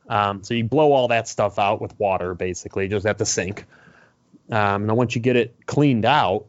Um, 0.08 0.42
so 0.42 0.54
you 0.54 0.64
blow 0.64 0.92
all 0.92 1.08
that 1.08 1.28
stuff 1.28 1.58
out 1.58 1.80
with 1.80 1.98
water 1.98 2.34
basically 2.34 2.88
just 2.88 3.06
at 3.06 3.18
the 3.18 3.26
sink. 3.26 3.66
Um, 4.50 4.82
and 4.82 4.88
then 4.88 4.96
once 4.96 5.14
you 5.14 5.20
get 5.20 5.36
it 5.36 5.54
cleaned 5.66 6.04
out 6.04 6.46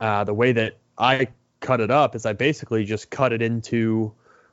uh, 0.00 0.24
the 0.24 0.34
way 0.34 0.52
that 0.52 0.76
i 0.96 1.28
cut 1.60 1.80
it 1.80 1.90
up 1.90 2.14
is 2.16 2.26
i 2.26 2.32
basically 2.32 2.84
just 2.84 3.10
cut 3.10 3.32
it 3.32 3.42
into 3.42 4.12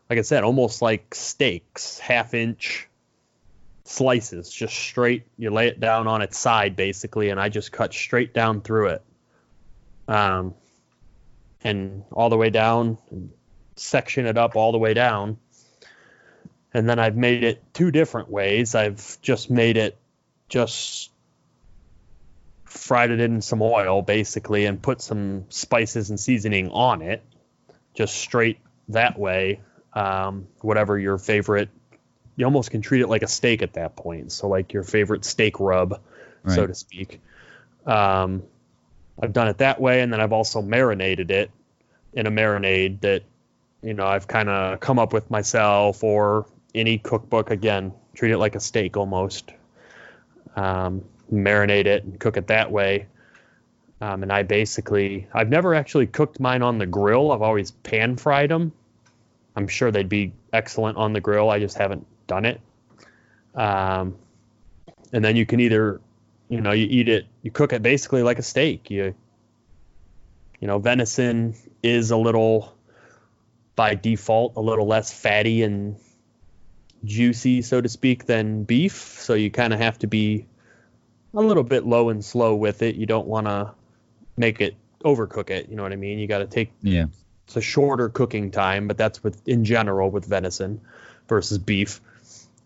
like 0.09 0.19
I 0.19 0.21
said, 0.21 0.43
almost 0.43 0.81
like 0.81 1.15
steaks, 1.15 1.99
half 1.99 2.33
inch 2.33 2.87
slices, 3.85 4.49
just 4.51 4.75
straight. 4.75 5.25
You 5.37 5.51
lay 5.51 5.67
it 5.67 5.79
down 5.79 6.07
on 6.07 6.21
its 6.21 6.37
side 6.37 6.75
basically, 6.75 7.29
and 7.29 7.39
I 7.39 7.49
just 7.49 7.71
cut 7.71 7.93
straight 7.93 8.33
down 8.33 8.61
through 8.61 8.89
it. 8.89 9.03
Um, 10.07 10.53
and 11.63 12.03
all 12.11 12.29
the 12.29 12.37
way 12.37 12.49
down, 12.49 12.97
section 13.75 14.25
it 14.25 14.37
up 14.37 14.55
all 14.55 14.71
the 14.71 14.77
way 14.77 14.93
down. 14.93 15.37
And 16.73 16.89
then 16.89 16.99
I've 16.99 17.15
made 17.15 17.43
it 17.43 17.63
two 17.73 17.89
different 17.89 18.29
ways. 18.29 18.75
I've 18.75 19.21
just 19.21 19.49
made 19.49 19.77
it 19.77 19.97
just 20.49 21.09
fried 22.65 23.11
it 23.11 23.21
in 23.21 23.41
some 23.41 23.61
oil 23.61 24.01
basically 24.01 24.65
and 24.65 24.81
put 24.81 25.01
some 25.01 25.45
spices 25.49 26.09
and 26.09 26.19
seasoning 26.19 26.69
on 26.69 27.01
it 27.01 27.23
just 27.93 28.15
straight 28.15 28.59
that 28.89 29.17
way 29.17 29.61
um, 29.93 30.47
whatever 30.59 30.99
your 30.99 31.17
favorite 31.17 31.69
you 32.35 32.45
almost 32.45 32.71
can 32.71 32.81
treat 32.81 33.01
it 33.01 33.07
like 33.07 33.23
a 33.23 33.27
steak 33.27 33.61
at 33.61 33.73
that 33.73 33.95
point 33.95 34.31
so 34.31 34.47
like 34.47 34.73
your 34.73 34.83
favorite 34.83 35.25
steak 35.25 35.59
rub 35.59 36.01
so 36.47 36.67
to 36.67 36.75
speak 36.75 37.21
um, 37.85 38.43
i've 39.21 39.33
done 39.33 39.47
it 39.47 39.57
that 39.59 39.79
way 39.79 40.01
and 40.01 40.11
then 40.13 40.21
i've 40.21 40.33
also 40.33 40.61
marinated 40.61 41.31
it 41.31 41.51
in 42.13 42.27
a 42.27 42.31
marinade 42.31 43.01
that 43.01 43.23
you 43.81 43.93
know 43.93 44.05
i've 44.05 44.27
kind 44.27 44.49
of 44.49 44.79
come 44.79 44.99
up 44.99 45.13
with 45.13 45.29
myself 45.31 46.03
or 46.03 46.45
any 46.73 46.97
cookbook 46.97 47.51
again 47.51 47.93
treat 48.13 48.31
it 48.31 48.37
like 48.37 48.55
a 48.55 48.59
steak 48.59 48.97
almost 48.97 49.51
um, 50.55 51.03
marinate 51.31 51.85
it 51.85 52.03
and 52.03 52.19
cook 52.19 52.37
it 52.37 52.47
that 52.47 52.71
way. 52.71 53.07
Um, 54.01 54.23
and 54.23 54.31
I 54.31 54.43
basically, 54.43 55.27
I've 55.33 55.49
never 55.49 55.73
actually 55.73 56.07
cooked 56.07 56.39
mine 56.39 56.61
on 56.61 56.77
the 56.77 56.85
grill. 56.85 57.31
I've 57.31 57.41
always 57.41 57.71
pan 57.71 58.17
fried 58.17 58.49
them. 58.49 58.73
I'm 59.55 59.67
sure 59.67 59.89
they'd 59.91 60.09
be 60.09 60.33
excellent 60.51 60.97
on 60.97 61.13
the 61.13 61.21
grill. 61.21 61.49
I 61.49 61.59
just 61.59 61.77
haven't 61.77 62.05
done 62.27 62.45
it. 62.45 62.61
Um, 63.53 64.17
and 65.13 65.23
then 65.23 65.35
you 65.35 65.45
can 65.45 65.59
either, 65.59 66.01
you 66.49 66.61
know, 66.61 66.71
you 66.71 66.87
eat 66.89 67.09
it, 67.09 67.25
you 67.41 67.51
cook 67.51 67.73
it 67.73 67.81
basically 67.81 68.23
like 68.23 68.39
a 68.39 68.43
steak. 68.43 68.89
You, 68.89 69.15
you 70.59 70.67
know, 70.67 70.79
venison 70.79 71.55
is 71.83 72.11
a 72.11 72.17
little, 72.17 72.75
by 73.75 73.95
default, 73.95 74.53
a 74.55 74.61
little 74.61 74.87
less 74.87 75.13
fatty 75.13 75.63
and 75.63 75.95
juicy, 77.03 77.61
so 77.61 77.81
to 77.81 77.89
speak, 77.89 78.25
than 78.25 78.63
beef. 78.63 78.93
So 79.19 79.33
you 79.33 79.51
kind 79.51 79.73
of 79.73 79.79
have 79.79 79.99
to 79.99 80.07
be 80.07 80.47
a 81.33 81.41
little 81.41 81.63
bit 81.63 81.85
low 81.85 82.09
and 82.09 82.23
slow 82.23 82.55
with 82.55 82.81
it. 82.81 82.95
You 82.95 83.05
don't 83.05 83.27
want 83.27 83.47
to 83.47 83.73
make 84.37 84.61
it 84.61 84.75
overcook 85.03 85.49
it. 85.49 85.69
You 85.69 85.75
know 85.75 85.83
what 85.83 85.91
I 85.91 85.97
mean? 85.97 86.19
You 86.19 86.27
got 86.27 86.39
to 86.39 86.47
take 86.47 86.71
Yeah. 86.81 87.05
it's 87.45 87.55
a 87.55 87.61
shorter 87.61 88.09
cooking 88.09 88.51
time, 88.51 88.87
but 88.87 88.97
that's 88.97 89.23
with 89.23 89.47
in 89.47 89.65
general 89.65 90.09
with 90.09 90.25
venison 90.25 90.81
versus 91.27 91.57
beef. 91.57 92.01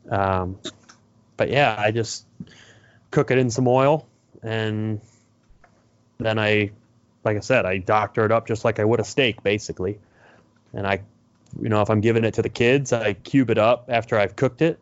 Um, 0.09 0.57
but 1.37 1.49
yeah, 1.49 1.75
I 1.77 1.91
just 1.91 2.25
cook 3.11 3.31
it 3.31 3.37
in 3.37 3.49
some 3.49 3.67
oil 3.67 4.07
and 4.43 4.99
then 6.17 6.37
I, 6.37 6.71
like 7.23 7.37
I 7.37 7.41
said, 7.41 7.65
I 7.65 7.77
doctor 7.77 8.25
it 8.25 8.31
up 8.31 8.47
just 8.47 8.65
like 8.65 8.79
I 8.79 8.85
would 8.85 8.99
a 8.99 9.03
steak 9.03 9.43
basically. 9.43 9.99
And 10.73 10.85
I, 10.85 11.01
you 11.59 11.69
know, 11.69 11.81
if 11.81 11.89
I'm 11.89 12.01
giving 12.01 12.23
it 12.23 12.35
to 12.35 12.41
the 12.41 12.49
kids, 12.49 12.93
I 12.93 13.13
cube 13.13 13.49
it 13.49 13.57
up 13.57 13.85
after 13.89 14.17
I've 14.17 14.35
cooked 14.35 14.61
it. 14.61 14.79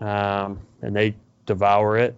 Um, 0.00 0.60
and 0.80 0.94
they 0.94 1.16
devour 1.46 1.98
it. 1.98 2.14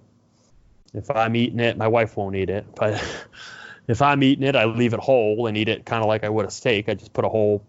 If 0.93 1.11
I'm 1.11 1.37
eating 1.37 1.61
it, 1.61 1.77
my 1.77 1.89
wife 1.89 2.17
won't 2.17 2.37
eat 2.37 2.51
it, 2.51 2.67
but 2.75 3.03
if 3.89 4.03
I'm 4.03 4.23
eating 4.23 4.45
it, 4.45 4.57
I 4.57 4.65
leave 4.65 4.93
it 4.93 5.01
whole 5.01 5.47
and 5.47 5.57
eat 5.57 5.69
it 5.69 5.87
kind 5.87 6.03
of 6.03 6.09
like 6.09 6.25
I 6.25 6.29
would 6.29 6.47
a 6.47 6.51
steak. 6.51 6.89
I 6.89 6.95
just 6.95 7.13
put 7.13 7.25
a 7.25 7.29
whole 7.29 7.65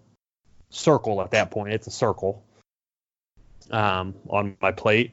circle 0.69 1.21
at 1.21 1.31
that 1.31 1.51
point. 1.51 1.73
It's 1.73 1.87
a 1.87 1.91
circle 1.91 2.43
um, 3.69 4.15
on 4.29 4.57
my 4.61 4.71
plate. 4.71 5.11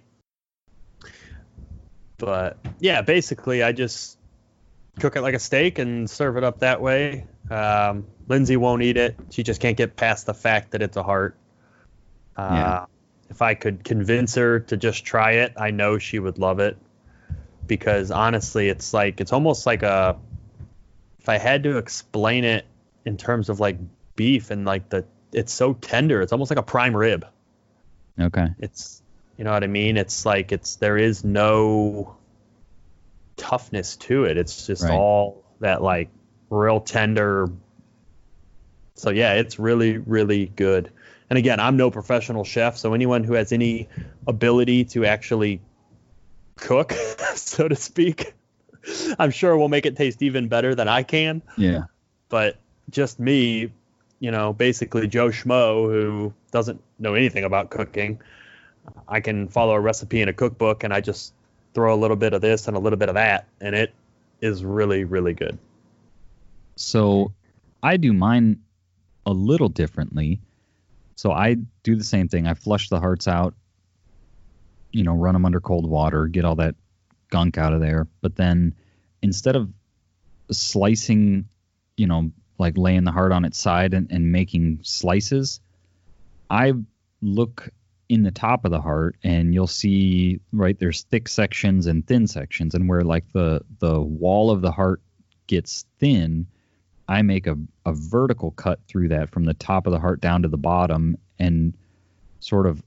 But 2.18 2.58
yeah, 2.80 3.02
basically, 3.02 3.62
I 3.62 3.72
just 3.72 4.18
cook 4.98 5.16
it 5.16 5.22
like 5.22 5.34
a 5.34 5.38
steak 5.38 5.78
and 5.78 6.10
serve 6.10 6.36
it 6.36 6.44
up 6.44 6.60
that 6.60 6.80
way. 6.80 7.26
Um, 7.50 8.06
Lindsay 8.26 8.56
won't 8.56 8.82
eat 8.82 8.96
it. 8.96 9.16
She 9.30 9.42
just 9.42 9.60
can't 9.60 9.76
get 9.76 9.96
past 9.96 10.26
the 10.26 10.34
fact 10.34 10.72
that 10.72 10.82
it's 10.82 10.96
a 10.96 11.02
heart. 11.02 11.36
Uh, 12.36 12.48
Yeah. 12.52 12.84
If 13.30 13.42
I 13.42 13.54
could 13.54 13.84
convince 13.84 14.36
her 14.36 14.60
to 14.60 14.76
just 14.78 15.04
try 15.04 15.32
it, 15.32 15.52
I 15.56 15.70
know 15.70 15.98
she 15.98 16.18
would 16.18 16.38
love 16.38 16.60
it. 16.60 16.78
Because 17.66 18.10
honestly, 18.10 18.68
it's 18.68 18.94
like 18.94 19.20
it's 19.20 19.32
almost 19.32 19.66
like 19.66 19.82
a. 19.82 20.16
If 21.18 21.28
I 21.28 21.36
had 21.36 21.64
to 21.64 21.76
explain 21.76 22.44
it 22.44 22.64
in 23.04 23.18
terms 23.18 23.50
of 23.50 23.60
like 23.60 23.76
beef 24.16 24.50
and 24.50 24.64
like 24.64 24.88
the, 24.88 25.04
it's 25.30 25.52
so 25.52 25.74
tender. 25.74 26.22
It's 26.22 26.32
almost 26.32 26.50
like 26.50 26.58
a 26.58 26.62
prime 26.62 26.96
rib 26.96 27.26
Okay. 28.20 28.48
it's 28.58 29.02
you 29.36 29.44
know 29.44 29.52
what 29.52 29.62
i 29.62 29.68
mean 29.68 29.96
it's 29.96 30.26
like 30.26 30.50
it's 30.52 30.76
there 30.76 30.98
is 30.98 31.24
no 31.24 32.16
toughness 33.36 33.96
to 33.96 34.24
it 34.24 34.36
it's 34.36 34.66
just 34.66 34.82
Right. 34.82 34.92
all 34.92 35.44
that 35.60 35.80
like 35.82 36.10
real 36.50 36.80
tender 36.80 37.48
so 38.94 39.10
yeah 39.10 39.34
it's 39.34 39.58
really 39.58 39.98
really 39.98 40.46
good 40.46 40.90
and 41.30 41.38
again 41.38 41.60
i'm 41.60 41.76
no 41.76 41.90
professional 41.90 42.42
chef 42.44 42.76
so 42.76 42.94
anyone 42.94 43.22
who 43.22 43.34
has 43.34 43.52
any 43.52 43.88
ability 44.26 44.84
to 44.86 45.04
actually 45.04 45.60
cook 46.56 46.92
so 47.36 47.68
to 47.68 47.76
speak 47.76 48.34
i'm 49.18 49.30
sure 49.30 49.56
will 49.56 49.68
make 49.68 49.86
it 49.86 49.94
taste 49.96 50.22
even 50.22 50.48
better 50.48 50.74
than 50.74 50.88
i 50.88 51.02
can 51.04 51.42
Yeah. 51.56 51.82
but 52.28 52.58
just 52.90 53.20
me, 53.20 53.70
you 54.20 54.30
know, 54.30 54.52
basically 54.52 55.06
Joe 55.06 55.28
Schmo 55.28 55.90
who 55.90 56.32
doesn't 56.50 56.82
know 56.98 57.14
anything 57.14 57.44
about 57.44 57.70
cooking. 57.70 58.20
I 59.06 59.20
can 59.20 59.48
follow 59.48 59.74
a 59.74 59.80
recipe 59.80 60.20
in 60.20 60.28
a 60.28 60.32
cookbook 60.32 60.84
and 60.84 60.92
I 60.92 61.00
just 61.00 61.32
throw 61.74 61.94
a 61.94 61.96
little 61.96 62.16
bit 62.16 62.32
of 62.32 62.40
this 62.40 62.66
and 62.66 62.76
a 62.76 62.80
little 62.80 62.98
bit 62.98 63.08
of 63.08 63.14
that, 63.14 63.46
and 63.60 63.74
it 63.74 63.92
is 64.40 64.64
really, 64.64 65.04
really 65.04 65.34
good. 65.34 65.58
So 66.76 67.32
I 67.82 67.96
do 67.96 68.12
mine 68.12 68.60
a 69.26 69.32
little 69.32 69.68
differently. 69.68 70.40
So 71.16 71.32
I 71.32 71.56
do 71.82 71.96
the 71.96 72.04
same 72.04 72.28
thing. 72.28 72.46
I 72.46 72.54
flush 72.54 72.88
the 72.88 73.00
hearts 73.00 73.28
out, 73.28 73.54
you 74.92 75.04
know, 75.04 75.14
run 75.14 75.34
them 75.34 75.44
under 75.44 75.60
cold 75.60 75.88
water, 75.88 76.26
get 76.26 76.44
all 76.44 76.56
that 76.56 76.74
gunk 77.30 77.58
out 77.58 77.72
of 77.72 77.80
there. 77.80 78.06
But 78.20 78.36
then 78.36 78.74
instead 79.22 79.56
of 79.56 79.68
slicing, 80.50 81.48
you 81.96 82.06
know, 82.06 82.30
like 82.58 82.76
laying 82.76 83.04
the 83.04 83.12
heart 83.12 83.32
on 83.32 83.44
its 83.44 83.58
side 83.58 83.94
and, 83.94 84.10
and 84.10 84.32
making 84.32 84.80
slices, 84.82 85.60
I 86.50 86.74
look 87.22 87.70
in 88.08 88.22
the 88.22 88.30
top 88.30 88.64
of 88.64 88.70
the 88.70 88.80
heart 88.80 89.16
and 89.22 89.52
you'll 89.52 89.66
see 89.66 90.40
right 90.52 90.78
there's 90.78 91.02
thick 91.02 91.28
sections 91.28 91.86
and 91.86 92.06
thin 92.06 92.26
sections 92.26 92.74
and 92.74 92.88
where 92.88 93.02
like 93.02 93.30
the 93.32 93.60
the 93.80 94.00
wall 94.00 94.50
of 94.50 94.62
the 94.62 94.70
heart 94.70 95.02
gets 95.46 95.84
thin 95.98 96.46
I 97.08 97.22
make 97.22 97.46
a, 97.46 97.56
a 97.86 97.92
vertical 97.92 98.50
cut 98.50 98.80
through 98.86 99.08
that 99.08 99.30
from 99.30 99.44
the 99.44 99.54
top 99.54 99.86
of 99.86 99.92
the 99.92 99.98
heart 99.98 100.20
down 100.20 100.42
to 100.42 100.48
the 100.48 100.58
bottom 100.58 101.16
and 101.38 101.72
sort 102.40 102.66
of 102.66 102.82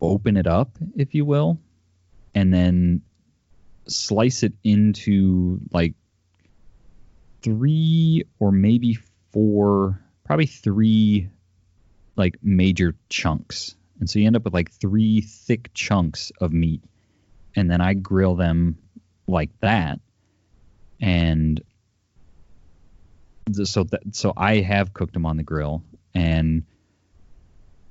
open 0.00 0.36
it 0.36 0.46
up, 0.46 0.70
if 0.96 1.14
you 1.14 1.24
will, 1.24 1.58
and 2.34 2.52
then 2.52 3.02
slice 3.86 4.42
it 4.42 4.54
into 4.64 5.60
like 5.72 5.94
three 7.42 8.24
or 8.38 8.52
maybe 8.52 8.98
four, 9.32 10.00
probably 10.24 10.46
three 10.46 11.28
like 12.16 12.36
major 12.42 12.94
chunks. 13.08 13.74
And 14.00 14.08
so 14.08 14.18
you 14.18 14.26
end 14.26 14.36
up 14.36 14.44
with 14.44 14.54
like 14.54 14.70
three 14.70 15.20
thick 15.20 15.70
chunks 15.74 16.32
of 16.40 16.52
meat. 16.52 16.82
And 17.54 17.70
then 17.70 17.80
I 17.80 17.94
grill 17.94 18.34
them 18.34 18.78
like 19.26 19.50
that. 19.60 20.00
And 21.00 21.62
so 23.52 23.84
that 23.84 24.02
so 24.12 24.32
I 24.36 24.56
have 24.60 24.92
cooked 24.92 25.14
them 25.14 25.26
on 25.26 25.36
the 25.36 25.42
grill, 25.42 25.82
and 26.14 26.64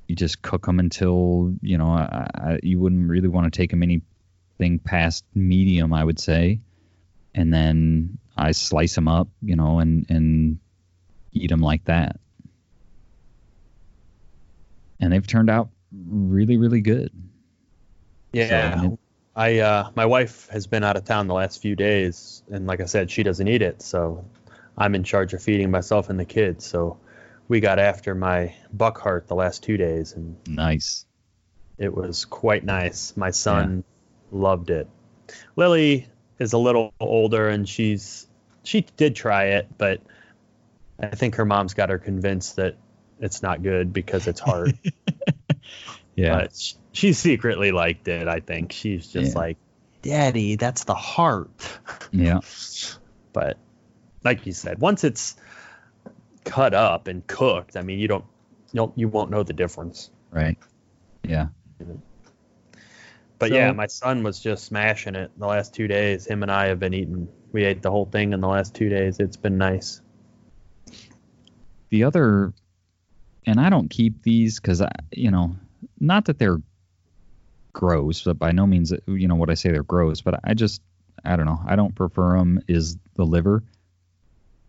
you 0.08 0.16
just 0.16 0.42
cook 0.42 0.66
them 0.66 0.80
until 0.80 1.54
you 1.62 1.78
know 1.78 1.90
I, 1.90 2.28
I, 2.34 2.60
you 2.62 2.80
wouldn't 2.80 3.10
really 3.10 3.28
want 3.28 3.52
to 3.52 3.58
take 3.58 3.72
them 3.72 3.84
anything 3.84 4.80
past 4.84 5.24
medium, 5.34 5.94
I 5.94 6.04
would 6.04 6.20
say, 6.20 6.60
and 7.34 7.54
then 7.54 8.18
I 8.38 8.52
slice 8.52 8.96
them 8.96 9.08
up, 9.08 9.28
you 9.42 9.56
know, 9.56 9.80
and 9.80 10.06
and 10.10 10.60
eat 11.32 11.50
them 11.50 11.62
like 11.62 11.86
that, 11.86 12.20
and 15.00 15.12
they've 15.12 15.26
turned 15.26 15.50
out 15.50 15.70
really 16.08 16.58
really 16.58 16.82
good. 16.82 17.12
Yeah. 18.34 18.82
So, 18.82 19.00
I 19.36 19.60
uh 19.60 19.90
my 19.96 20.06
wife 20.06 20.48
has 20.50 20.68
been 20.68 20.84
out 20.84 20.96
of 20.96 21.04
town 21.06 21.28
the 21.28 21.34
last 21.34 21.62
few 21.62 21.76
days 21.76 22.44
and 22.50 22.68
like 22.68 22.80
I 22.80 22.86
said 22.86 23.12
she 23.12 23.24
doesn't 23.24 23.48
eat 23.48 23.62
it 23.62 23.82
so 23.82 24.26
I'm 24.78 24.96
in 24.96 25.04
charge 25.04 25.34
of 25.34 25.44
feeding 25.44 25.72
myself 25.72 26.10
and 26.10 26.20
the 26.20 26.26
kids 26.26 26.66
so 26.66 26.98
we 27.48 27.60
got 27.60 27.78
after 27.78 28.16
my 28.16 28.56
buck 28.72 29.00
heart 29.00 29.28
the 29.28 29.36
last 29.36 29.64
2 29.64 29.78
days 29.78 30.14
and 30.14 30.38
nice. 30.48 31.06
it 31.78 31.94
was 31.94 32.26
quite 32.26 32.64
nice 32.64 33.16
my 33.18 33.32
son 33.32 33.84
loved 34.32 34.70
it 34.70 34.88
Lily 35.56 36.08
is 36.40 36.54
a 36.54 36.58
little 36.58 36.94
older 37.00 37.48
and 37.50 37.68
she's 37.68 38.28
she 38.64 38.82
did 38.98 39.16
try 39.16 39.46
it 39.46 39.68
but 39.78 40.02
I 41.00 41.08
think 41.08 41.36
her 41.36 41.46
mom's 41.46 41.74
got 41.74 41.90
her 41.90 41.98
convinced 42.00 42.56
that 42.58 42.78
it's 43.20 43.42
not 43.42 43.64
good 43.64 43.94
because 43.94 44.28
it's 44.28 44.40
hard 44.40 44.78
Yeah. 46.16 46.40
but 46.40 46.56
sh- 46.56 46.74
she 46.94 47.12
secretly 47.14 47.72
liked 47.74 48.08
it. 48.08 48.28
I 48.30 48.40
think 48.40 48.72
she's 48.72 49.06
just 49.08 49.34
Yeah. 49.34 49.38
like, 49.40 49.58
"Daddy, 50.02 50.56
that's 50.56 50.86
the 50.86 50.96
heart." 50.96 51.50
yeah. 52.12 52.40
But 53.34 53.58
like 54.24 54.46
you 54.46 54.54
said, 54.54 54.80
once 54.80 55.04
it's 55.04 55.36
cut 56.46 56.74
up 56.74 57.10
and 57.10 57.28
cooked, 57.28 57.76
I 57.76 57.82
mean, 57.82 58.00
you 58.00 58.08
don't, 58.08 58.24
you 58.72 58.78
don't, 58.78 58.98
you 58.98 59.10
won't 59.10 59.30
know 59.30 59.44
the 59.44 59.52
difference. 59.52 60.10
Right. 60.32 60.58
Yeah. 61.24 61.48
But 63.40 63.50
So- 63.50 63.56
yeah, 63.56 63.72
my 63.72 63.88
son 63.88 64.24
was 64.24 64.40
just 64.40 64.66
smashing 64.66 65.16
it 65.16 65.32
the 65.38 65.46
last 65.48 65.74
two 65.74 65.88
days. 65.88 66.26
Him 66.26 66.42
and 66.44 66.52
I 66.52 66.68
have 66.68 66.80
been 66.80 66.94
eating. 66.94 67.28
We 67.52 67.64
ate 67.66 67.82
the 67.82 67.92
whole 67.92 68.06
thing 68.06 68.34
in 68.34 68.42
the 68.42 68.48
last 68.48 68.74
two 68.76 68.90
days. 68.90 69.20
It's 69.20 69.38
been 69.38 69.58
nice. 69.58 70.02
the 71.90 72.04
other 72.04 72.52
and 73.46 73.60
i 73.60 73.70
don't 73.70 73.90
keep 73.90 74.22
these 74.24 74.60
because 74.60 74.82
i 74.82 74.90
you 75.12 75.30
know 75.32 75.56
not 76.00 76.26
that 76.26 76.40
they're 76.40 76.60
gross 77.74 78.24
but 78.24 78.40
by 78.40 78.52
no 78.52 78.66
means 78.66 78.92
you 79.08 79.28
know 79.28 79.36
what 79.36 79.50
i 79.50 79.54
say 79.54 79.70
they're 79.72 79.84
gross 79.84 80.20
but 80.20 80.40
i 80.44 80.54
just 80.54 80.82
i 81.24 81.36
don't 81.36 81.46
know 81.46 81.60
i 81.66 81.76
don't 81.76 81.96
prefer 81.96 82.38
them 82.38 82.60
is 82.68 82.98
the 83.16 83.24
liver 83.24 83.64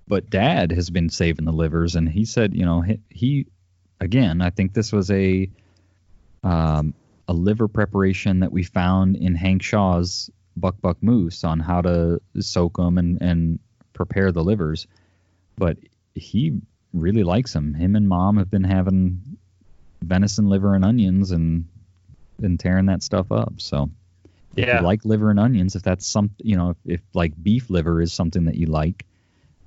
but 0.06 0.28
dad 0.28 0.70
has 0.70 0.90
been 0.90 1.08
saving 1.08 1.46
the 1.46 1.52
livers 1.52 1.96
and 1.96 2.08
he 2.08 2.24
said 2.24 2.54
you 2.54 2.64
know 2.66 2.82
he, 2.82 3.00
he 3.08 3.46
again 3.98 4.42
i 4.42 4.50
think 4.50 4.74
this 4.74 4.92
was 4.92 5.10
a 5.10 5.50
um, 6.44 6.94
a 7.29 7.33
liver 7.33 7.68
preparation 7.68 8.41
that 8.41 8.53
we 8.53 8.62
found 8.62 9.16
in 9.16 9.35
Hank 9.35 9.62
Shaw's 9.62 10.31
Buck 10.57 10.81
Buck 10.81 11.03
Moose 11.03 11.45
on 11.45 11.61
how 11.61 11.83
to 11.83 12.20
soak 12.41 12.77
them 12.77 12.99
and, 12.99 13.20
and 13.20 13.59
prepare 13.93 14.33
the 14.33 14.45
livers 14.45 14.87
but 15.57 15.79
he 16.14 16.61
really 16.93 17.24
likes 17.24 17.53
them. 17.53 17.74
Him 17.74 17.97
and 17.97 18.09
mom 18.09 18.37
have 18.37 18.51
been 18.51 18.64
having 18.64 19.39
venison 20.03 20.49
liver 20.49 20.74
and 20.74 20.85
onions 20.85 21.31
and 21.31 21.66
been 22.41 22.59
tearing 22.59 22.87
that 22.87 23.03
stuff 23.03 23.33
up. 23.33 23.55
So 23.59 23.91
if 24.57 24.66
Yeah. 24.66 24.79
you 24.81 24.85
like 24.85 25.05
liver 25.05 25.31
and 25.31 25.41
onions, 25.41 25.77
if 25.77 25.83
that's 25.83 26.07
some 26.07 26.31
you 26.39 26.57
know, 26.57 26.70
if, 26.70 26.77
if 26.85 27.01
like 27.14 27.33
beef 27.43 27.70
liver 27.70 28.01
is 28.01 28.12
something 28.12 28.45
that 28.45 28.57
you 28.57 28.66
like, 28.66 29.07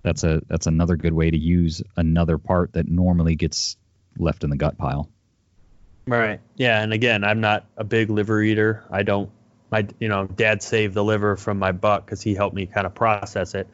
that's 0.04 0.24
a 0.24 0.42
that's 0.48 0.68
another 0.68 0.96
good 0.96 1.14
way 1.14 1.30
to 1.30 1.38
use 1.38 1.82
another 1.98 2.38
part 2.38 2.74
that 2.74 2.88
normally 2.88 3.36
gets 3.36 3.78
left 4.18 4.44
in 4.44 4.50
the 4.50 4.58
gut 4.58 4.78
pile. 4.78 5.10
Right. 6.10 6.40
Yeah, 6.56 6.82
and 6.82 6.92
again, 6.92 7.24
I'm 7.24 7.40
not 7.40 7.66
a 7.78 7.84
big 7.84 8.10
liver 8.10 8.42
eater. 8.42 8.84
I 8.90 9.04
don't. 9.04 9.30
My, 9.72 9.88
you 10.00 10.08
know, 10.08 10.26
dad 10.26 10.64
saved 10.64 10.96
the 10.96 11.04
liver 11.04 11.36
from 11.36 11.60
my 11.60 11.72
buck 11.72 12.06
because 12.06 12.22
he 12.22 12.34
helped 12.34 12.56
me 12.56 12.66
kind 12.66 12.88
of 12.88 12.96
process 12.96 13.54
it, 13.54 13.68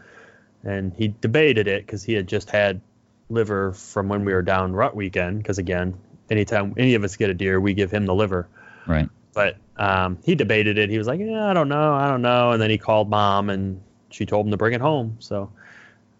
and 0.63 0.93
he 0.93 1.13
debated 1.21 1.67
it 1.67 1.85
because 1.85 2.03
he 2.03 2.13
had 2.13 2.27
just 2.27 2.49
had 2.49 2.81
liver 3.29 3.71
from 3.71 4.09
when 4.09 4.25
we 4.25 4.33
were 4.33 4.41
down 4.41 4.73
rut 4.73 4.95
weekend. 4.95 5.37
Because 5.37 5.57
again, 5.57 5.97
anytime 6.29 6.73
any 6.77 6.95
of 6.95 7.03
us 7.05 7.15
get 7.15 7.29
a 7.29 7.33
deer, 7.33 7.61
we 7.61 7.73
give 7.73 7.91
him 7.91 8.05
the 8.05 8.13
liver. 8.13 8.47
Right. 8.85 9.07
But 9.33 9.55
um, 9.77 10.17
he 10.23 10.35
debated 10.35 10.77
it. 10.77 10.89
He 10.89 10.97
was 10.97 11.07
like, 11.07 11.21
"Yeah, 11.21 11.49
I 11.49 11.53
don't 11.53 11.69
know, 11.69 11.93
I 11.93 12.09
don't 12.09 12.21
know." 12.21 12.51
And 12.51 12.61
then 12.61 12.69
he 12.69 12.77
called 12.77 13.09
mom, 13.09 13.49
and 13.49 13.81
she 14.09 14.25
told 14.25 14.45
him 14.45 14.51
to 14.51 14.57
bring 14.57 14.73
it 14.73 14.81
home. 14.81 15.15
So 15.19 15.51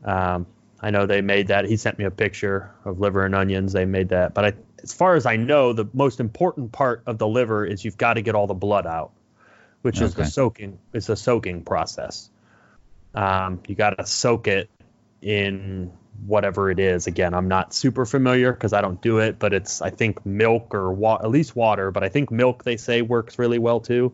um, 0.05 0.45
I 0.81 0.91
know 0.91 1.05
they 1.05 1.21
made 1.21 1.47
that. 1.47 1.65
He 1.65 1.77
sent 1.77 1.97
me 1.97 2.05
a 2.05 2.11
picture 2.11 2.71
of 2.83 2.99
liver 2.99 3.25
and 3.25 3.33
onions. 3.33 3.73
They 3.73 3.85
made 3.85 4.09
that. 4.09 4.33
But 4.33 4.45
I, 4.45 4.53
as 4.83 4.93
far 4.93 5.15
as 5.15 5.25
I 5.25 5.35
know, 5.37 5.73
the 5.73 5.85
most 5.93 6.19
important 6.19 6.71
part 6.71 7.03
of 7.05 7.17
the 7.17 7.27
liver 7.27 7.65
is 7.65 7.83
you've 7.83 7.97
got 7.97 8.15
to 8.15 8.21
get 8.21 8.35
all 8.35 8.47
the 8.47 8.53
blood 8.53 8.85
out, 8.85 9.11
which 9.81 10.01
is 10.01 10.15
the 10.15 10.25
soaking. 10.25 10.79
It's 10.93 11.09
a 11.09 11.15
soaking 11.15 11.63
process. 11.63 12.29
Um, 13.13 13.61
you 13.67 13.75
got 13.75 13.97
to 13.97 14.05
soak 14.05 14.47
it 14.47 14.69
in 15.21 15.91
whatever 16.25 16.69
it 16.69 16.79
is. 16.79 17.07
Again, 17.07 17.33
I'm 17.33 17.47
not 17.47 17.73
super 17.73 18.05
familiar 18.05 18.51
because 18.51 18.73
I 18.73 18.81
don't 18.81 19.01
do 19.01 19.19
it, 19.19 19.39
but 19.39 19.53
it's 19.53 19.81
I 19.81 19.89
think 19.89 20.25
milk 20.25 20.75
or 20.75 20.91
wa- 20.91 21.19
at 21.21 21.29
least 21.29 21.55
water. 21.55 21.91
But 21.91 22.03
I 22.03 22.09
think 22.09 22.31
milk 22.31 22.63
they 22.63 22.77
say 22.77 23.01
works 23.01 23.39
really 23.39 23.59
well 23.59 23.79
too. 23.79 24.13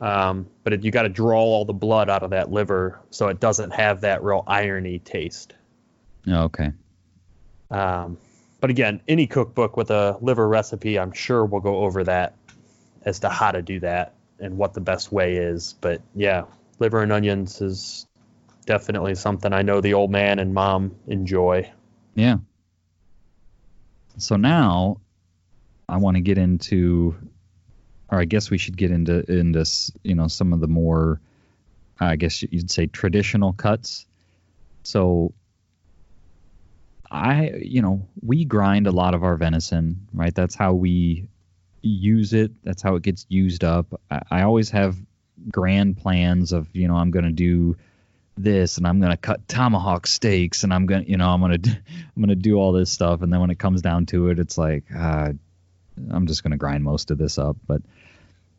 Um, 0.00 0.48
but 0.64 0.72
it, 0.72 0.84
you 0.84 0.90
got 0.90 1.02
to 1.02 1.08
draw 1.08 1.40
all 1.40 1.64
the 1.64 1.72
blood 1.72 2.10
out 2.10 2.22
of 2.22 2.30
that 2.30 2.50
liver 2.50 3.00
so 3.10 3.28
it 3.28 3.38
doesn't 3.38 3.72
have 3.72 4.00
that 4.00 4.22
real 4.24 4.42
irony 4.46 4.98
taste. 4.98 5.54
Oh, 6.26 6.44
Okay. 6.44 6.72
Um, 7.70 8.18
but 8.60 8.70
again, 8.70 9.00
any 9.08 9.26
cookbook 9.26 9.76
with 9.76 9.90
a 9.90 10.18
liver 10.20 10.46
recipe, 10.46 10.98
I'm 10.98 11.12
sure 11.12 11.44
will 11.44 11.60
go 11.60 11.78
over 11.78 12.04
that 12.04 12.34
as 13.04 13.18
to 13.20 13.28
how 13.28 13.50
to 13.50 13.62
do 13.62 13.80
that 13.80 14.14
and 14.38 14.56
what 14.56 14.74
the 14.74 14.80
best 14.80 15.10
way 15.10 15.36
is. 15.36 15.74
But 15.80 16.00
yeah, 16.14 16.44
liver 16.78 17.02
and 17.02 17.10
onions 17.10 17.60
is 17.60 18.06
definitely 18.66 19.14
something 19.14 19.52
I 19.52 19.62
know 19.62 19.80
the 19.80 19.94
old 19.94 20.10
man 20.10 20.38
and 20.38 20.54
mom 20.54 20.94
enjoy. 21.08 21.70
Yeah. 22.14 22.36
So 24.18 24.36
now 24.36 25.00
I 25.88 25.96
want 25.96 26.16
to 26.16 26.20
get 26.20 26.38
into 26.38 27.16
or 28.10 28.20
I 28.20 28.26
guess 28.26 28.50
we 28.50 28.58
should 28.58 28.76
get 28.76 28.90
into 28.90 29.28
into 29.28 29.64
you 30.04 30.14
know 30.14 30.28
some 30.28 30.52
of 30.52 30.60
the 30.60 30.68
more 30.68 31.20
I 31.98 32.16
guess 32.16 32.42
you'd 32.42 32.70
say 32.70 32.86
traditional 32.86 33.52
cuts. 33.52 34.06
So 34.82 35.32
I 37.12 37.60
you 37.62 37.82
know, 37.82 38.08
we 38.22 38.44
grind 38.44 38.86
a 38.86 38.90
lot 38.90 39.14
of 39.14 39.22
our 39.22 39.36
venison, 39.36 40.08
right? 40.14 40.34
That's 40.34 40.54
how 40.54 40.72
we 40.72 41.28
use 41.82 42.32
it. 42.32 42.52
That's 42.64 42.82
how 42.82 42.96
it 42.96 43.02
gets 43.02 43.26
used 43.28 43.64
up. 43.64 44.00
I, 44.10 44.22
I 44.30 44.42
always 44.42 44.70
have 44.70 44.96
grand 45.50 45.98
plans 45.98 46.52
of, 46.52 46.74
you 46.74 46.88
know, 46.88 46.96
I'm 46.96 47.10
going 47.10 47.24
to 47.24 47.32
do 47.32 47.76
this 48.38 48.78
and 48.78 48.86
I'm 48.86 48.98
going 48.98 49.10
to 49.10 49.16
cut 49.18 49.46
tomahawk 49.46 50.06
steaks 50.06 50.64
and 50.64 50.72
I'm 50.72 50.86
going 50.86 51.04
to, 51.04 51.10
you 51.10 51.18
know, 51.18 51.28
I'm 51.28 51.40
going 51.40 51.60
to 51.60 51.70
I'm 51.70 52.22
going 52.22 52.28
to 52.30 52.34
do 52.34 52.56
all 52.56 52.72
this 52.72 52.90
stuff 52.90 53.20
and 53.22 53.32
then 53.32 53.40
when 53.40 53.50
it 53.50 53.58
comes 53.58 53.82
down 53.82 54.06
to 54.06 54.28
it 54.28 54.38
it's 54.38 54.56
like 54.56 54.84
uh, 54.94 55.32
I'm 56.10 56.26
just 56.26 56.42
going 56.42 56.52
to 56.52 56.56
grind 56.56 56.82
most 56.82 57.10
of 57.10 57.18
this 57.18 57.36
up, 57.36 57.56
but 57.66 57.82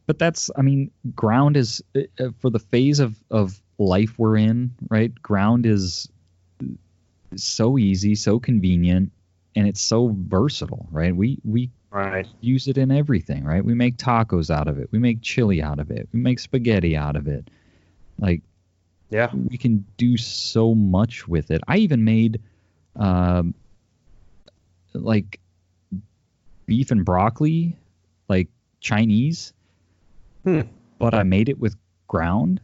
but 0.06 0.20
that's 0.20 0.52
I 0.56 0.62
mean, 0.62 0.92
ground 1.16 1.58
is 1.58 1.82
uh, 1.96 2.30
for 2.40 2.50
the 2.50 2.60
phase 2.60 3.00
of 3.00 3.16
of 3.32 3.60
life 3.78 4.18
we're 4.18 4.38
in, 4.38 4.76
right? 4.90 5.14
Ground 5.22 5.66
is 5.66 6.10
so 7.38 7.78
easy, 7.78 8.16
so 8.16 8.40
convenient, 8.40 9.12
and 9.56 9.68
it's 9.68 9.82
so 9.82 10.14
versatile, 10.28 10.88
right? 10.92 11.16
We 11.16 11.40
we 11.44 11.70
Right. 11.92 12.28
use 12.42 12.68
it 12.68 12.80
in 12.80 12.90
everything, 12.90 13.44
right? 13.44 13.64
We 13.64 13.76
make 13.76 13.98
tacos 13.98 14.50
out 14.50 14.68
of 14.68 14.80
it. 14.80 14.90
We 14.92 14.98
make 14.98 15.22
chili 15.22 15.62
out 15.62 15.80
of 15.80 15.92
it. 15.92 16.10
We 16.12 16.20
make 16.20 16.40
spaghetti 16.40 16.98
out 16.98 17.16
of 17.16 17.28
it. 17.28 17.48
Like 18.18 18.42
Yeah. 19.12 19.30
we 19.32 19.58
can 19.60 19.86
do 19.98 20.18
so 20.18 20.74
much 20.74 21.28
with 21.28 21.52
it. 21.52 21.62
I 21.68 21.78
even 21.78 22.04
made 22.04 22.42
um 22.96 23.54
like 24.94 25.40
beef 26.66 26.90
and 26.92 27.06
broccoli, 27.06 27.78
like 28.28 28.48
Chinese. 28.80 29.54
Hmm. 30.44 30.62
But 31.00 31.14
I 31.14 31.24
made 31.24 31.50
it 31.50 31.60
with 31.60 31.76
ground. 32.08 32.60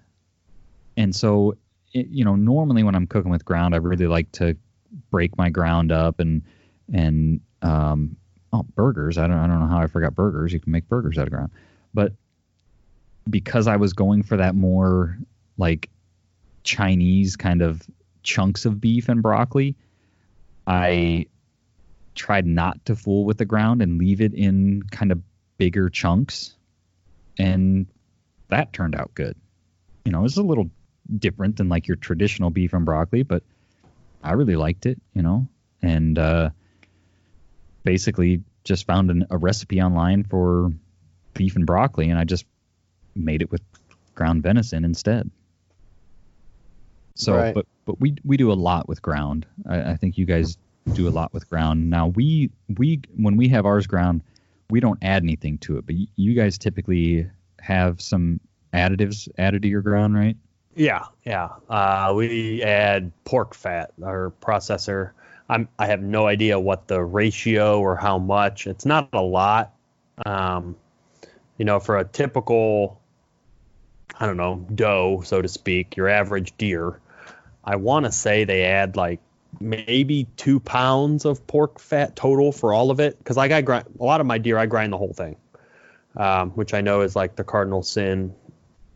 And 0.97 1.15
so 1.15 1.55
you 1.91 2.23
know, 2.23 2.35
normally 2.35 2.83
when 2.83 2.95
I'm 2.95 3.07
cooking 3.07 3.31
with 3.31 3.45
ground, 3.45 3.73
I 3.73 3.77
really 3.77 4.07
like 4.07 4.31
to 4.33 4.55
break 5.11 5.37
my 5.37 5.49
ground 5.49 5.91
up 5.91 6.19
and 6.19 6.41
and 6.91 7.41
um 7.61 8.15
oh 8.53 8.63
burgers. 8.75 9.17
I 9.17 9.27
don't 9.27 9.37
I 9.37 9.47
don't 9.47 9.59
know 9.59 9.67
how 9.67 9.79
I 9.79 9.87
forgot 9.87 10.15
burgers. 10.15 10.53
You 10.53 10.59
can 10.59 10.71
make 10.71 10.87
burgers 10.87 11.17
out 11.17 11.27
of 11.27 11.31
ground. 11.31 11.51
But 11.93 12.13
because 13.29 13.67
I 13.67 13.75
was 13.75 13.93
going 13.93 14.23
for 14.23 14.37
that 14.37 14.55
more 14.55 15.17
like 15.57 15.89
Chinese 16.63 17.35
kind 17.35 17.61
of 17.61 17.81
chunks 18.23 18.65
of 18.65 18.81
beef 18.81 19.09
and 19.09 19.21
broccoli, 19.21 19.75
I 20.67 21.27
tried 22.15 22.45
not 22.45 22.83
to 22.85 22.95
fool 22.95 23.25
with 23.25 23.37
the 23.37 23.45
ground 23.45 23.81
and 23.81 23.97
leave 23.97 24.21
it 24.21 24.33
in 24.33 24.83
kind 24.91 25.11
of 25.11 25.21
bigger 25.57 25.89
chunks. 25.89 26.55
And 27.37 27.87
that 28.49 28.73
turned 28.73 28.95
out 28.95 29.13
good. 29.15 29.35
You 30.05 30.11
know, 30.11 30.19
it 30.19 30.23
was 30.23 30.37
a 30.37 30.43
little 30.43 30.69
different 31.18 31.57
than 31.57 31.70
like 31.70 31.88
your 31.88 31.97
traditional 31.97 32.49
beef 32.49 32.74
and 32.74 32.86
broccoli, 32.86 33.24
but 33.24 33.43
I 34.24 34.34
really 34.34 34.55
liked 34.55 34.86
it, 34.86 35.01
you 35.14 35.22
know. 35.22 35.47
And 35.82 36.20
uh, 36.20 36.49
basically 37.84 38.43
just 38.64 38.86
found 38.86 39.10
an, 39.10 39.26
a 39.30 39.38
recipe 39.38 39.82
online 39.82 40.24
for 40.24 40.72
beef 41.34 41.55
and 41.55 41.66
broccoli, 41.66 42.10
and 42.10 42.20
I 42.20 42.24
just 42.26 42.45
made 43.16 43.41
it 43.41 43.51
with 43.51 43.62
ground 44.16 44.43
venison 44.43 44.84
instead. 44.84 45.32
So, 47.16 47.36
Right. 47.36 47.53
but 47.53 47.66
but 47.86 47.99
we 47.99 48.16
we 48.24 48.38
do 48.38 48.51
a 48.51 48.53
lot 48.53 48.88
with 48.88 49.01
ground. 49.01 49.45
I, 49.68 49.91
I 49.91 49.95
think 49.95 50.18
you 50.18 50.26
guys 50.26 50.57
do 50.93 51.07
a 51.07 51.12
lot 51.12 51.34
with 51.34 51.49
ground. 51.49 51.89
Now 51.89 52.07
we 52.07 52.49
we 52.78 53.01
when 53.16 53.38
we 53.38 53.47
have 53.49 53.66
ours 53.66 53.88
ground, 53.88 54.22
we 54.70 54.80
don't 54.80 54.99
add 55.01 55.24
anything 55.24 55.57
to 55.60 55.78
it. 55.78 55.86
But 55.86 55.95
you 56.16 56.34
guys 56.34 56.57
typically 56.57 57.30
have 57.60 58.01
some 58.01 58.39
additives 58.74 59.28
added 59.38 59.64
to 59.64 59.68
your 59.68 59.82
ground, 59.82 60.16
right? 60.16 60.38
Yeah, 60.76 61.05
yeah. 61.26 61.49
Uh, 61.70 62.13
we 62.15 62.63
add 62.63 63.11
pork 63.26 63.53
fat, 63.53 63.91
our 64.03 64.32
processor. 64.41 65.11
I'm 65.49 65.67
I 65.80 65.88
have 65.88 66.01
no 66.01 66.28
idea 66.28 66.59
what 66.59 66.88
the 66.88 67.03
ratio 67.03 67.80
or 67.80 67.95
how 67.95 68.20
much. 68.20 68.67
It's 68.67 68.86
not 68.86 69.09
a 69.13 69.22
lot. 69.22 69.74
Um, 70.26 70.76
you 71.57 71.65
know, 71.65 71.80
for 71.80 71.97
a 71.97 72.05
typical, 72.05 72.99
I 74.17 74.26
don't 74.26 74.38
know, 74.38 74.65
doe, 74.74 75.22
so 75.26 75.41
to 75.41 75.47
speak, 75.47 75.97
your 75.97 76.07
average 76.07 76.55
deer, 76.57 76.99
I 77.63 77.76
want 77.78 78.05
to 78.05 78.11
say 78.11 78.43
they 78.43 78.63
add 78.63 78.95
like 78.95 79.20
maybe 79.59 80.28
two 80.38 80.59
pounds 80.59 81.26
of 81.26 81.45
pork 81.47 81.80
fat 81.80 82.15
total 82.15 82.51
for 82.51 82.74
all 82.74 82.91
of 82.91 82.99
it. 82.99 83.17
Because 83.17 83.38
like 83.38 83.51
I 83.51 83.61
grind 83.61 83.86
a 83.99 84.03
lot 84.03 84.22
of 84.22 84.28
my 84.28 84.38
deer, 84.38 84.57
I 84.57 84.67
grind 84.67 84.93
the 84.93 84.97
whole 84.97 85.13
thing, 85.13 85.36
um, 86.15 86.51
which 86.51 86.74
I 86.74 86.82
know 86.82 87.01
is 87.01 87.15
like 87.15 87.36
the 87.36 87.43
cardinal 87.43 87.82
sin 87.82 88.36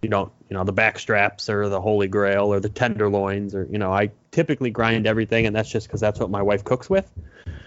you 0.04 0.10
don't 0.10 0.32
you 0.50 0.56
know 0.56 0.64
the 0.64 0.74
back 0.74 1.00
straps 1.00 1.50
or 1.50 1.70
the 1.70 1.82
holy 1.82 2.08
grail 2.08 2.54
or 2.54 2.60
the 2.60 2.70
tenderloins 2.70 3.56
or 3.56 3.68
you 3.72 3.78
know 3.78 3.92
I 3.92 4.12
typically 4.32 4.70
grind 4.70 5.08
everything 5.08 5.46
and 5.46 5.56
that's 5.56 5.70
just 5.70 5.88
because 5.88 6.02
that's 6.02 6.20
what 6.20 6.30
my 6.30 6.42
wife 6.42 6.64
cooks 6.64 6.90
with. 6.90 7.12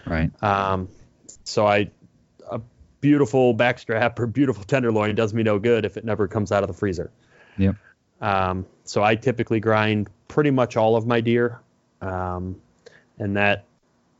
Right. 0.07 0.31
Um, 0.43 0.89
so 1.45 1.67
I 1.67 1.91
a 2.51 2.61
beautiful 3.01 3.55
backstrap 3.55 4.19
or 4.19 4.27
beautiful 4.27 4.65
tenderloin 4.65 5.15
does 5.15 5.35
me 5.35 5.43
no 5.43 5.59
good 5.59 5.85
if 5.85 5.97
it 5.97 6.05
never 6.05 6.29
comes 6.29 6.53
out 6.53 6.63
of 6.63 6.69
the 6.69 6.75
freezer. 6.75 7.11
Yep. 7.59 7.77
Um, 8.21 8.67
so 8.85 9.03
I 9.03 9.15
typically 9.15 9.61
grind 9.61 10.09
pretty 10.29 10.51
much 10.51 10.77
all 10.77 10.97
of 10.97 11.07
my 11.07 11.21
deer, 11.21 11.61
um, 12.01 12.61
and 13.19 13.37
that 13.37 13.65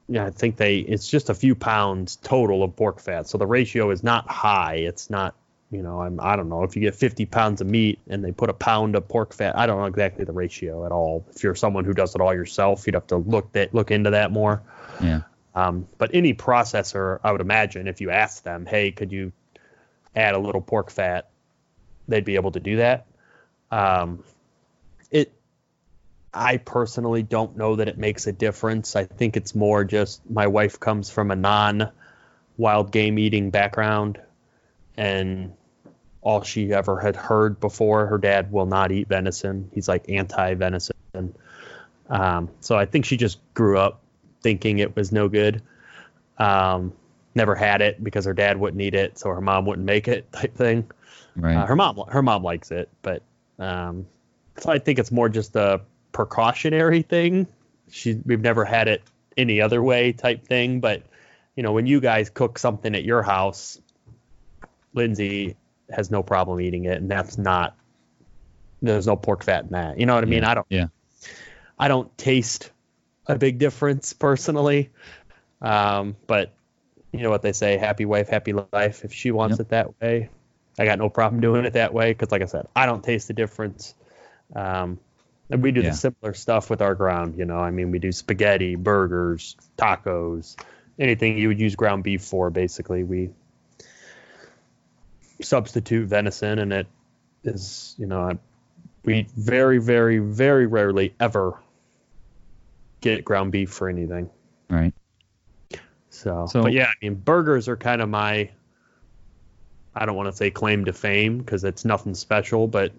yeah 0.09 0.27
I 0.27 0.31
think 0.31 0.57
they 0.57 0.79
it's 0.79 1.09
just 1.09 1.31
a 1.31 1.35
few 1.35 1.55
pounds 1.55 2.17
total 2.17 2.63
of 2.63 2.77
pork 2.77 3.01
fat. 3.01 3.29
So 3.29 3.39
the 3.39 3.47
ratio 3.47 3.91
is 3.91 4.03
not 4.03 4.29
high. 4.29 4.77
It's 4.77 5.11
not 5.11 5.35
you 5.71 5.83
know 5.83 6.01
I'm 6.01 6.21
I 6.21 6.37
don't 6.37 6.49
know 6.49 6.63
if 6.63 6.77
you 6.77 6.83
get 6.83 6.95
50 6.95 7.27
pounds 7.27 7.61
of 7.61 7.67
meat 7.67 7.99
and 8.09 8.25
they 8.25 8.33
put 8.33 8.51
a 8.51 8.55
pound 8.55 8.97
of 8.97 9.09
pork 9.09 9.35
fat. 9.35 9.57
I 9.57 9.67
don't 9.67 9.79
know 9.79 9.87
exactly 9.87 10.25
the 10.25 10.33
ratio 10.33 10.87
at 10.87 10.93
all. 10.93 11.27
If 11.35 11.43
you're 11.43 11.55
someone 11.55 11.85
who 11.85 11.95
does 11.95 12.15
it 12.15 12.21
all 12.21 12.35
yourself, 12.35 12.87
you'd 12.87 12.95
have 12.95 13.07
to 13.09 13.17
look 13.17 13.53
that 13.53 13.75
look 13.75 13.91
into 13.91 14.11
that 14.11 14.31
more. 14.31 14.63
Yeah. 15.01 15.23
Um, 15.55 15.89
but 15.97 16.11
any 16.13 16.35
processor, 16.35 17.19
I 17.25 17.33
would 17.33 17.41
imagine, 17.41 17.89
if 17.89 18.03
you 18.03 18.11
ask 18.11 18.43
them, 18.43 18.67
hey, 18.67 18.93
could 18.93 19.11
you 19.11 19.33
add 20.15 20.35
a 20.35 20.39
little 20.39 20.61
pork 20.61 20.91
fat, 20.91 21.31
they'd 22.07 22.25
be 22.25 22.37
able 22.37 22.53
to 22.53 22.61
do 22.61 22.77
that. 22.77 23.07
Um, 23.71 24.23
it, 25.11 25.33
I 26.33 26.59
personally 26.59 27.23
don't 27.23 27.57
know 27.57 27.77
that 27.77 27.89
it 27.89 27.97
makes 27.97 28.27
a 28.27 28.33
difference. 28.33 28.97
I 28.97 29.05
think 29.05 29.37
it's 29.37 29.55
more 29.55 29.85
just 29.85 30.29
my 30.31 30.47
wife 30.47 30.79
comes 30.79 31.11
from 31.11 31.31
a 31.31 31.37
non 31.37 31.91
wild 32.59 32.93
game 32.93 33.19
eating 33.19 33.51
background, 33.51 34.21
and 34.97 35.53
all 36.23 36.43
she 36.43 36.73
ever 36.73 36.99
had 36.99 37.17
heard 37.17 37.61
before, 37.61 38.07
her 38.07 38.19
dad 38.19 38.51
will 38.51 38.67
not 38.67 38.91
eat 38.91 39.09
venison. 39.09 39.71
He's 39.73 39.89
like 39.89 40.09
anti 40.09 40.55
venison. 40.55 40.95
Um, 42.09 42.51
so 42.61 42.77
I 42.77 42.87
think 42.87 43.05
she 43.05 43.17
just 43.17 43.39
grew 43.55 43.79
up 43.79 44.01
thinking 44.43 44.79
it 44.79 44.97
was 44.97 45.13
no 45.13 45.29
good. 45.29 45.63
Um, 46.39 46.93
never 47.35 47.55
had 47.55 47.83
it 47.83 48.03
because 48.03 48.25
her 48.25 48.33
dad 48.33 48.59
wouldn't 48.59 48.81
eat 48.81 48.95
it, 48.95 49.19
so 49.19 49.31
her 49.31 49.41
mom 49.41 49.67
wouldn't 49.67 49.87
make 49.87 50.09
it, 50.09 50.31
type 50.33 50.55
thing. 50.57 50.91
Right. 51.37 51.57
Uh, 51.57 51.67
her 51.67 51.77
mom, 51.77 52.03
her 52.09 52.23
mom 52.23 52.43
likes 52.43 52.71
it, 52.71 52.89
but 53.03 53.23
um, 53.59 54.07
so 54.59 54.71
I 54.71 54.79
think 54.79 54.99
it's 54.99 55.13
more 55.13 55.29
just 55.29 55.55
a 55.57 55.83
precautionary 56.13 57.03
thing. 57.03 57.47
She, 57.91 58.21
we've 58.25 58.41
never 58.41 58.65
had 58.65 58.89
it 58.89 59.03
any 59.37 59.61
other 59.61 59.83
way, 59.83 60.13
type 60.13 60.47
thing. 60.47 60.81
But 60.81 61.03
you 61.55 61.63
know, 61.63 61.73
when 61.73 61.87
you 61.87 62.01
guys 62.01 62.31
cook 62.31 62.59
something 62.59 62.95
at 62.95 63.05
your 63.05 63.23
house, 63.23 63.79
Lindsay 64.97 65.57
has 65.91 66.11
no 66.11 66.23
problem 66.23 66.61
eating 66.61 66.85
it, 66.85 66.99
and 66.99 67.11
that's 67.11 67.39
not. 67.39 67.77
There's 68.83 69.07
no 69.07 69.17
pork 69.17 69.45
fat 69.45 69.65
in 69.65 69.71
that. 69.71 69.99
You 69.99 70.07
know 70.07 70.15
what 70.15 70.25
I 70.25 70.27
mean? 70.27 70.43
Yeah. 70.43 70.51
I 70.51 70.55
don't. 70.55 70.67
Yeah. 70.71 70.87
I 71.79 71.89
don't 71.89 72.17
taste 72.19 72.71
a 73.27 73.37
big 73.37 73.59
difference 73.59 74.13
personally. 74.13 74.91
Um, 75.61 76.17
but 76.27 76.53
you 77.13 77.21
know 77.23 77.31
what 77.31 77.43
they 77.43 77.53
say, 77.53 77.77
happy 77.79 78.05
wife, 78.05 78.29
happy 78.29 78.53
life. 78.53 79.05
If 79.05 79.13
she 79.13 79.31
wants 79.31 79.55
Yep. 79.55 79.61
it 79.61 79.69
that 79.71 80.01
way, 80.01 80.29
I 80.79 80.85
got 80.85 80.99
no 80.99 81.09
problem 81.09 81.41
doing 81.41 81.65
it 81.65 81.75
that 81.75 81.93
way. 81.95 82.13
Cause 82.15 82.31
like 82.31 82.43
I 82.43 82.47
said, 82.47 82.67
I 82.75 82.87
don't 82.87 83.03
taste 83.03 83.29
the 83.29 83.35
difference. 83.35 83.95
Um, 84.55 84.99
and 85.51 85.63
we 85.63 85.73
do 85.73 85.81
Yeah. 85.81 85.91
the 85.91 85.97
simpler 85.97 86.35
stuff 86.35 86.71
with 86.71 86.83
our 86.83 86.95
ground, 86.95 87.39
you 87.39 87.45
know, 87.45 87.59
I 87.59 87.71
mean, 87.71 87.91
we 87.91 87.99
do 87.99 88.13
spaghetti, 88.13 88.75
burgers, 88.75 89.57
tacos, 89.79 90.57
anything 90.99 91.39
you 91.39 91.49
would 91.49 91.61
use 91.61 91.75
ground 91.77 92.05
beef 92.05 92.23
for, 92.23 92.51
basically 92.51 93.05
we 93.05 93.31
substitute 95.43 96.09
venison 96.09 96.59
and 96.59 96.73
it 96.73 96.87
is, 97.45 97.95
you 97.99 98.07
know, 98.07 98.39
we 99.05 99.27
very, 99.37 99.79
very, 99.79 100.19
very 100.19 100.67
rarely 100.67 101.15
ever 101.21 101.59
get 103.01 103.25
ground 103.25 103.53
beef 103.53 103.71
for 103.71 103.89
anything. 103.89 104.29
Right. 104.69 104.93
So, 106.11 106.47
So- 106.51 106.63
but 106.63 106.73
yeah, 106.73 106.87
I 106.87 106.93
mean, 107.03 107.15
burgers 107.15 107.69
are 107.69 107.77
kind 107.77 108.01
of 108.03 108.09
my, 108.09 108.51
I 109.95 110.07
don't 110.07 110.17
want 110.17 110.29
to 110.31 110.37
say 110.37 110.51
claim 110.51 110.85
to 110.87 110.93
fame 110.93 111.39
because 111.39 111.65
it's 111.65 111.85
nothing 111.85 112.15
special, 112.15 112.67
but 112.67 112.93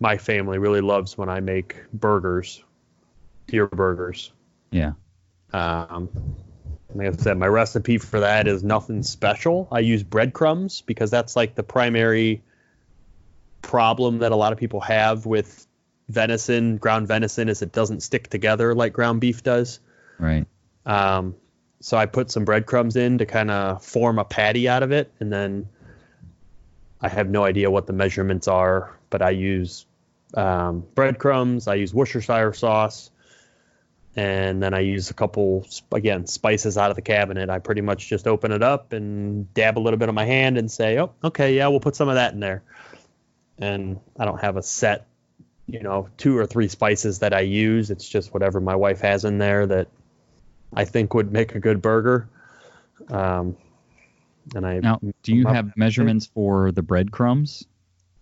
my 0.00 0.16
family 0.16 0.58
really 0.58 0.80
loves 0.80 1.18
when 1.18 1.28
I 1.28 1.40
make 1.40 1.76
burgers, 1.92 2.62
deer 3.46 3.66
burgers. 3.66 4.32
Yeah. 4.70 4.92
Um, 5.52 6.08
like 6.94 7.08
I 7.08 7.16
said, 7.16 7.38
my 7.38 7.46
recipe 7.46 7.98
for 7.98 8.20
that 8.20 8.48
is 8.48 8.62
nothing 8.62 9.02
special. 9.02 9.68
I 9.70 9.80
use 9.80 10.02
breadcrumbs 10.02 10.82
because 10.82 11.10
that's 11.10 11.36
like 11.36 11.54
the 11.54 11.62
primary 11.62 12.42
problem 13.62 14.18
that 14.18 14.32
a 14.32 14.36
lot 14.36 14.52
of 14.52 14.58
people 14.58 14.80
have 14.80 15.26
with 15.26 15.66
venison, 16.08 16.76
ground 16.78 17.08
venison, 17.08 17.48
is 17.48 17.62
it 17.62 17.72
doesn't 17.72 18.00
stick 18.00 18.28
together 18.28 18.74
like 18.74 18.92
ground 18.92 19.20
beef 19.20 19.42
does. 19.42 19.80
Right. 20.18 20.46
Um, 20.84 21.36
so 21.80 21.96
I 21.96 22.06
put 22.06 22.30
some 22.30 22.44
breadcrumbs 22.44 22.96
in 22.96 23.18
to 23.18 23.26
kind 23.26 23.50
of 23.50 23.82
form 23.84 24.18
a 24.18 24.24
patty 24.24 24.68
out 24.68 24.82
of 24.82 24.92
it, 24.92 25.12
and 25.20 25.32
then 25.32 25.68
I 27.00 27.08
have 27.08 27.28
no 27.28 27.44
idea 27.44 27.70
what 27.70 27.86
the 27.86 27.92
measurements 27.92 28.48
are, 28.48 28.98
but 29.08 29.22
I 29.22 29.30
use 29.30 29.86
um, 30.34 30.84
breadcrumbs. 30.94 31.68
I 31.68 31.76
use 31.76 31.94
Worcestershire 31.94 32.52
sauce, 32.52 33.10
and 34.16 34.62
then 34.62 34.74
I 34.74 34.80
use 34.80 35.10
a 35.10 35.14
couple 35.14 35.66
again 35.92 36.26
spices 36.26 36.76
out 36.76 36.90
of 36.90 36.96
the 36.96 37.02
cabinet. 37.02 37.48
I 37.48 37.58
pretty 37.58 37.80
much 37.80 38.08
just 38.08 38.26
open 38.26 38.52
it 38.52 38.62
up 38.62 38.92
and 38.92 39.52
dab 39.54 39.78
a 39.78 39.80
little 39.80 39.98
bit 39.98 40.08
on 40.08 40.14
my 40.14 40.24
hand 40.24 40.58
and 40.58 40.70
say, 40.70 40.98
"Oh, 40.98 41.12
okay, 41.22 41.56
yeah, 41.56 41.68
we'll 41.68 41.80
put 41.80 41.96
some 41.96 42.08
of 42.08 42.16
that 42.16 42.32
in 42.32 42.40
there." 42.40 42.62
And 43.58 44.00
I 44.18 44.24
don't 44.24 44.40
have 44.40 44.56
a 44.56 44.62
set, 44.62 45.06
you 45.66 45.80
know, 45.80 46.08
two 46.16 46.36
or 46.36 46.46
three 46.46 46.68
spices 46.68 47.20
that 47.20 47.32
I 47.34 47.40
use. 47.40 47.90
It's 47.90 48.08
just 48.08 48.32
whatever 48.32 48.60
my 48.60 48.74
wife 48.74 49.00
has 49.02 49.24
in 49.24 49.38
there 49.38 49.66
that 49.66 49.88
I 50.74 50.84
think 50.84 51.14
would 51.14 51.30
make 51.30 51.54
a 51.54 51.60
good 51.60 51.80
burger. 51.80 52.28
Um, 53.08 53.56
and 54.54 54.66
I 54.66 54.80
Now, 54.80 54.98
do 55.22 55.34
you 55.34 55.46
have 55.46 55.72
measurements 55.76 56.26
for 56.26 56.72
the 56.72 56.82
breadcrumbs? 56.82 57.66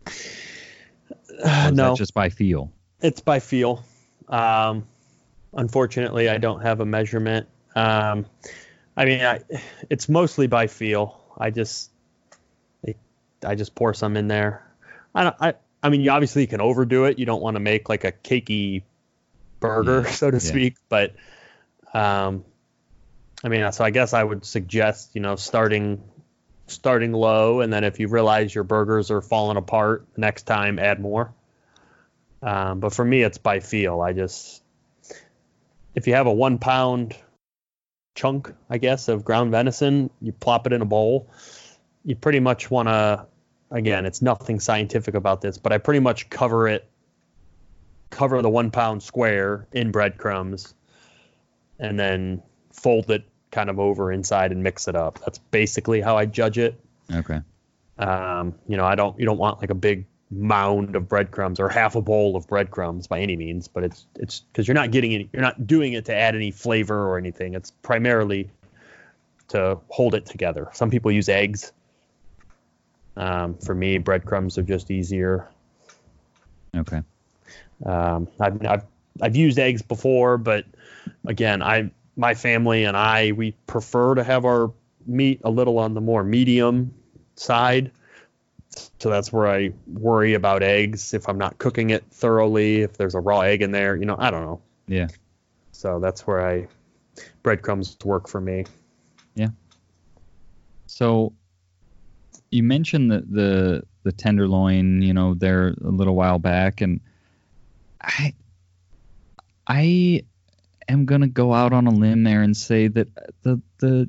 Is 0.06 1.72
no, 1.72 1.94
just 1.94 2.14
by 2.14 2.28
feel? 2.30 2.72
it's 3.00 3.20
by 3.20 3.38
feel. 3.38 3.84
Um, 4.28 4.86
unfortunately, 5.52 6.28
I 6.28 6.38
don't 6.38 6.62
have 6.62 6.80
a 6.80 6.86
measurement. 6.86 7.48
Um, 7.74 8.26
I 8.96 9.04
mean, 9.04 9.20
I, 9.20 9.40
it's 9.90 10.08
mostly 10.08 10.46
by 10.46 10.66
feel. 10.66 11.20
I 11.38 11.50
just, 11.50 11.90
I, 12.86 12.94
I 13.44 13.54
just 13.54 13.74
pour 13.74 13.94
some 13.94 14.16
in 14.16 14.28
there. 14.28 14.66
I 15.14 15.24
don't. 15.24 15.36
I. 15.40 15.54
I 15.80 15.90
mean, 15.90 16.00
you 16.00 16.10
obviously 16.10 16.44
can 16.48 16.60
overdo 16.60 17.04
it. 17.04 17.20
You 17.20 17.26
don't 17.26 17.40
want 17.40 17.54
to 17.54 17.60
make 17.60 17.88
like 17.88 18.02
a 18.02 18.10
cakey 18.10 18.82
burger, 19.60 20.04
so 20.08 20.30
to 20.30 20.36
yeah. 20.36 20.40
speak. 20.40 20.76
But, 20.88 21.14
um, 21.94 22.44
I 23.44 23.48
mean, 23.48 23.70
so 23.70 23.84
I 23.84 23.90
guess 23.90 24.12
I 24.12 24.24
would 24.24 24.44
suggest, 24.44 25.10
you 25.14 25.20
know, 25.20 25.36
starting 25.36 26.02
starting 26.66 27.12
low, 27.12 27.60
and 27.60 27.72
then 27.72 27.84
if 27.84 28.00
you 28.00 28.08
realize 28.08 28.54
your 28.54 28.64
burgers 28.64 29.10
are 29.10 29.20
falling 29.20 29.56
apart, 29.56 30.06
next 30.16 30.42
time 30.42 30.78
add 30.78 31.00
more. 31.00 31.32
Um, 32.42 32.80
but 32.80 32.92
for 32.92 33.04
me, 33.04 33.22
it's 33.22 33.38
by 33.38 33.60
feel. 33.60 34.00
I 34.00 34.12
just, 34.12 34.62
if 35.98 36.06
you 36.06 36.14
have 36.14 36.28
a 36.28 36.32
one 36.32 36.58
pound 36.58 37.16
chunk, 38.14 38.54
I 38.70 38.78
guess, 38.78 39.08
of 39.08 39.24
ground 39.24 39.50
venison, 39.50 40.10
you 40.20 40.30
plop 40.32 40.68
it 40.68 40.72
in 40.72 40.80
a 40.80 40.84
bowl. 40.84 41.28
You 42.04 42.14
pretty 42.14 42.38
much 42.38 42.70
want 42.70 42.88
to, 42.88 43.26
again, 43.72 44.06
it's 44.06 44.22
nothing 44.22 44.60
scientific 44.60 45.16
about 45.16 45.40
this, 45.40 45.58
but 45.58 45.72
I 45.72 45.78
pretty 45.78 45.98
much 45.98 46.30
cover 46.30 46.68
it, 46.68 46.88
cover 48.10 48.40
the 48.42 48.48
one 48.48 48.70
pound 48.70 49.02
square 49.02 49.66
in 49.72 49.90
breadcrumbs, 49.90 50.72
and 51.80 51.98
then 51.98 52.42
fold 52.72 53.10
it 53.10 53.24
kind 53.50 53.68
of 53.68 53.80
over 53.80 54.12
inside 54.12 54.52
and 54.52 54.62
mix 54.62 54.86
it 54.86 54.94
up. 54.94 55.18
That's 55.18 55.38
basically 55.38 56.00
how 56.00 56.16
I 56.16 56.26
judge 56.26 56.58
it. 56.58 56.80
Okay. 57.12 57.40
Um, 57.98 58.54
you 58.68 58.76
know, 58.76 58.84
I 58.84 58.94
don't 58.94 59.18
you 59.18 59.26
don't 59.26 59.38
want 59.38 59.60
like 59.60 59.70
a 59.70 59.74
big 59.74 60.06
mound 60.30 60.94
of 60.94 61.08
breadcrumbs 61.08 61.58
or 61.58 61.68
half 61.68 61.94
a 61.94 62.02
bowl 62.02 62.36
of 62.36 62.46
breadcrumbs 62.46 63.06
by 63.06 63.20
any 63.20 63.36
means, 63.36 63.68
but 63.68 63.84
it's 63.84 64.06
it's 64.16 64.40
because 64.40 64.68
you're 64.68 64.74
not 64.74 64.90
getting 64.90 65.14
any, 65.14 65.28
you're 65.32 65.42
not 65.42 65.66
doing 65.66 65.94
it 65.94 66.04
to 66.06 66.14
add 66.14 66.34
any 66.34 66.50
flavor 66.50 67.08
or 67.08 67.18
anything. 67.18 67.54
It's 67.54 67.70
primarily 67.70 68.50
to 69.48 69.78
hold 69.88 70.14
it 70.14 70.26
together. 70.26 70.68
Some 70.72 70.90
people 70.90 71.10
use 71.10 71.28
eggs. 71.28 71.72
Um, 73.16 73.54
for 73.56 73.74
me, 73.74 73.98
breadcrumbs 73.98 74.58
are 74.58 74.62
just 74.62 74.90
easier. 74.90 75.48
Okay. 76.76 77.02
Um, 77.84 78.28
I've, 78.38 78.64
I've 78.64 78.84
I've 79.20 79.36
used 79.36 79.58
eggs 79.58 79.82
before, 79.82 80.38
but 80.38 80.66
again, 81.26 81.62
I 81.62 81.90
my 82.16 82.34
family 82.34 82.84
and 82.84 82.96
I 82.96 83.32
we 83.32 83.52
prefer 83.66 84.14
to 84.14 84.24
have 84.24 84.44
our 84.44 84.72
meat 85.06 85.40
a 85.44 85.50
little 85.50 85.78
on 85.78 85.94
the 85.94 86.00
more 86.00 86.22
medium 86.22 86.94
side. 87.36 87.90
So 89.00 89.10
that's 89.10 89.32
where 89.32 89.46
I 89.46 89.72
worry 89.86 90.34
about 90.34 90.62
eggs 90.62 91.14
if 91.14 91.28
I'm 91.28 91.38
not 91.38 91.58
cooking 91.58 91.90
it 91.90 92.04
thoroughly. 92.10 92.82
If 92.82 92.96
there's 92.96 93.14
a 93.14 93.20
raw 93.20 93.40
egg 93.40 93.62
in 93.62 93.70
there, 93.70 93.94
you 93.96 94.04
know, 94.04 94.16
I 94.18 94.30
don't 94.30 94.44
know. 94.44 94.60
Yeah. 94.88 95.08
So 95.72 96.00
that's 96.00 96.26
where 96.26 96.46
I 96.46 96.66
breadcrumbs 97.42 97.96
work 98.04 98.28
for 98.28 98.40
me. 98.40 98.64
Yeah. 99.34 99.50
So 100.86 101.32
you 102.50 102.62
mentioned 102.62 103.10
the 103.10 103.20
the, 103.20 103.82
the 104.02 104.12
tenderloin, 104.12 105.02
you 105.02 105.12
know, 105.12 105.34
there 105.34 105.74
a 105.84 105.90
little 105.90 106.16
while 106.16 106.38
back, 106.38 106.80
and 106.80 107.00
I 108.00 108.34
I 109.66 110.22
am 110.88 111.04
gonna 111.04 111.28
go 111.28 111.52
out 111.52 111.72
on 111.72 111.86
a 111.86 111.92
limb 111.92 112.24
there 112.24 112.42
and 112.42 112.56
say 112.56 112.88
that 112.88 113.08
the 113.42 113.60
the 113.78 114.08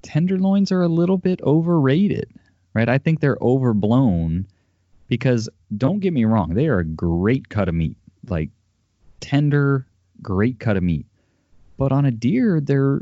tenderloins 0.00 0.72
are 0.72 0.82
a 0.82 0.88
little 0.88 1.18
bit 1.18 1.42
overrated, 1.42 2.30
right? 2.78 2.88
I 2.88 2.98
think 2.98 3.18
they're 3.18 3.38
overblown 3.40 4.46
because 5.08 5.48
don't 5.76 5.98
get 5.98 6.12
me 6.12 6.24
wrong, 6.24 6.54
they 6.54 6.68
are 6.68 6.78
a 6.78 6.84
great 6.84 7.48
cut 7.48 7.68
of 7.68 7.74
meat, 7.74 7.96
like 8.28 8.50
tender, 9.18 9.84
great 10.22 10.60
cut 10.60 10.76
of 10.76 10.84
meat. 10.84 11.06
But 11.76 11.90
on 11.90 12.04
a 12.04 12.12
deer, 12.12 12.60
they're 12.60 13.00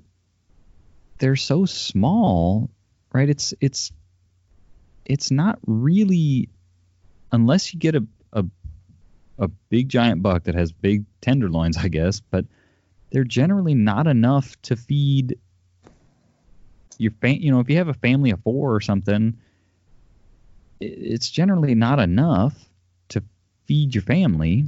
they're 1.19 1.37
so 1.37 1.67
small, 1.67 2.71
right? 3.13 3.29
It's 3.29 3.53
it's 3.61 3.93
it's 5.05 5.31
not 5.31 5.59
really 5.67 6.49
unless 7.31 7.75
you 7.75 7.79
get 7.79 7.97
a 7.97 8.07
a 8.33 8.47
a 9.39 9.49
big 9.69 9.91
giant 9.91 10.23
buck 10.23 10.45
that 10.45 10.55
has 10.55 10.73
big 10.73 11.05
tenderloins, 11.21 11.77
I 11.77 11.89
guess, 11.89 12.21
but 12.21 12.47
they're 13.11 13.25
generally 13.25 13.75
not 13.75 14.07
enough 14.07 14.57
to 14.63 14.75
feed 14.77 15.39
your 16.97 17.13
fam- 17.21 17.43
you 17.43 17.51
know, 17.51 17.61
if 17.61 17.69
you 17.69 17.77
have 17.77 17.89
a 17.89 17.95
family 17.95 18.31
of 18.31 18.41
4 18.43 18.75
or 18.75 18.81
something, 18.81 19.37
it's 20.81 21.31
generally 21.31 21.75
not 21.75 21.99
enough 21.99 22.55
to 23.09 23.23
feed 23.67 23.95
your 23.95 24.03
family. 24.03 24.67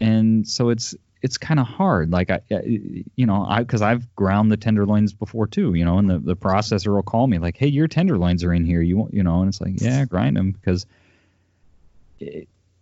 And 0.00 0.46
so 0.46 0.70
it's 0.70 0.94
it's 1.22 1.38
kind 1.38 1.58
of 1.58 1.66
hard. 1.66 2.10
Like 2.10 2.30
I, 2.30 2.40
you 2.50 3.24
know, 3.24 3.46
I 3.48 3.60
because 3.60 3.80
I've 3.80 4.14
ground 4.14 4.52
the 4.52 4.58
tenderloins 4.58 5.12
before 5.12 5.46
too. 5.46 5.72
You 5.74 5.84
know, 5.84 5.98
and 5.98 6.10
the, 6.10 6.18
the 6.18 6.36
processor 6.36 6.94
will 6.94 7.02
call 7.02 7.26
me 7.26 7.38
like, 7.38 7.56
"Hey, 7.56 7.68
your 7.68 7.88
tenderloins 7.88 8.44
are 8.44 8.52
in 8.52 8.64
here. 8.64 8.82
You 8.82 8.98
want, 8.98 9.14
you 9.14 9.22
know?" 9.22 9.40
And 9.40 9.48
it's 9.48 9.60
like, 9.60 9.80
"Yeah, 9.80 10.04
grind 10.04 10.36
them," 10.36 10.52
because 10.52 10.84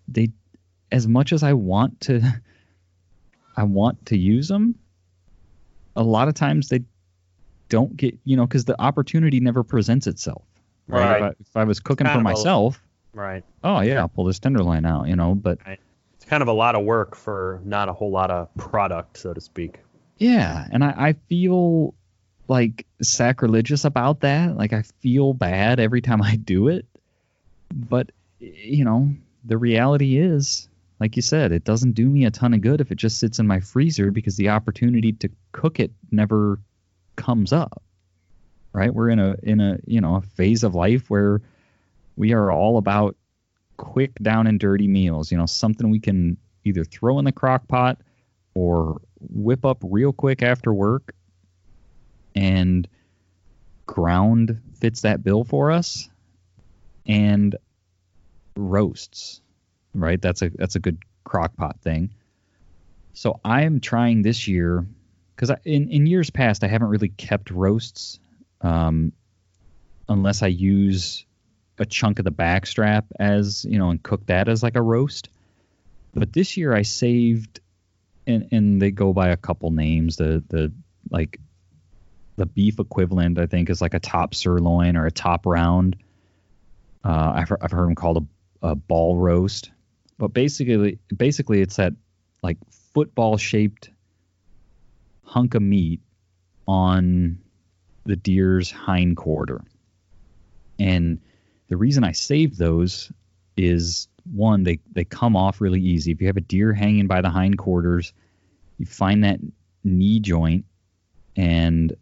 they, 0.09 0.30
as 0.90 1.07
much 1.07 1.32
as 1.32 1.43
I 1.43 1.53
want 1.53 2.01
to, 2.03 2.43
I 3.57 3.62
want 3.64 4.07
to 4.07 4.16
use 4.16 4.49
them. 4.49 4.76
A 5.95 6.03
lot 6.03 6.28
of 6.28 6.34
times 6.34 6.68
they 6.68 6.82
don't 7.68 7.97
get, 7.97 8.18
you 8.24 8.36
know, 8.36 8.47
because 8.47 8.64
the 8.64 8.80
opportunity 8.80 9.40
never 9.40 9.62
presents 9.62 10.07
itself. 10.07 10.43
Right. 10.89 11.01
right. 11.01 11.16
If, 11.16 11.22
I, 11.22 11.28
if, 11.41 11.57
I, 11.57 11.64
was 11.64 11.80
cooking 11.80 12.07
for 12.07 12.20
myself, 12.20 12.80
a, 13.14 13.16
right. 13.18 13.45
Oh 13.62 13.80
yeah, 13.80 14.01
I'll 14.01 14.09
pull 14.09 14.24
this 14.24 14.39
tenderloin 14.39 14.85
out, 14.85 15.09
you 15.09 15.16
know, 15.16 15.35
but. 15.35 15.59
Right 15.66 15.78
it's 16.22 16.30
kind 16.30 16.41
of 16.41 16.49
a 16.49 16.53
lot 16.53 16.76
of 16.76 16.85
work 16.85 17.16
for 17.16 17.61
not 17.64 17.89
a 17.89 17.93
whole 17.93 18.12
lot 18.12 18.30
of 18.30 18.49
product, 18.57 19.18
so 19.18 19.35
to 19.35 19.41
speak. 19.41 19.80
Yeah, 20.18 20.68
and 20.70 20.85
I, 20.85 20.95
I 20.97 21.12
feel 21.28 21.95
like 22.47 22.87
sacrilegious 23.03 23.85
about 23.85 24.20
that. 24.20 24.57
Like 24.57 24.72
I 24.72 24.83
feel 25.01 25.35
bad 25.35 25.80
every 25.80 26.01
time 26.01 26.22
I 26.22 26.37
do 26.37 26.68
it. 26.68 26.87
But 27.74 28.12
you 28.39 28.85
know, 28.85 29.12
the 29.45 29.59
reality 29.59 30.16
is, 30.16 30.68
like 31.01 31.16
you 31.16 31.22
said, 31.22 31.51
it 31.51 31.64
doesn't 31.64 31.97
do 31.97 32.09
me 32.09 32.24
a 32.24 32.30
ton 32.30 32.55
of 32.55 32.61
good 32.61 32.80
if 32.80 32.93
it 32.93 32.99
just 32.99 33.18
sits 33.18 33.41
in 33.41 33.49
my 33.49 33.59
freezer 33.59 34.12
because 34.12 34.37
the 34.37 34.51
opportunity 34.51 35.14
to 35.14 35.30
cook 35.51 35.80
it 35.80 35.91
never 36.12 36.61
comes 37.16 37.53
up. 37.53 37.83
Right? 38.73 38.93
We're 38.93 39.11
in 39.11 39.18
a 39.18 39.37
in 39.43 39.61
a, 39.61 39.79
you 39.87 40.01
know, 40.01 40.16
a 40.16 40.23
phase 40.23 40.64
of 40.64 40.75
life 40.75 41.11
where 41.11 41.41
we 42.16 42.33
are 42.33 42.51
all 42.51 42.79
about 42.79 43.16
quick 43.77 44.14
down 44.23 44.47
and 44.47 44.59
dirty 44.59 44.89
meals. 44.89 45.31
You 45.31 45.39
know, 45.39 45.47
something 45.47 45.91
we 45.91 46.01
can 46.01 46.39
either 46.64 46.85
throw 46.85 47.18
in 47.18 47.25
the 47.25 47.33
crock 47.33 47.68
pot 47.68 47.99
or 48.55 49.01
whip 49.20 49.64
up 49.64 49.79
real 49.83 50.12
quick 50.12 50.43
after 50.43 50.73
work 50.73 51.14
and 52.35 52.89
ground 53.87 54.61
fits 54.79 55.03
that 55.03 55.23
bill 55.23 55.45
for 55.45 55.70
us 55.70 56.09
and 57.07 57.57
roasts 58.57 59.41
right 59.95 60.20
that's 60.20 60.43
a 60.43 60.51
that's 60.51 60.77
a 60.77 60.81
good 60.81 60.99
crock 61.25 61.57
pot 61.57 61.81
thing 61.83 62.11
so 63.12 63.41
i 63.45 63.62
am 63.62 63.81
trying 63.81 64.23
this 64.23 64.47
year 64.49 64.87
because 65.35 65.51
in, 65.64 65.91
in 65.91 66.07
years 66.07 66.31
past 66.31 66.64
i 66.64 66.68
haven't 66.68 66.89
really 66.89 67.09
kept 67.09 67.51
roasts 67.51 68.18
um, 68.62 69.12
unless 70.08 70.42
i 70.42 70.46
use 70.46 71.24
a 71.78 71.86
chunk 71.86 72.18
of 72.18 72.24
the 72.24 72.32
backstrap 72.32 73.04
as 73.18 73.64
you 73.64 73.78
know 73.78 73.90
and 73.90 74.02
cook 74.02 74.26
that 74.26 74.48
as 74.48 74.62
like 74.62 74.76
a 74.76 74.82
roast. 74.82 75.28
But 76.14 76.32
this 76.32 76.56
year 76.56 76.74
I 76.74 76.82
saved, 76.82 77.60
and 78.26 78.48
and 78.52 78.80
they 78.80 78.90
go 78.90 79.12
by 79.12 79.28
a 79.28 79.36
couple 79.36 79.70
names. 79.70 80.16
The 80.16 80.42
the 80.48 80.72
like 81.10 81.40
the 82.36 82.46
beef 82.46 82.78
equivalent 82.78 83.38
I 83.38 83.46
think 83.46 83.70
is 83.70 83.80
like 83.80 83.94
a 83.94 84.00
top 84.00 84.34
sirloin 84.34 84.96
or 84.96 85.06
a 85.06 85.10
top 85.10 85.46
round. 85.46 85.96
Uh, 87.04 87.32
I've 87.36 87.52
I've 87.60 87.72
heard 87.72 87.88
them 87.88 87.94
called 87.94 88.28
a, 88.62 88.68
a 88.68 88.74
ball 88.74 89.16
roast, 89.16 89.70
but 90.18 90.28
basically 90.28 90.98
basically 91.14 91.62
it's 91.62 91.76
that 91.76 91.94
like 92.42 92.58
football 92.94 93.36
shaped 93.36 93.90
hunk 95.24 95.54
of 95.54 95.62
meat 95.62 96.00
on 96.68 97.38
the 98.05 98.16
deer's 98.16 98.70
hind 98.70 99.16
quarter. 99.16 99.62
And 100.78 101.20
the 101.68 101.76
reason 101.76 102.05
I 102.05 102.12
saved 102.12 102.59
those 102.59 103.12
is 103.57 104.09
one, 104.32 104.62
they, 104.62 104.80
they 104.92 105.05
come 105.05 105.36
off 105.36 105.61
really 105.61 105.80
easy. 105.80 106.12
If 106.12 106.20
you 106.20 106.26
have 106.26 106.36
a 106.36 106.42
deer 106.42 106.72
hanging 106.72 107.07
by 107.07 107.20
the 107.20 107.30
hindquarters, 107.30 108.12
you 108.78 108.86
find 108.86 109.24
that 109.24 109.40
knee 109.84 110.20
joint 110.20 110.64
and 111.36 111.94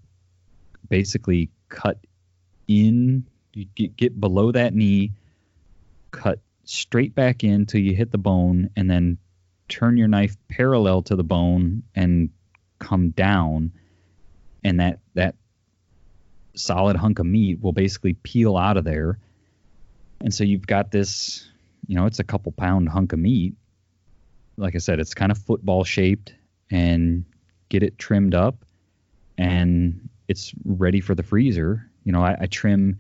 basically 0.89 1.51
cut 1.69 1.99
in, 2.69 3.27
you 3.53 3.67
get, 3.75 3.97
get 3.97 4.21
below 4.21 4.53
that 4.53 4.75
knee, 4.75 5.13
cut 6.11 6.41
straight 6.65 7.15
back 7.15 7.45
in 7.45 7.67
till 7.67 7.81
you 7.81 7.95
hit 7.95 8.11
the 8.11 8.19
bone, 8.19 8.71
and 8.77 8.91
then 8.91 9.19
turn 9.69 9.97
your 9.97 10.09
knife 10.09 10.37
parallel 10.49 11.03
to 11.03 11.17
the 11.17 11.25
bone 11.25 11.83
and 11.95 12.31
come 12.79 13.11
down. 13.11 13.73
And 14.65 14.81
that, 14.81 15.01
that 15.15 15.37
solid 16.55 16.97
hunk 16.97 17.19
of 17.19 17.27
meat 17.27 17.61
will 17.61 17.73
basically 17.73 18.15
peel 18.15 18.57
out 18.57 18.77
of 18.77 18.85
there 18.85 19.19
and 20.21 20.35
so 20.35 20.45
you've 20.45 20.67
got 20.67 20.91
this, 20.91 21.49
you 21.87 21.97
know, 21.97 22.07
it's 22.07 22.19
a 22.19 22.25
couple 22.25 22.53
pound 22.53 22.89
hunk 22.89 23.13
of 23.13 23.19
meat. 23.19 23.55
Like 24.57 24.75
I 24.75 24.79
said, 24.79 25.01
it's 25.01 25.15
kind 25.15 25.33
of 25.33 25.39
football 25.39 25.85
shaped 25.85 26.35
and 26.71 27.25
get 27.69 27.83
it 27.83 27.99
trimmed 27.99 28.35
up 28.35 28.65
and 29.39 30.09
it's 30.29 30.53
ready 30.65 31.01
for 31.01 31.15
the 31.15 31.23
freezer. 31.23 31.89
You 32.05 32.13
know, 32.13 32.23
I, 32.23 32.37
I 32.41 32.47
trim 32.47 32.99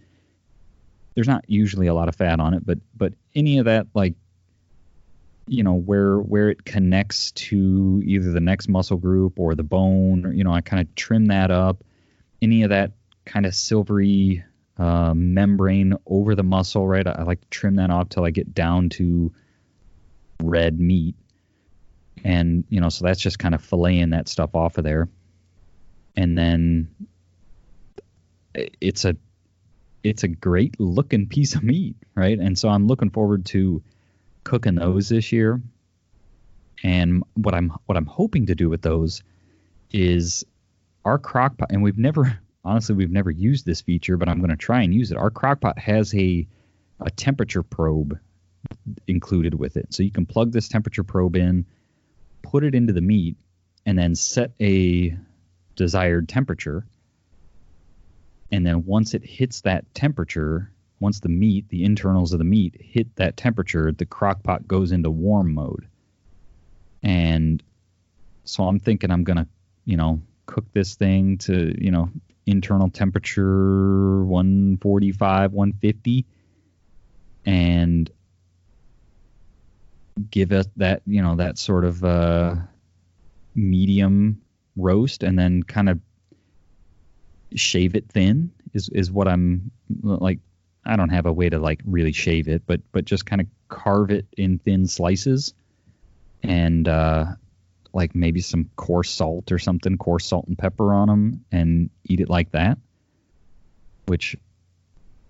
there's 1.14 1.28
not 1.28 1.44
usually 1.48 1.88
a 1.88 1.94
lot 1.94 2.08
of 2.08 2.16
fat 2.16 2.40
on 2.40 2.54
it, 2.54 2.64
but 2.64 2.78
but 2.96 3.12
any 3.34 3.58
of 3.58 3.66
that 3.66 3.86
like 3.94 4.14
you 5.46 5.62
know 5.62 5.74
where 5.74 6.18
where 6.18 6.48
it 6.48 6.64
connects 6.64 7.32
to 7.32 8.00
either 8.04 8.30
the 8.30 8.40
next 8.40 8.68
muscle 8.68 8.96
group 8.96 9.38
or 9.38 9.54
the 9.54 9.64
bone 9.64 10.24
or, 10.24 10.32
you 10.32 10.44
know 10.44 10.52
i 10.52 10.60
kind 10.60 10.80
of 10.80 10.94
trim 10.94 11.26
that 11.26 11.50
up 11.50 11.82
any 12.40 12.62
of 12.62 12.70
that 12.70 12.92
kind 13.24 13.46
of 13.46 13.54
silvery 13.54 14.44
uh, 14.76 15.12
membrane 15.14 15.94
over 16.06 16.34
the 16.34 16.42
muscle, 16.42 16.86
right? 16.86 17.06
I, 17.06 17.12
I, 17.12 17.22
like 17.22 17.40
to 17.42 17.48
trim 17.48 17.76
that 17.76 17.90
off 17.90 18.08
till 18.08 18.24
I 18.24 18.30
get 18.30 18.54
down 18.54 18.88
to 18.90 19.32
red 20.42 20.80
meat. 20.80 21.16
And, 22.24 22.64
you 22.68 22.80
know, 22.80 22.88
so 22.88 23.04
that's 23.04 23.20
just 23.20 23.38
kind 23.38 23.54
of 23.54 23.62
filleting 23.62 24.12
that 24.12 24.28
stuff 24.28 24.54
off 24.54 24.78
of 24.78 24.84
there. 24.84 25.08
And 26.16 26.36
then 26.36 26.88
it's 28.54 29.04
a 29.04 29.16
it's 30.02 30.22
a 30.22 30.28
great 30.28 30.80
looking 30.80 31.26
piece 31.26 31.54
of 31.54 31.62
meat, 31.62 31.96
right? 32.14 32.38
And 32.38 32.58
so 32.58 32.68
I'm 32.68 32.86
looking 32.86 33.10
forward 33.10 33.44
to 33.46 33.82
cooking 34.44 34.76
those 34.76 35.10
this 35.10 35.30
year. 35.30 35.60
And 36.82 37.22
what 37.34 37.54
I'm 37.54 37.72
what 37.86 37.98
I'm 37.98 38.06
hoping 38.06 38.46
to 38.46 38.54
do 38.54 38.70
with 38.70 38.82
those 38.82 39.22
is 39.92 40.44
our 41.04 41.18
crock 41.18 41.58
pot, 41.58 41.70
and 41.70 41.82
we've 41.82 41.98
never 41.98 42.38
honestly 42.64 42.94
we've 42.94 43.10
never 43.10 43.30
used 43.30 43.66
this 43.66 43.80
feature, 43.80 44.16
but 44.16 44.28
I'm 44.28 44.38
going 44.38 44.50
to 44.50 44.56
try 44.56 44.82
and 44.82 44.94
use 44.94 45.10
it. 45.10 45.18
Our 45.18 45.30
crockpot 45.30 45.78
has 45.78 46.14
a 46.14 46.46
a 47.00 47.10
temperature 47.10 47.62
probe 47.62 48.18
included 49.06 49.54
with 49.54 49.76
it. 49.76 49.92
So 49.94 50.02
you 50.02 50.10
can 50.10 50.26
plug 50.26 50.52
this 50.52 50.68
temperature 50.68 51.04
probe 51.04 51.36
in, 51.36 51.66
put 52.42 52.64
it 52.64 52.74
into 52.74 52.92
the 52.92 53.00
meat, 53.00 53.36
and 53.86 53.98
then 53.98 54.14
set 54.14 54.52
a 54.60 55.16
desired 55.76 56.28
temperature. 56.28 56.86
And 58.52 58.66
then 58.66 58.84
once 58.84 59.14
it 59.14 59.24
hits 59.24 59.62
that 59.62 59.94
temperature, 59.94 60.70
once 60.98 61.20
the 61.20 61.28
meat, 61.28 61.68
the 61.68 61.84
internals 61.84 62.32
of 62.32 62.38
the 62.38 62.44
meat 62.44 62.76
hit 62.78 63.16
that 63.16 63.36
temperature, 63.36 63.92
the 63.92 64.06
crockpot 64.06 64.66
goes 64.66 64.92
into 64.92 65.10
warm 65.10 65.54
mode. 65.54 65.86
And 67.02 67.62
so 68.44 68.64
I'm 68.64 68.80
thinking 68.80 69.10
I'm 69.10 69.24
going 69.24 69.38
to, 69.38 69.46
you 69.86 69.96
know, 69.96 70.20
cook 70.44 70.66
this 70.72 70.96
thing 70.96 71.38
to, 71.38 71.74
you 71.82 71.90
know, 71.90 72.10
internal 72.46 72.90
temperature 72.90 74.24
145, 74.24 75.52
150, 75.52 76.26
and 77.46 78.10
give 80.30 80.52
it 80.52 80.66
that 80.76 81.02
you 81.06 81.22
know 81.22 81.36
that 81.36 81.58
sort 81.58 81.84
of 81.84 82.04
uh, 82.04 82.56
medium 83.54 84.40
roast, 84.76 85.22
and 85.22 85.38
then 85.38 85.62
kind 85.62 85.88
of 85.88 86.00
shave 87.54 87.96
it 87.96 88.08
thin 88.08 88.52
is 88.74 88.88
is 88.90 89.10
what 89.10 89.26
I'm 89.26 89.70
like 90.02 90.38
I 90.84 90.96
don't 90.96 91.10
have 91.10 91.26
a 91.26 91.32
way 91.32 91.48
to 91.48 91.58
like 91.58 91.80
really 91.84 92.12
shave 92.12 92.48
it, 92.48 92.62
but 92.66 92.80
but 92.92 93.04
just 93.04 93.26
kind 93.26 93.40
of 93.40 93.46
carve 93.68 94.10
it 94.10 94.26
in 94.36 94.58
thin 94.58 94.86
slices, 94.86 95.54
and 96.42 96.88
uh, 96.88 97.26
like 97.92 98.14
maybe 98.14 98.40
some 98.40 98.70
coarse 98.76 99.10
salt 99.10 99.52
or 99.52 99.58
something, 99.58 99.96
coarse 99.98 100.26
salt 100.26 100.46
and 100.46 100.56
pepper 100.56 100.94
on 100.94 101.08
them, 101.08 101.44
and 101.50 101.90
eat 102.04 102.20
it 102.20 102.28
like 102.28 102.52
that. 102.52 102.78
Which 104.06 104.36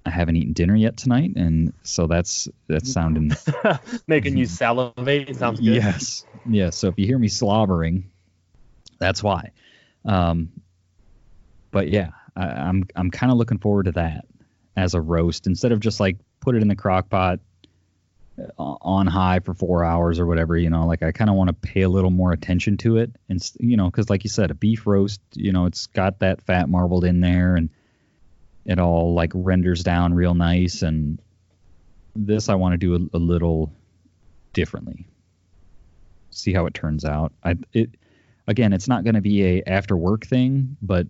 I 0.06 0.11
haven't 0.11 0.36
eaten 0.36 0.52
dinner 0.52 0.76
yet 0.76 0.96
tonight, 0.96 1.32
and 1.36 1.72
so 1.82 2.06
that's 2.06 2.48
that's 2.68 2.92
sounding 2.92 3.32
Making 4.06 4.36
you 4.36 4.46
salivate 4.46 5.36
sounds 5.36 5.61
good. 5.61 5.74
yes, 5.74 6.24
yes. 6.44 6.76
So 6.76 6.88
if 6.88 6.98
you 6.98 7.06
hear 7.06 7.18
me 7.18 7.28
slobbering, 7.28 8.11
that's 8.98 9.22
why. 9.22 9.50
Um, 10.04 10.50
but 11.70 11.88
yeah, 11.88 12.11
I, 12.36 12.46
I'm 12.46 12.84
I'm 12.96 13.11
kind 13.11 13.30
of 13.30 13.38
looking 13.38 13.58
forward 13.58 13.84
to 13.84 13.92
that 13.92 14.24
as 14.76 14.94
a 14.94 15.00
roast 15.00 15.46
instead 15.46 15.72
of 15.72 15.80
just 15.80 16.00
like 16.00 16.16
put 16.40 16.56
it 16.56 16.62
in 16.62 16.68
the 16.68 16.76
crock 16.76 17.11
pot 17.11 17.40
Uh, 18.59 18.76
on 18.80 19.07
high 19.07 19.41
for 19.41 19.55
four 19.55 19.84
hours 19.84 20.18
or 20.18 20.26
whatever. 20.26 20.57
You 20.57 20.70
know, 20.70 20.86
like 20.86 21.03
I 21.03 21.12
kind 21.12 21.28
of 21.28 21.36
want 21.36 21.49
to 21.49 21.55
pay 21.55 21.82
a 21.82 21.88
little 21.88 22.11
more 22.11 22.32
attention 22.32 22.76
to 22.78 22.97
it, 22.97 23.11
and 23.28 23.51
you 23.59 23.76
know, 23.76 23.86
because 23.86 24.09
like 24.09 24.24
you 24.24 24.30
said, 24.30 24.51
a 24.51 24.55
beef 24.55 24.86
roast, 24.86 25.20
you 25.34 25.53
know, 25.53 25.66
it's 25.66 25.86
got 25.88 26.20
that 26.20 26.43
fat 26.43 26.68
marbled 26.68 27.05
in 27.05 27.20
there, 27.20 27.57
and 27.57 27.70
it 28.64 28.78
all 28.78 29.14
like 29.14 29.32
renders 29.34 29.82
down 29.82 30.14
real 30.14 30.34
nice. 30.34 30.82
And 30.82 31.20
this 32.14 32.49
I 32.49 32.55
want 32.55 32.72
to 32.72 32.78
do 32.78 32.95
a, 32.95 33.16
a 33.16 33.18
little 33.18 33.72
differently. 34.53 35.07
See 36.30 36.53
how 36.53 36.66
it 36.66 36.74
turns 36.74 37.05
out. 37.05 37.32
I 37.43 37.57
it 37.72 37.91
again, 38.47 38.72
it's 38.72 38.88
not 38.88 39.05
going 39.05 39.14
to 39.14 39.20
be 39.20 39.45
a 39.45 39.62
after 39.66 39.97
work 39.97 40.24
thing, 40.24 40.76
but 40.80 41.07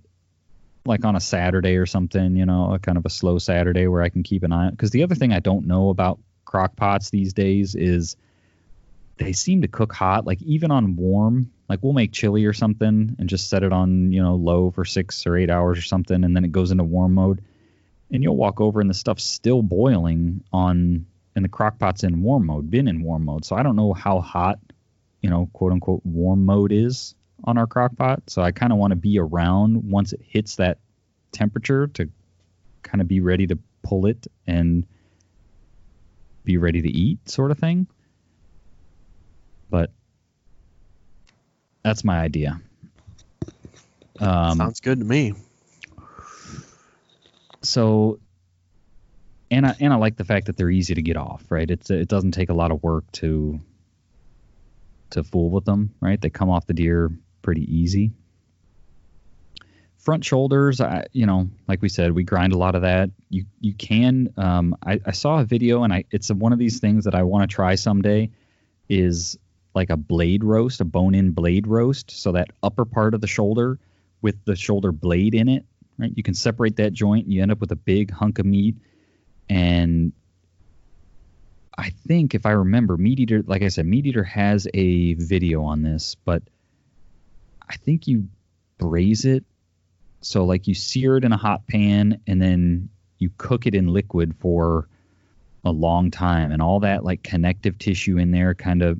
like 0.86 1.04
on 1.04 1.16
a 1.16 1.20
Saturday 1.20 1.76
or 1.76 1.86
something, 1.86 2.36
you 2.36 2.46
know, 2.46 2.72
a 2.72 2.78
kind 2.78 2.96
of 2.96 3.04
a 3.04 3.10
slow 3.10 3.38
Saturday 3.38 3.86
where 3.86 4.02
I 4.02 4.08
can 4.08 4.22
keep 4.22 4.42
an 4.42 4.52
eye. 4.52 4.70
Because 4.70 4.90
the 4.90 5.02
other 5.02 5.14
thing 5.14 5.32
I 5.32 5.40
don't 5.40 5.66
know 5.66 5.90
about 5.90 6.18
crock 6.50 6.74
pots 6.74 7.10
these 7.10 7.32
days 7.32 7.76
is 7.76 8.16
they 9.18 9.32
seem 9.32 9.62
to 9.62 9.68
cook 9.68 9.92
hot, 9.92 10.26
like 10.26 10.42
even 10.42 10.72
on 10.72 10.96
warm. 10.96 11.52
Like 11.68 11.78
we'll 11.80 11.92
make 11.92 12.10
chili 12.10 12.44
or 12.44 12.52
something 12.52 13.14
and 13.16 13.28
just 13.28 13.48
set 13.48 13.62
it 13.62 13.72
on, 13.72 14.10
you 14.12 14.20
know, 14.20 14.34
low 14.34 14.72
for 14.72 14.84
six 14.84 15.24
or 15.28 15.36
eight 15.36 15.48
hours 15.48 15.78
or 15.78 15.82
something, 15.82 16.24
and 16.24 16.34
then 16.34 16.44
it 16.44 16.50
goes 16.50 16.72
into 16.72 16.82
warm 16.82 17.14
mode. 17.14 17.40
And 18.10 18.24
you'll 18.24 18.36
walk 18.36 18.60
over 18.60 18.80
and 18.80 18.90
the 18.90 18.94
stuff's 18.94 19.22
still 19.22 19.62
boiling 19.62 20.42
on, 20.52 21.06
and 21.36 21.44
the 21.44 21.48
crock 21.48 21.78
pot's 21.78 22.02
in 22.02 22.22
warm 22.22 22.46
mode, 22.46 22.68
been 22.68 22.88
in 22.88 23.04
warm 23.04 23.24
mode. 23.24 23.44
So 23.44 23.54
I 23.54 23.62
don't 23.62 23.76
know 23.76 23.92
how 23.92 24.20
hot, 24.20 24.58
you 25.22 25.30
know, 25.30 25.48
quote 25.52 25.70
unquote 25.70 26.04
warm 26.04 26.44
mode 26.44 26.72
is 26.72 27.14
on 27.44 27.58
our 27.58 27.68
crock 27.68 27.96
pot. 27.96 28.24
So 28.26 28.42
I 28.42 28.50
kind 28.50 28.72
of 28.72 28.78
want 28.80 28.90
to 28.90 28.96
be 28.96 29.20
around 29.20 29.88
once 29.88 30.12
it 30.12 30.20
hits 30.26 30.56
that 30.56 30.78
temperature 31.30 31.86
to 31.86 32.10
kind 32.82 33.00
of 33.00 33.06
be 33.06 33.20
ready 33.20 33.46
to 33.46 33.58
pull 33.84 34.06
it 34.06 34.26
and 34.48 34.84
be 36.44 36.56
ready 36.56 36.82
to 36.82 36.88
eat, 36.88 37.28
sort 37.28 37.50
of 37.50 37.58
thing. 37.58 37.86
But 39.68 39.90
that's 41.82 42.04
my 42.04 42.18
idea. 42.20 42.60
Um, 44.18 44.58
Sounds 44.58 44.80
good 44.80 44.98
to 44.98 45.04
me. 45.04 45.34
so 47.62 48.18
and 49.50 49.66
I 49.66 49.76
and 49.80 49.92
I 49.92 49.96
like 49.96 50.16
the 50.16 50.24
fact 50.24 50.46
that 50.46 50.56
they're 50.56 50.70
easy 50.70 50.94
to 50.94 51.02
get 51.02 51.16
off, 51.16 51.44
right? 51.50 51.70
It's 51.70 51.90
it 51.90 52.08
doesn't 52.08 52.32
take 52.32 52.50
a 52.50 52.54
lot 52.54 52.70
of 52.70 52.82
work 52.82 53.10
to 53.12 53.60
to 55.10 55.24
fool 55.24 55.50
with 55.50 55.64
them, 55.64 55.94
right? 56.00 56.20
They 56.20 56.30
come 56.30 56.50
off 56.50 56.66
the 56.66 56.74
deer 56.74 57.10
pretty 57.42 57.62
easy. 57.74 58.12
Front 60.00 60.24
shoulders, 60.24 60.80
I 60.80 61.06
you 61.12 61.26
know, 61.26 61.50
like 61.68 61.82
we 61.82 61.90
said, 61.90 62.12
we 62.12 62.24
grind 62.24 62.52
a 62.54 62.58
lot 62.58 62.74
of 62.74 62.82
that. 62.82 63.10
You 63.28 63.44
you 63.60 63.74
can. 63.74 64.32
Um, 64.36 64.74
I, 64.84 64.98
I 65.04 65.12
saw 65.12 65.40
a 65.40 65.44
video, 65.44 65.82
and 65.82 65.92
I 65.92 66.04
it's 66.10 66.30
one 66.30 66.52
of 66.54 66.58
these 66.58 66.80
things 66.80 67.04
that 67.04 67.14
I 67.14 67.22
want 67.22 67.48
to 67.48 67.54
try 67.54 67.74
someday. 67.74 68.30
Is 68.88 69.38
like 69.74 69.90
a 69.90 69.96
blade 69.96 70.42
roast, 70.42 70.80
a 70.80 70.84
bone-in 70.84 71.32
blade 71.32 71.66
roast. 71.66 72.10
So 72.10 72.32
that 72.32 72.48
upper 72.62 72.84
part 72.84 73.14
of 73.14 73.20
the 73.20 73.26
shoulder 73.26 73.78
with 74.22 74.42
the 74.44 74.56
shoulder 74.56 74.90
blade 74.90 75.34
in 75.34 75.48
it, 75.48 75.64
right? 75.98 76.12
You 76.14 76.22
can 76.22 76.34
separate 76.34 76.76
that 76.76 76.92
joint, 76.92 77.26
and 77.26 77.34
you 77.34 77.42
end 77.42 77.52
up 77.52 77.60
with 77.60 77.70
a 77.70 77.76
big 77.76 78.10
hunk 78.10 78.38
of 78.38 78.46
meat. 78.46 78.76
And 79.48 80.12
I 81.76 81.90
think 81.90 82.34
if 82.34 82.46
I 82.46 82.52
remember, 82.52 82.96
MeatEater, 82.96 83.46
like 83.46 83.62
I 83.62 83.68
said, 83.68 83.86
MeatEater 83.86 84.26
has 84.26 84.66
a 84.74 85.14
video 85.14 85.62
on 85.62 85.82
this, 85.82 86.14
but 86.14 86.42
I 87.68 87.76
think 87.76 88.08
you 88.08 88.28
braise 88.78 89.24
it. 89.24 89.44
So 90.20 90.44
like 90.44 90.66
you 90.66 90.74
sear 90.74 91.16
it 91.16 91.24
in 91.24 91.32
a 91.32 91.36
hot 91.36 91.66
pan 91.66 92.20
and 92.26 92.40
then 92.40 92.90
you 93.18 93.30
cook 93.36 93.66
it 93.66 93.74
in 93.74 93.88
liquid 93.88 94.34
for 94.38 94.88
a 95.64 95.70
long 95.70 96.10
time 96.10 96.52
and 96.52 96.62
all 96.62 96.80
that 96.80 97.04
like 97.04 97.22
connective 97.22 97.78
tissue 97.78 98.18
in 98.18 98.30
there 98.30 98.54
kind 98.54 98.82
of 98.82 98.98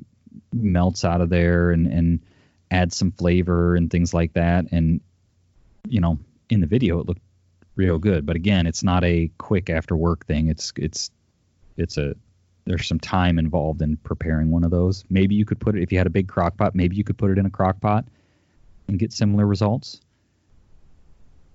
melts 0.53 1.03
out 1.03 1.21
of 1.21 1.29
there 1.29 1.71
and 1.71 1.87
and 1.87 2.19
adds 2.69 2.95
some 2.95 3.11
flavor 3.11 3.75
and 3.75 3.89
things 3.89 4.13
like 4.13 4.33
that. 4.33 4.65
And 4.71 5.01
you 5.87 6.01
know 6.01 6.19
in 6.49 6.61
the 6.61 6.67
video 6.67 6.99
it 6.99 7.07
looked 7.07 7.21
real 7.75 7.99
good. 7.99 8.25
But 8.25 8.35
again 8.35 8.65
it's 8.65 8.83
not 8.83 9.03
a 9.03 9.31
quick 9.37 9.69
after 9.69 9.95
work 9.95 10.25
thing. 10.25 10.47
It's 10.47 10.73
it's 10.75 11.11
it's 11.77 11.97
a 11.97 12.15
there's 12.65 12.87
some 12.87 12.99
time 12.99 13.39
involved 13.39 13.81
in 13.81 13.97
preparing 13.97 14.51
one 14.51 14.63
of 14.63 14.71
those. 14.71 15.03
Maybe 15.09 15.33
you 15.35 15.45
could 15.45 15.59
put 15.59 15.75
it 15.75 15.81
if 15.81 15.91
you 15.91 15.97
had 15.97 16.07
a 16.07 16.11
big 16.11 16.27
crock 16.27 16.57
pot 16.57 16.73
maybe 16.75 16.95
you 16.95 17.03
could 17.03 17.17
put 17.17 17.31
it 17.31 17.37
in 17.37 17.45
a 17.45 17.49
crock 17.49 17.79
pot 17.79 18.05
and 18.87 18.97
get 18.97 19.13
similar 19.13 19.45
results 19.45 20.01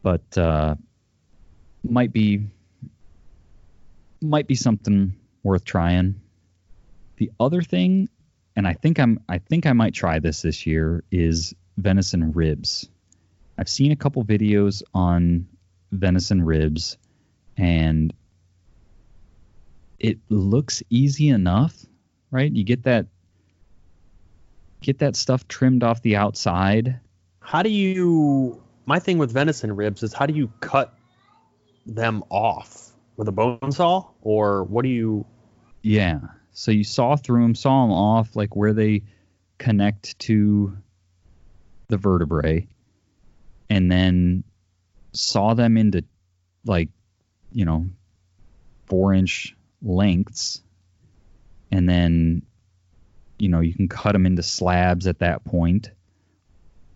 but 0.06 0.38
uh 0.38 0.76
might 1.82 2.12
be 2.12 2.46
might 4.22 4.46
be 4.46 4.54
something 4.54 5.16
worth 5.42 5.64
trying. 5.64 6.20
The 7.16 7.32
other 7.40 7.60
thing 7.60 8.08
and 8.54 8.68
i 8.68 8.72
think 8.72 9.00
i'm 9.00 9.18
i 9.28 9.38
think 9.38 9.66
i 9.66 9.72
might 9.72 9.94
try 9.94 10.20
this 10.20 10.42
this 10.42 10.64
year 10.64 11.02
is 11.10 11.56
venison 11.76 12.30
ribs. 12.30 12.88
I've 13.58 13.68
seen 13.68 13.90
a 13.90 13.96
couple 13.96 14.24
videos 14.24 14.84
on 14.94 15.48
venison 15.90 16.40
ribs 16.44 16.98
and 17.56 18.14
it 19.98 20.18
looks 20.28 20.84
easy 20.88 21.30
enough 21.30 21.84
right? 22.30 22.52
You 22.52 22.62
get 22.62 22.84
that 22.84 23.06
get 24.82 24.98
that 24.98 25.16
stuff 25.16 25.48
trimmed 25.48 25.82
off 25.82 26.02
the 26.02 26.14
outside. 26.14 27.00
How 27.40 27.62
do 27.64 27.70
you? 27.70 28.62
My 28.86 29.00
thing 29.00 29.18
with 29.18 29.32
venison 29.32 29.74
ribs 29.74 30.04
is 30.04 30.12
how 30.12 30.26
do 30.26 30.34
you 30.34 30.52
cut 30.60 30.94
them 31.86 32.22
off 32.30 32.92
with 33.16 33.26
a 33.28 33.32
bone 33.32 33.72
saw, 33.72 34.08
or 34.22 34.62
what 34.64 34.82
do 34.82 34.88
you? 34.88 35.26
Yeah. 35.82 36.20
So 36.52 36.70
you 36.70 36.84
saw 36.84 37.16
through 37.16 37.42
them, 37.42 37.54
saw 37.54 37.82
them 37.82 37.92
off, 37.92 38.36
like 38.36 38.54
where 38.54 38.72
they 38.72 39.02
connect 39.58 40.18
to 40.20 40.76
the 41.88 41.96
vertebrae, 41.96 42.68
and 43.68 43.90
then 43.90 44.44
saw 45.12 45.54
them 45.54 45.76
into 45.76 46.04
like, 46.64 46.88
you 47.52 47.64
know, 47.64 47.86
four 48.86 49.12
inch 49.12 49.56
lengths. 49.82 50.62
And 51.72 51.88
then, 51.88 52.42
you 53.38 53.48
know, 53.48 53.60
you 53.60 53.74
can 53.74 53.88
cut 53.88 54.12
them 54.12 54.26
into 54.26 54.42
slabs 54.42 55.06
at 55.06 55.18
that 55.18 55.44
point. 55.44 55.90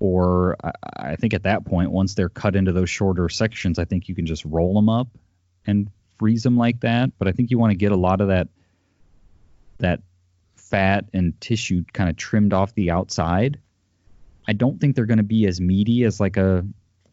Or 0.01 0.57
I, 0.65 0.73
I 0.97 1.17
think 1.17 1.35
at 1.35 1.45
that 1.45 1.65
point, 1.65 1.93
once 1.93 2.15
they're 2.15 2.29
cut 2.29 2.57
into 2.57 2.73
those 2.73 2.91
shorter 2.91 3.29
sections, 3.29 3.79
I 3.79 3.85
think 3.85 4.09
you 4.09 4.15
can 4.15 4.27
just 4.27 4.45
roll 4.45 4.75
them 4.75 4.89
up 4.89 5.09
and 5.67 5.89
freeze 6.19 6.43
them 6.43 6.57
like 6.57 6.81
that. 6.81 7.11
But 7.19 7.29
I 7.29 7.33
think 7.33 7.51
you 7.51 7.59
want 7.59 7.71
to 7.71 7.77
get 7.77 7.93
a 7.93 7.97
lot 7.97 8.21
of 8.21 8.29
that 8.29 8.49
that 9.79 10.01
fat 10.57 11.07
and 11.13 11.39
tissue 11.41 11.85
kind 11.93 12.11
of 12.11 12.17
trimmed 12.17 12.53
off 12.53 12.75
the 12.75 12.91
outside. 12.91 13.59
I 14.49 14.53
don't 14.53 14.81
think 14.81 14.97
they're 14.97 15.07
going 15.07 15.19
to 15.19 15.23
be 15.23 15.47
as 15.47 15.61
meaty 15.61 16.05
as 16.05 16.19
like 16.19 16.37
a 16.37 16.67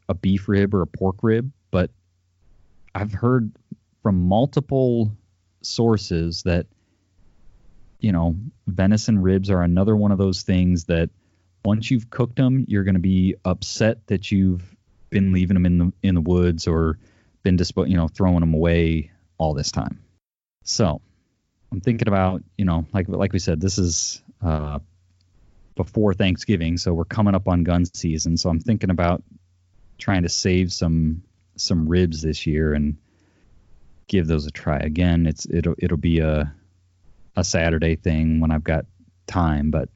a 0.09 0.13
beef 0.13 0.47
rib 0.47 0.73
or 0.73 0.81
a 0.81 0.87
pork 0.87 1.17
rib, 1.21 1.51
but 1.69 1.91
I've 2.95 3.13
heard 3.13 3.51
from 4.01 4.27
multiple 4.27 5.11
sources 5.61 6.43
that 6.43 6.67
you 7.99 8.11
know 8.11 8.35
venison 8.67 9.19
ribs 9.19 9.49
are 9.49 9.61
another 9.61 9.95
one 9.95 10.11
of 10.11 10.17
those 10.17 10.43
things 10.43 10.85
that 10.85 11.09
once 11.67 11.91
you've 11.91 12.09
cooked 12.09 12.37
them, 12.37 12.63
you're 12.69 12.85
going 12.85 12.95
to 12.95 13.01
be 13.01 13.35
upset 13.43 14.07
that 14.07 14.31
you've 14.31 14.63
been 15.09 15.33
leaving 15.33 15.53
them 15.53 15.65
in 15.65 15.77
the 15.77 15.93
in 16.01 16.15
the 16.15 16.21
woods 16.21 16.65
or 16.65 16.97
been 17.43 17.57
dispo- 17.57 17.89
you 17.89 17.97
know 17.97 18.07
throwing 18.07 18.39
them 18.39 18.53
away 18.53 19.11
all 19.37 19.53
this 19.53 19.69
time. 19.69 20.01
So 20.63 21.01
I'm 21.69 21.81
thinking 21.81 22.07
about 22.07 22.41
you 22.57 22.63
know 22.63 22.85
like 22.93 23.09
like 23.09 23.33
we 23.33 23.39
said 23.39 23.59
this 23.59 23.77
is 23.77 24.21
uh, 24.41 24.79
before 25.75 26.13
Thanksgiving, 26.13 26.77
so 26.77 26.93
we're 26.93 27.03
coming 27.03 27.35
up 27.35 27.49
on 27.49 27.65
gun 27.65 27.83
season. 27.83 28.37
So 28.37 28.49
I'm 28.49 28.61
thinking 28.61 28.89
about 28.89 29.21
trying 29.97 30.23
to 30.23 30.29
save 30.29 30.71
some 30.71 31.21
some 31.57 31.89
ribs 31.89 32.21
this 32.21 32.47
year 32.47 32.73
and 32.73 32.95
give 34.07 34.25
those 34.25 34.45
a 34.45 34.51
try. 34.51 34.77
Again, 34.77 35.27
it's 35.27 35.45
it'll 35.45 35.75
it'll 35.77 35.97
be 35.97 36.19
a 36.19 36.53
a 37.35 37.43
Saturday 37.43 37.97
thing 37.97 38.39
when 38.39 38.51
I've 38.51 38.63
got 38.63 38.85
time, 39.27 39.69
but 39.69 39.89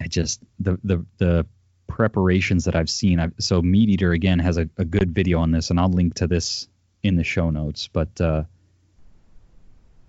I 0.00 0.06
just 0.06 0.40
the 0.58 0.78
the 0.84 1.04
the 1.18 1.46
preparations 1.86 2.64
that 2.64 2.74
I've 2.74 2.90
seen. 2.90 3.20
I've, 3.20 3.32
so 3.38 3.62
MeatEater 3.62 4.14
again 4.14 4.38
has 4.40 4.58
a, 4.58 4.68
a 4.78 4.84
good 4.84 5.14
video 5.14 5.38
on 5.38 5.50
this, 5.50 5.70
and 5.70 5.78
I'll 5.78 5.90
link 5.90 6.14
to 6.14 6.26
this 6.26 6.68
in 7.02 7.16
the 7.16 7.24
show 7.24 7.50
notes. 7.50 7.88
But 7.88 8.20
uh, 8.20 8.44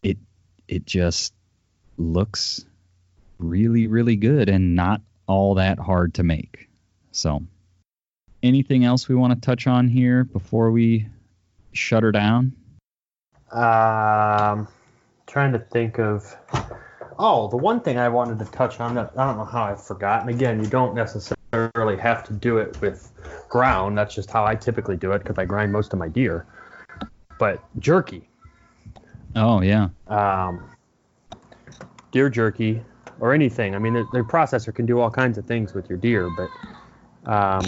it 0.02 0.18
it 0.68 0.86
just 0.86 1.34
looks 1.98 2.66
really, 3.38 3.88
really 3.88 4.16
good 4.16 4.50
and 4.50 4.76
not 4.76 5.02
all 5.28 5.56
that 5.56 5.80
hard 5.80 6.14
to 6.16 6.24
make. 6.24 6.70
So, 7.12 7.44
anything 8.44 8.86
else 8.86 9.08
we 9.08 9.16
want 9.16 9.34
to 9.34 9.46
touch 9.46 9.68
on 9.68 9.88
here 9.88 10.24
before 10.24 10.72
we 10.72 11.08
shut 11.74 12.04
her 12.04 12.12
down? 12.12 12.54
Um, 13.52 14.68
trying 15.28 15.54
to 15.54 15.60
think 15.60 16.00
of. 16.00 16.36
Oh, 17.18 17.48
the 17.48 17.58
one 17.58 17.80
thing 17.80 17.98
I 17.98 18.10
wanted 18.10 18.40
to 18.40 18.46
touch 18.46 18.80
on 18.80 18.96
that 18.96 19.14
I 19.18 19.26
don't 19.26 19.38
know 19.38 19.46
how 19.46 19.64
I 19.64 19.76
forgot. 19.76 20.22
And 20.22 20.30
again, 20.30 20.62
you 20.62 20.70
don't 20.70 20.96
necessarily 20.96 21.98
have 21.98 22.26
to 22.26 22.34
do 22.34 22.58
it 22.58 22.80
with 22.82 23.12
ground. 23.50 23.98
That's 23.98 24.14
just 24.14 24.30
how 24.30 24.46
I 24.46 24.56
typically 24.56 24.98
do 24.98 25.12
it 25.14 25.20
because 25.20 25.38
I 25.38 25.46
grind 25.46 25.72
most 25.72 25.94
of 25.94 26.00
my 26.00 26.10
deer. 26.10 26.46
But 27.40 27.64
jerky. 27.80 28.28
Oh 29.36 29.62
yeah. 29.62 29.90
Um, 30.08 30.70
deer 32.12 32.30
jerky 32.30 32.82
or 33.20 33.34
anything. 33.34 33.76
I 33.76 33.80
mean, 33.80 33.94
the, 33.94 34.06
the 34.12 34.20
processor 34.20 34.74
can 34.74 34.86
do 34.86 35.00
all 35.00 35.10
kinds 35.10 35.38
of 35.38 35.46
things 35.46 35.74
with 35.74 35.90
your 35.90 35.98
deer, 35.98 36.30
but 36.36 37.32
um, 37.32 37.66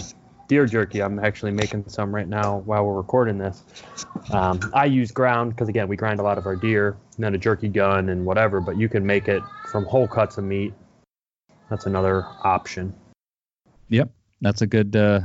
deer 0.48 0.66
jerky, 0.66 1.02
I'm 1.02 1.20
actually 1.20 1.52
making 1.52 1.88
some 1.88 2.14
right 2.14 2.28
now 2.28 2.60
while 2.60 2.86
we're 2.86 2.96
recording 2.96 3.38
this. 3.38 3.64
Um, 4.32 4.60
I 4.74 4.86
use 4.86 5.12
ground 5.12 5.52
because 5.52 5.70
again, 5.70 5.88
we 5.88 5.96
grind 5.96 6.20
a 6.20 6.24
lot 6.24 6.38
of 6.38 6.46
our 6.46 6.56
deer, 6.56 6.98
and 7.18 7.26
then 7.26 7.36
a 7.36 7.38
jerky 7.38 7.68
gun 7.68 8.10
and 8.10 8.26
whatever. 8.26 8.62
But 8.62 8.78
you 8.78 8.88
can 8.88 9.06
make 9.06 9.28
it 9.28 9.44
from 9.70 9.86
whole 9.86 10.08
cuts 10.08 10.38
of 10.38 10.46
meat. 10.46 10.74
That's 11.70 11.86
another 11.86 12.26
option. 12.44 12.96
Yep, 13.90 14.10
that's 14.42 14.62
a 14.62 14.68
good. 14.68 14.96
Uh, 14.96 15.22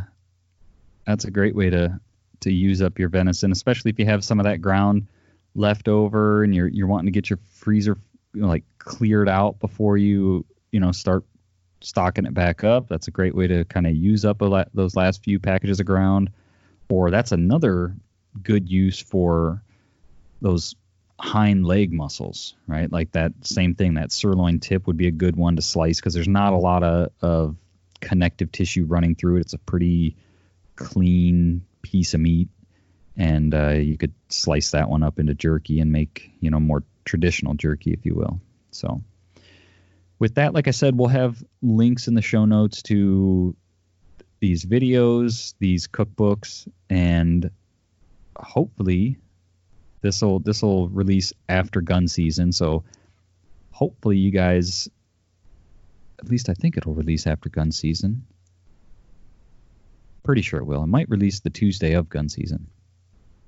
that's 1.06 1.24
a 1.24 1.30
great 1.30 1.54
way 1.54 1.70
to 1.70 2.00
to 2.40 2.52
use 2.52 2.82
up 2.82 2.98
your 2.98 3.08
venison, 3.08 3.52
especially 3.52 3.90
if 3.90 3.98
you 3.98 4.06
have 4.06 4.24
some 4.24 4.40
of 4.40 4.44
that 4.44 4.60
ground 4.60 5.06
left 5.54 5.86
over 5.86 6.42
and 6.42 6.54
you're 6.54 6.68
you're 6.68 6.86
wanting 6.86 7.06
to 7.06 7.12
get 7.12 7.30
your 7.30 7.38
freezer 7.50 7.98
you 8.34 8.40
know, 8.40 8.48
like 8.48 8.64
cleared 8.78 9.28
out 9.28 9.60
before 9.60 9.96
you 9.96 10.44
you 10.70 10.80
know 10.80 10.90
start 10.90 11.24
stocking 11.80 12.26
it 12.26 12.34
back 12.34 12.64
up. 12.64 12.88
That's 12.88 13.08
a 13.08 13.10
great 13.10 13.34
way 13.34 13.46
to 13.46 13.64
kind 13.66 13.86
of 13.86 13.94
use 13.94 14.24
up 14.24 14.40
a 14.40 14.46
la- 14.46 14.64
those 14.74 14.96
last 14.96 15.22
few 15.22 15.38
packages 15.38 15.80
of 15.80 15.86
ground. 15.86 16.30
Or 16.88 17.10
that's 17.10 17.32
another 17.32 17.94
good 18.42 18.68
use 18.68 19.00
for 19.00 19.62
those 20.40 20.74
hind 21.22 21.64
leg 21.64 21.92
muscles, 21.92 22.54
right? 22.66 22.90
Like 22.90 23.12
that 23.12 23.32
same 23.42 23.76
thing, 23.76 23.94
that 23.94 24.10
sirloin 24.10 24.58
tip 24.58 24.88
would 24.88 24.96
be 24.96 25.06
a 25.06 25.12
good 25.12 25.36
one 25.36 25.54
to 25.54 25.62
slice 25.62 26.00
because 26.00 26.14
there's 26.14 26.26
not 26.26 26.52
a 26.52 26.56
lot 26.56 26.82
of, 26.82 27.12
of 27.22 27.56
connective 28.00 28.50
tissue 28.50 28.84
running 28.86 29.14
through 29.14 29.36
it. 29.36 29.42
It's 29.42 29.52
a 29.52 29.58
pretty 29.58 30.16
clean 30.74 31.64
piece 31.80 32.14
of 32.14 32.20
meat. 32.20 32.48
And 33.16 33.54
uh, 33.54 33.70
you 33.70 33.96
could 33.96 34.12
slice 34.30 34.72
that 34.72 34.88
one 34.88 35.04
up 35.04 35.20
into 35.20 35.32
jerky 35.32 35.78
and 35.78 35.92
make, 35.92 36.32
you 36.40 36.50
know, 36.50 36.58
more 36.58 36.82
traditional 37.04 37.54
jerky, 37.54 37.92
if 37.92 38.04
you 38.04 38.16
will. 38.16 38.40
So, 38.72 39.00
with 40.18 40.34
that, 40.36 40.54
like 40.54 40.66
I 40.66 40.72
said, 40.72 40.98
we'll 40.98 41.08
have 41.08 41.42
links 41.62 42.08
in 42.08 42.14
the 42.14 42.22
show 42.22 42.46
notes 42.46 42.82
to 42.84 43.54
these 44.40 44.64
videos, 44.64 45.54
these 45.60 45.86
cookbooks, 45.86 46.66
and 46.90 47.50
hopefully 48.34 49.18
this 50.02 50.20
will 50.20 50.40
this 50.40 50.62
will 50.62 50.88
release 50.88 51.32
after 51.48 51.80
gun 51.80 52.06
season. 52.08 52.52
So 52.52 52.84
hopefully 53.70 54.18
you 54.18 54.30
guys, 54.30 54.88
at 56.18 56.28
least 56.28 56.48
I 56.48 56.54
think 56.54 56.76
it'll 56.76 56.94
release 56.94 57.26
after 57.26 57.48
gun 57.48 57.72
season. 57.72 58.26
Pretty 60.24 60.42
sure 60.42 60.60
it 60.60 60.66
will. 60.66 60.84
It 60.84 60.88
might 60.88 61.08
release 61.08 61.40
the 61.40 61.50
Tuesday 61.50 61.94
of 61.94 62.08
gun 62.08 62.28
season. 62.28 62.68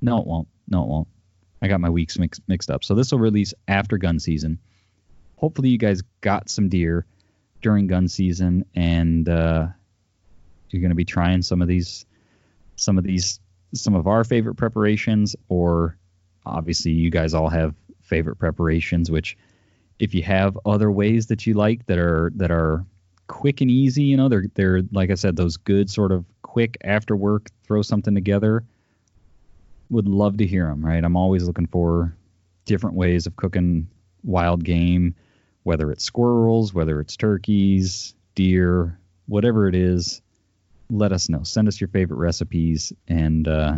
No, 0.01 0.21
it 0.21 0.27
won't. 0.27 0.49
No, 0.67 0.83
it 0.83 0.89
won't. 0.89 1.09
I 1.63 1.69
got 1.69 1.81
my 1.81 1.91
weeks 1.91 2.19
mix, 2.19 2.41
mixed 2.47 2.71
up. 2.71 2.85
So 2.85 2.95
this 2.95 3.13
will 3.13 3.21
release 3.21 3.55
after 3.69 3.97
gun 3.97 4.19
season. 4.19 4.59
Hopefully, 5.37 5.69
you 5.69 5.79
guys 5.79 6.03
got 6.21 6.49
some 6.49 6.69
deer 6.69 7.07
during 7.63 7.87
gun 7.87 8.09
season, 8.09 8.65
and 8.75 9.29
uh, 9.29 9.69
you're 10.71 10.81
going 10.81 10.91
to 10.91 10.97
be 10.97 11.05
trying 11.05 11.43
some 11.43 11.63
of 11.63 11.69
these, 11.69 12.07
some 12.77 12.99
of 12.99 13.05
these, 13.05 13.41
some 13.73 13.95
of 13.95 14.07
our 14.07 14.25
favorite 14.25 14.57
preparations, 14.57 15.37
or 15.49 15.97
obviously, 16.47 16.93
you 16.93 17.11
guys 17.11 17.35
all 17.35 17.49
have 17.49 17.75
favorite 18.03 18.37
preparations. 18.37 19.11
Which, 19.11 19.37
if 19.99 20.15
you 20.15 20.23
have 20.23 20.59
other 20.65 20.91
ways 20.91 21.27
that 21.27 21.47
you 21.47 21.55
like 21.55 21.87
that 21.87 21.99
are 21.99 22.33
that 22.37 22.51
are 22.51 22.85
quick 23.27 23.61
and 23.61 23.71
easy, 23.71 24.05
you 24.05 24.17
know, 24.17 24.29
they're 24.29 24.47
they're 24.55 24.83
like 24.93 25.11
I 25.11 25.15
said, 25.15 25.37
those 25.37 25.57
good 25.57 25.91
sort 25.91 26.13
of 26.13 26.25
quick 26.43 26.77
after 26.85 27.17
work, 27.17 27.51
throw 27.65 27.83
something 27.83 28.15
together 28.15 28.65
would 29.91 30.09
love 30.09 30.39
to 30.39 30.47
hear 30.47 30.67
them, 30.67 30.85
right? 30.85 31.03
I'm 31.03 31.17
always 31.17 31.45
looking 31.45 31.67
for 31.67 32.17
different 32.65 32.97
ways 32.97 33.27
of 33.27 33.37
cooking 33.37 33.89
wild 34.23 34.65
game, 34.65 35.15
whether 35.63 35.91
it's 35.91 36.05
squirrels, 36.05 36.73
whether 36.73 37.01
it's 37.01 37.17
turkeys, 37.17 38.15
deer, 38.35 38.99
whatever 39.27 39.69
it 39.69 39.75
is. 39.75 40.23
Let 40.91 41.13
us 41.13 41.29
know. 41.29 41.43
Send 41.45 41.69
us 41.69 41.81
your 41.81 41.89
favorite 41.89 42.19
recipes, 42.19 42.93
and 43.09 43.47
uh, 43.49 43.77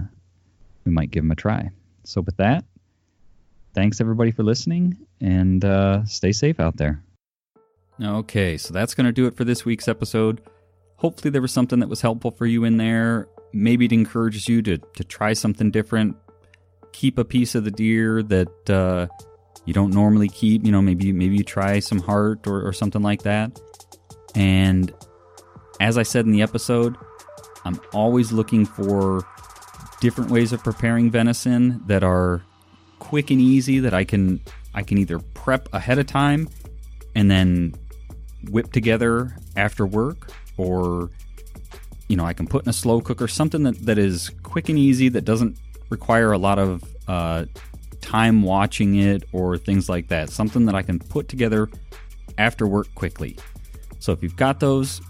we 0.84 0.92
might 0.92 1.10
give 1.10 1.22
them 1.22 1.30
a 1.30 1.36
try. 1.36 1.70
So, 2.06 2.20
with 2.20 2.36
that, 2.36 2.64
thanks 3.74 4.00
everybody 4.00 4.30
for 4.30 4.42
listening, 4.42 4.96
and 5.20 5.64
uh, 5.64 6.04
stay 6.04 6.32
safe 6.32 6.60
out 6.60 6.76
there. 6.76 7.02
Okay, 8.02 8.56
so 8.56 8.72
that's 8.72 8.94
going 8.94 9.06
to 9.06 9.12
do 9.12 9.26
it 9.26 9.36
for 9.36 9.44
this 9.44 9.64
week's 9.64 9.88
episode. 9.88 10.40
Hopefully, 10.96 11.30
there 11.30 11.42
was 11.42 11.52
something 11.52 11.80
that 11.80 11.88
was 11.88 12.00
helpful 12.00 12.30
for 12.30 12.46
you 12.46 12.64
in 12.64 12.76
there 12.76 13.28
maybe 13.56 13.86
it 13.86 13.92
encourages 13.92 14.48
you 14.48 14.62
to, 14.62 14.78
to 14.78 15.04
try 15.04 15.32
something 15.32 15.70
different. 15.70 16.16
Keep 16.92 17.18
a 17.18 17.24
piece 17.24 17.54
of 17.54 17.64
the 17.64 17.70
deer 17.70 18.22
that 18.22 18.70
uh, 18.70 19.06
you 19.64 19.72
don't 19.72 19.92
normally 19.92 20.28
keep. 20.28 20.64
You 20.64 20.72
know, 20.72 20.82
maybe 20.82 21.12
maybe 21.12 21.36
you 21.36 21.44
try 21.44 21.80
some 21.80 22.00
heart 22.00 22.46
or, 22.46 22.66
or 22.66 22.72
something 22.72 23.02
like 23.02 23.22
that. 23.22 23.60
And 24.34 24.92
as 25.80 25.98
I 25.98 26.02
said 26.02 26.26
in 26.26 26.32
the 26.32 26.42
episode, 26.42 26.96
I'm 27.64 27.80
always 27.92 28.32
looking 28.32 28.64
for 28.64 29.26
different 30.00 30.30
ways 30.30 30.52
of 30.52 30.62
preparing 30.62 31.10
venison 31.10 31.82
that 31.86 32.02
are 32.02 32.42
quick 32.98 33.30
and 33.30 33.40
easy 33.40 33.78
that 33.80 33.94
I 33.94 34.04
can 34.04 34.40
I 34.74 34.82
can 34.82 34.98
either 34.98 35.18
prep 35.18 35.68
ahead 35.72 35.98
of 35.98 36.06
time 36.06 36.48
and 37.14 37.30
then 37.30 37.74
whip 38.50 38.72
together 38.72 39.36
after 39.56 39.86
work 39.86 40.30
or 40.56 41.10
you 42.08 42.16
know, 42.16 42.24
I 42.24 42.32
can 42.32 42.46
put 42.46 42.64
in 42.64 42.68
a 42.68 42.72
slow 42.72 43.00
cooker, 43.00 43.26
something 43.28 43.64
that, 43.64 43.84
that 43.86 43.98
is 43.98 44.30
quick 44.42 44.68
and 44.68 44.78
easy, 44.78 45.08
that 45.10 45.24
doesn't 45.24 45.58
require 45.90 46.32
a 46.32 46.38
lot 46.38 46.58
of 46.58 46.84
uh, 47.08 47.46
time 48.00 48.42
watching 48.42 48.96
it 48.96 49.24
or 49.32 49.58
things 49.58 49.88
like 49.88 50.08
that. 50.08 50.30
Something 50.30 50.66
that 50.66 50.74
I 50.74 50.82
can 50.82 50.98
put 50.98 51.28
together 51.28 51.68
after 52.38 52.66
work 52.66 52.86
quickly. 52.94 53.36
So 53.98 54.12
if 54.12 54.22
you've 54.22 54.36
got 54.36 54.60
those, 54.60 55.00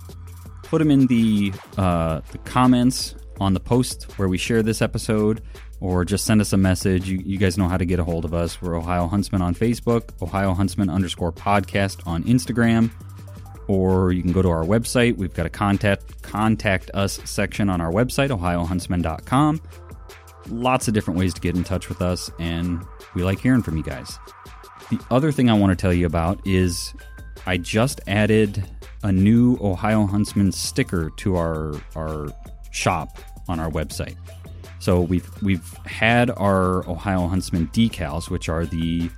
put 0.62 0.78
them 0.78 0.90
in 0.90 1.06
the 1.06 1.52
uh, 1.76 2.20
the 2.32 2.38
comments 2.38 3.14
on 3.40 3.54
the 3.54 3.60
post 3.60 4.04
where 4.18 4.28
we 4.28 4.38
share 4.38 4.62
this 4.62 4.82
episode, 4.82 5.42
or 5.80 6.04
just 6.04 6.24
send 6.24 6.40
us 6.40 6.52
a 6.52 6.56
message. 6.56 7.08
You, 7.08 7.22
you 7.24 7.38
guys 7.38 7.58
know 7.58 7.68
how 7.68 7.76
to 7.76 7.84
get 7.84 7.98
a 7.98 8.04
hold 8.04 8.24
of 8.24 8.34
us. 8.34 8.60
We're 8.60 8.76
Ohio 8.76 9.06
Huntsman 9.06 9.42
on 9.42 9.54
Facebook, 9.54 10.10
Ohio 10.22 10.54
Huntsman 10.54 10.88
underscore 10.88 11.32
podcast 11.32 12.06
on 12.06 12.24
Instagram 12.24 12.90
or 13.68 14.12
you 14.12 14.22
can 14.22 14.32
go 14.32 14.42
to 14.42 14.48
our 14.48 14.64
website. 14.64 15.16
We've 15.16 15.34
got 15.34 15.46
a 15.46 15.50
contact 15.50 16.22
contact 16.22 16.90
us 16.94 17.20
section 17.24 17.68
on 17.68 17.80
our 17.80 17.90
website, 17.90 18.30
ohiohuntsman.com. 18.30 19.60
Lots 20.50 20.88
of 20.88 20.94
different 20.94 21.18
ways 21.18 21.34
to 21.34 21.40
get 21.40 21.56
in 21.56 21.64
touch 21.64 21.88
with 21.88 22.00
us, 22.00 22.30
and 22.38 22.84
we 23.14 23.24
like 23.24 23.40
hearing 23.40 23.62
from 23.62 23.76
you 23.76 23.82
guys. 23.82 24.18
The 24.90 25.00
other 25.10 25.32
thing 25.32 25.50
I 25.50 25.54
want 25.54 25.76
to 25.76 25.80
tell 25.80 25.92
you 25.92 26.06
about 26.06 26.40
is 26.46 26.94
I 27.46 27.56
just 27.56 28.00
added 28.06 28.64
a 29.02 29.10
new 29.10 29.58
Ohio 29.60 30.06
Huntsman 30.06 30.52
sticker 30.52 31.10
to 31.16 31.36
our 31.36 31.74
our 31.96 32.28
shop 32.76 33.18
on 33.48 33.58
our 33.60 33.70
website. 33.70 34.16
So 34.78 35.00
we've 35.00 35.28
we've 35.42 35.72
had 35.86 36.30
our 36.30 36.88
Ohio 36.88 37.26
Huntsman 37.26 37.68
decals, 37.68 38.30
which 38.30 38.48
are 38.48 38.66
the 38.66 39.10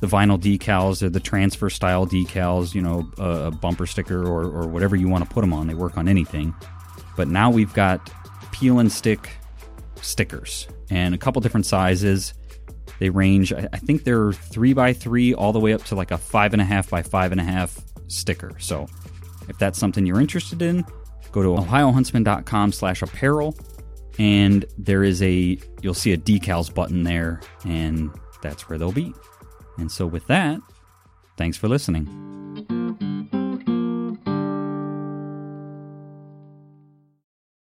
the 0.00 0.06
vinyl 0.06 0.40
decals 0.40 1.02
or 1.02 1.10
the 1.10 1.20
transfer 1.20 1.68
style 1.68 2.06
decals, 2.06 2.74
you 2.74 2.80
know, 2.80 3.10
a, 3.18 3.48
a 3.48 3.50
bumper 3.50 3.86
sticker 3.86 4.22
or, 4.26 4.44
or 4.44 4.66
whatever 4.66 4.96
you 4.96 5.08
want 5.08 5.24
to 5.24 5.30
put 5.30 5.42
them 5.42 5.52
on. 5.52 5.66
They 5.66 5.74
work 5.74 5.98
on 5.98 6.08
anything. 6.08 6.54
But 7.16 7.28
now 7.28 7.50
we've 7.50 7.72
got 7.74 8.10
peel 8.50 8.78
and 8.78 8.90
stick 8.90 9.28
stickers 10.00 10.66
and 10.88 11.14
a 11.14 11.18
couple 11.18 11.42
different 11.42 11.66
sizes. 11.66 12.32
They 12.98 13.10
range, 13.10 13.52
I 13.52 13.66
think 13.78 14.04
they're 14.04 14.32
three 14.32 14.72
by 14.72 14.92
three 14.92 15.34
all 15.34 15.52
the 15.52 15.60
way 15.60 15.72
up 15.72 15.84
to 15.84 15.94
like 15.94 16.10
a 16.10 16.18
five 16.18 16.52
and 16.52 16.60
a 16.62 16.64
half 16.64 16.88
by 16.88 17.02
five 17.02 17.32
and 17.32 17.40
a 17.40 17.44
half 17.44 17.78
sticker. 18.08 18.52
So 18.58 18.86
if 19.48 19.58
that's 19.58 19.78
something 19.78 20.06
you're 20.06 20.20
interested 20.20 20.62
in, 20.62 20.84
go 21.32 21.42
to 21.42 21.48
ohiohuntsman.com 21.48 22.72
slash 22.72 23.02
apparel 23.02 23.56
and 24.18 24.64
there 24.76 25.02
is 25.04 25.22
a, 25.22 25.58
you'll 25.82 25.94
see 25.94 26.12
a 26.12 26.18
decals 26.18 26.72
button 26.72 27.04
there 27.04 27.40
and 27.64 28.10
that's 28.42 28.68
where 28.68 28.78
they'll 28.78 28.92
be. 28.92 29.14
And 29.78 29.90
so, 29.90 30.06
with 30.06 30.26
that, 30.26 30.60
thanks 31.36 31.56
for 31.56 31.68
listening. 31.68 32.29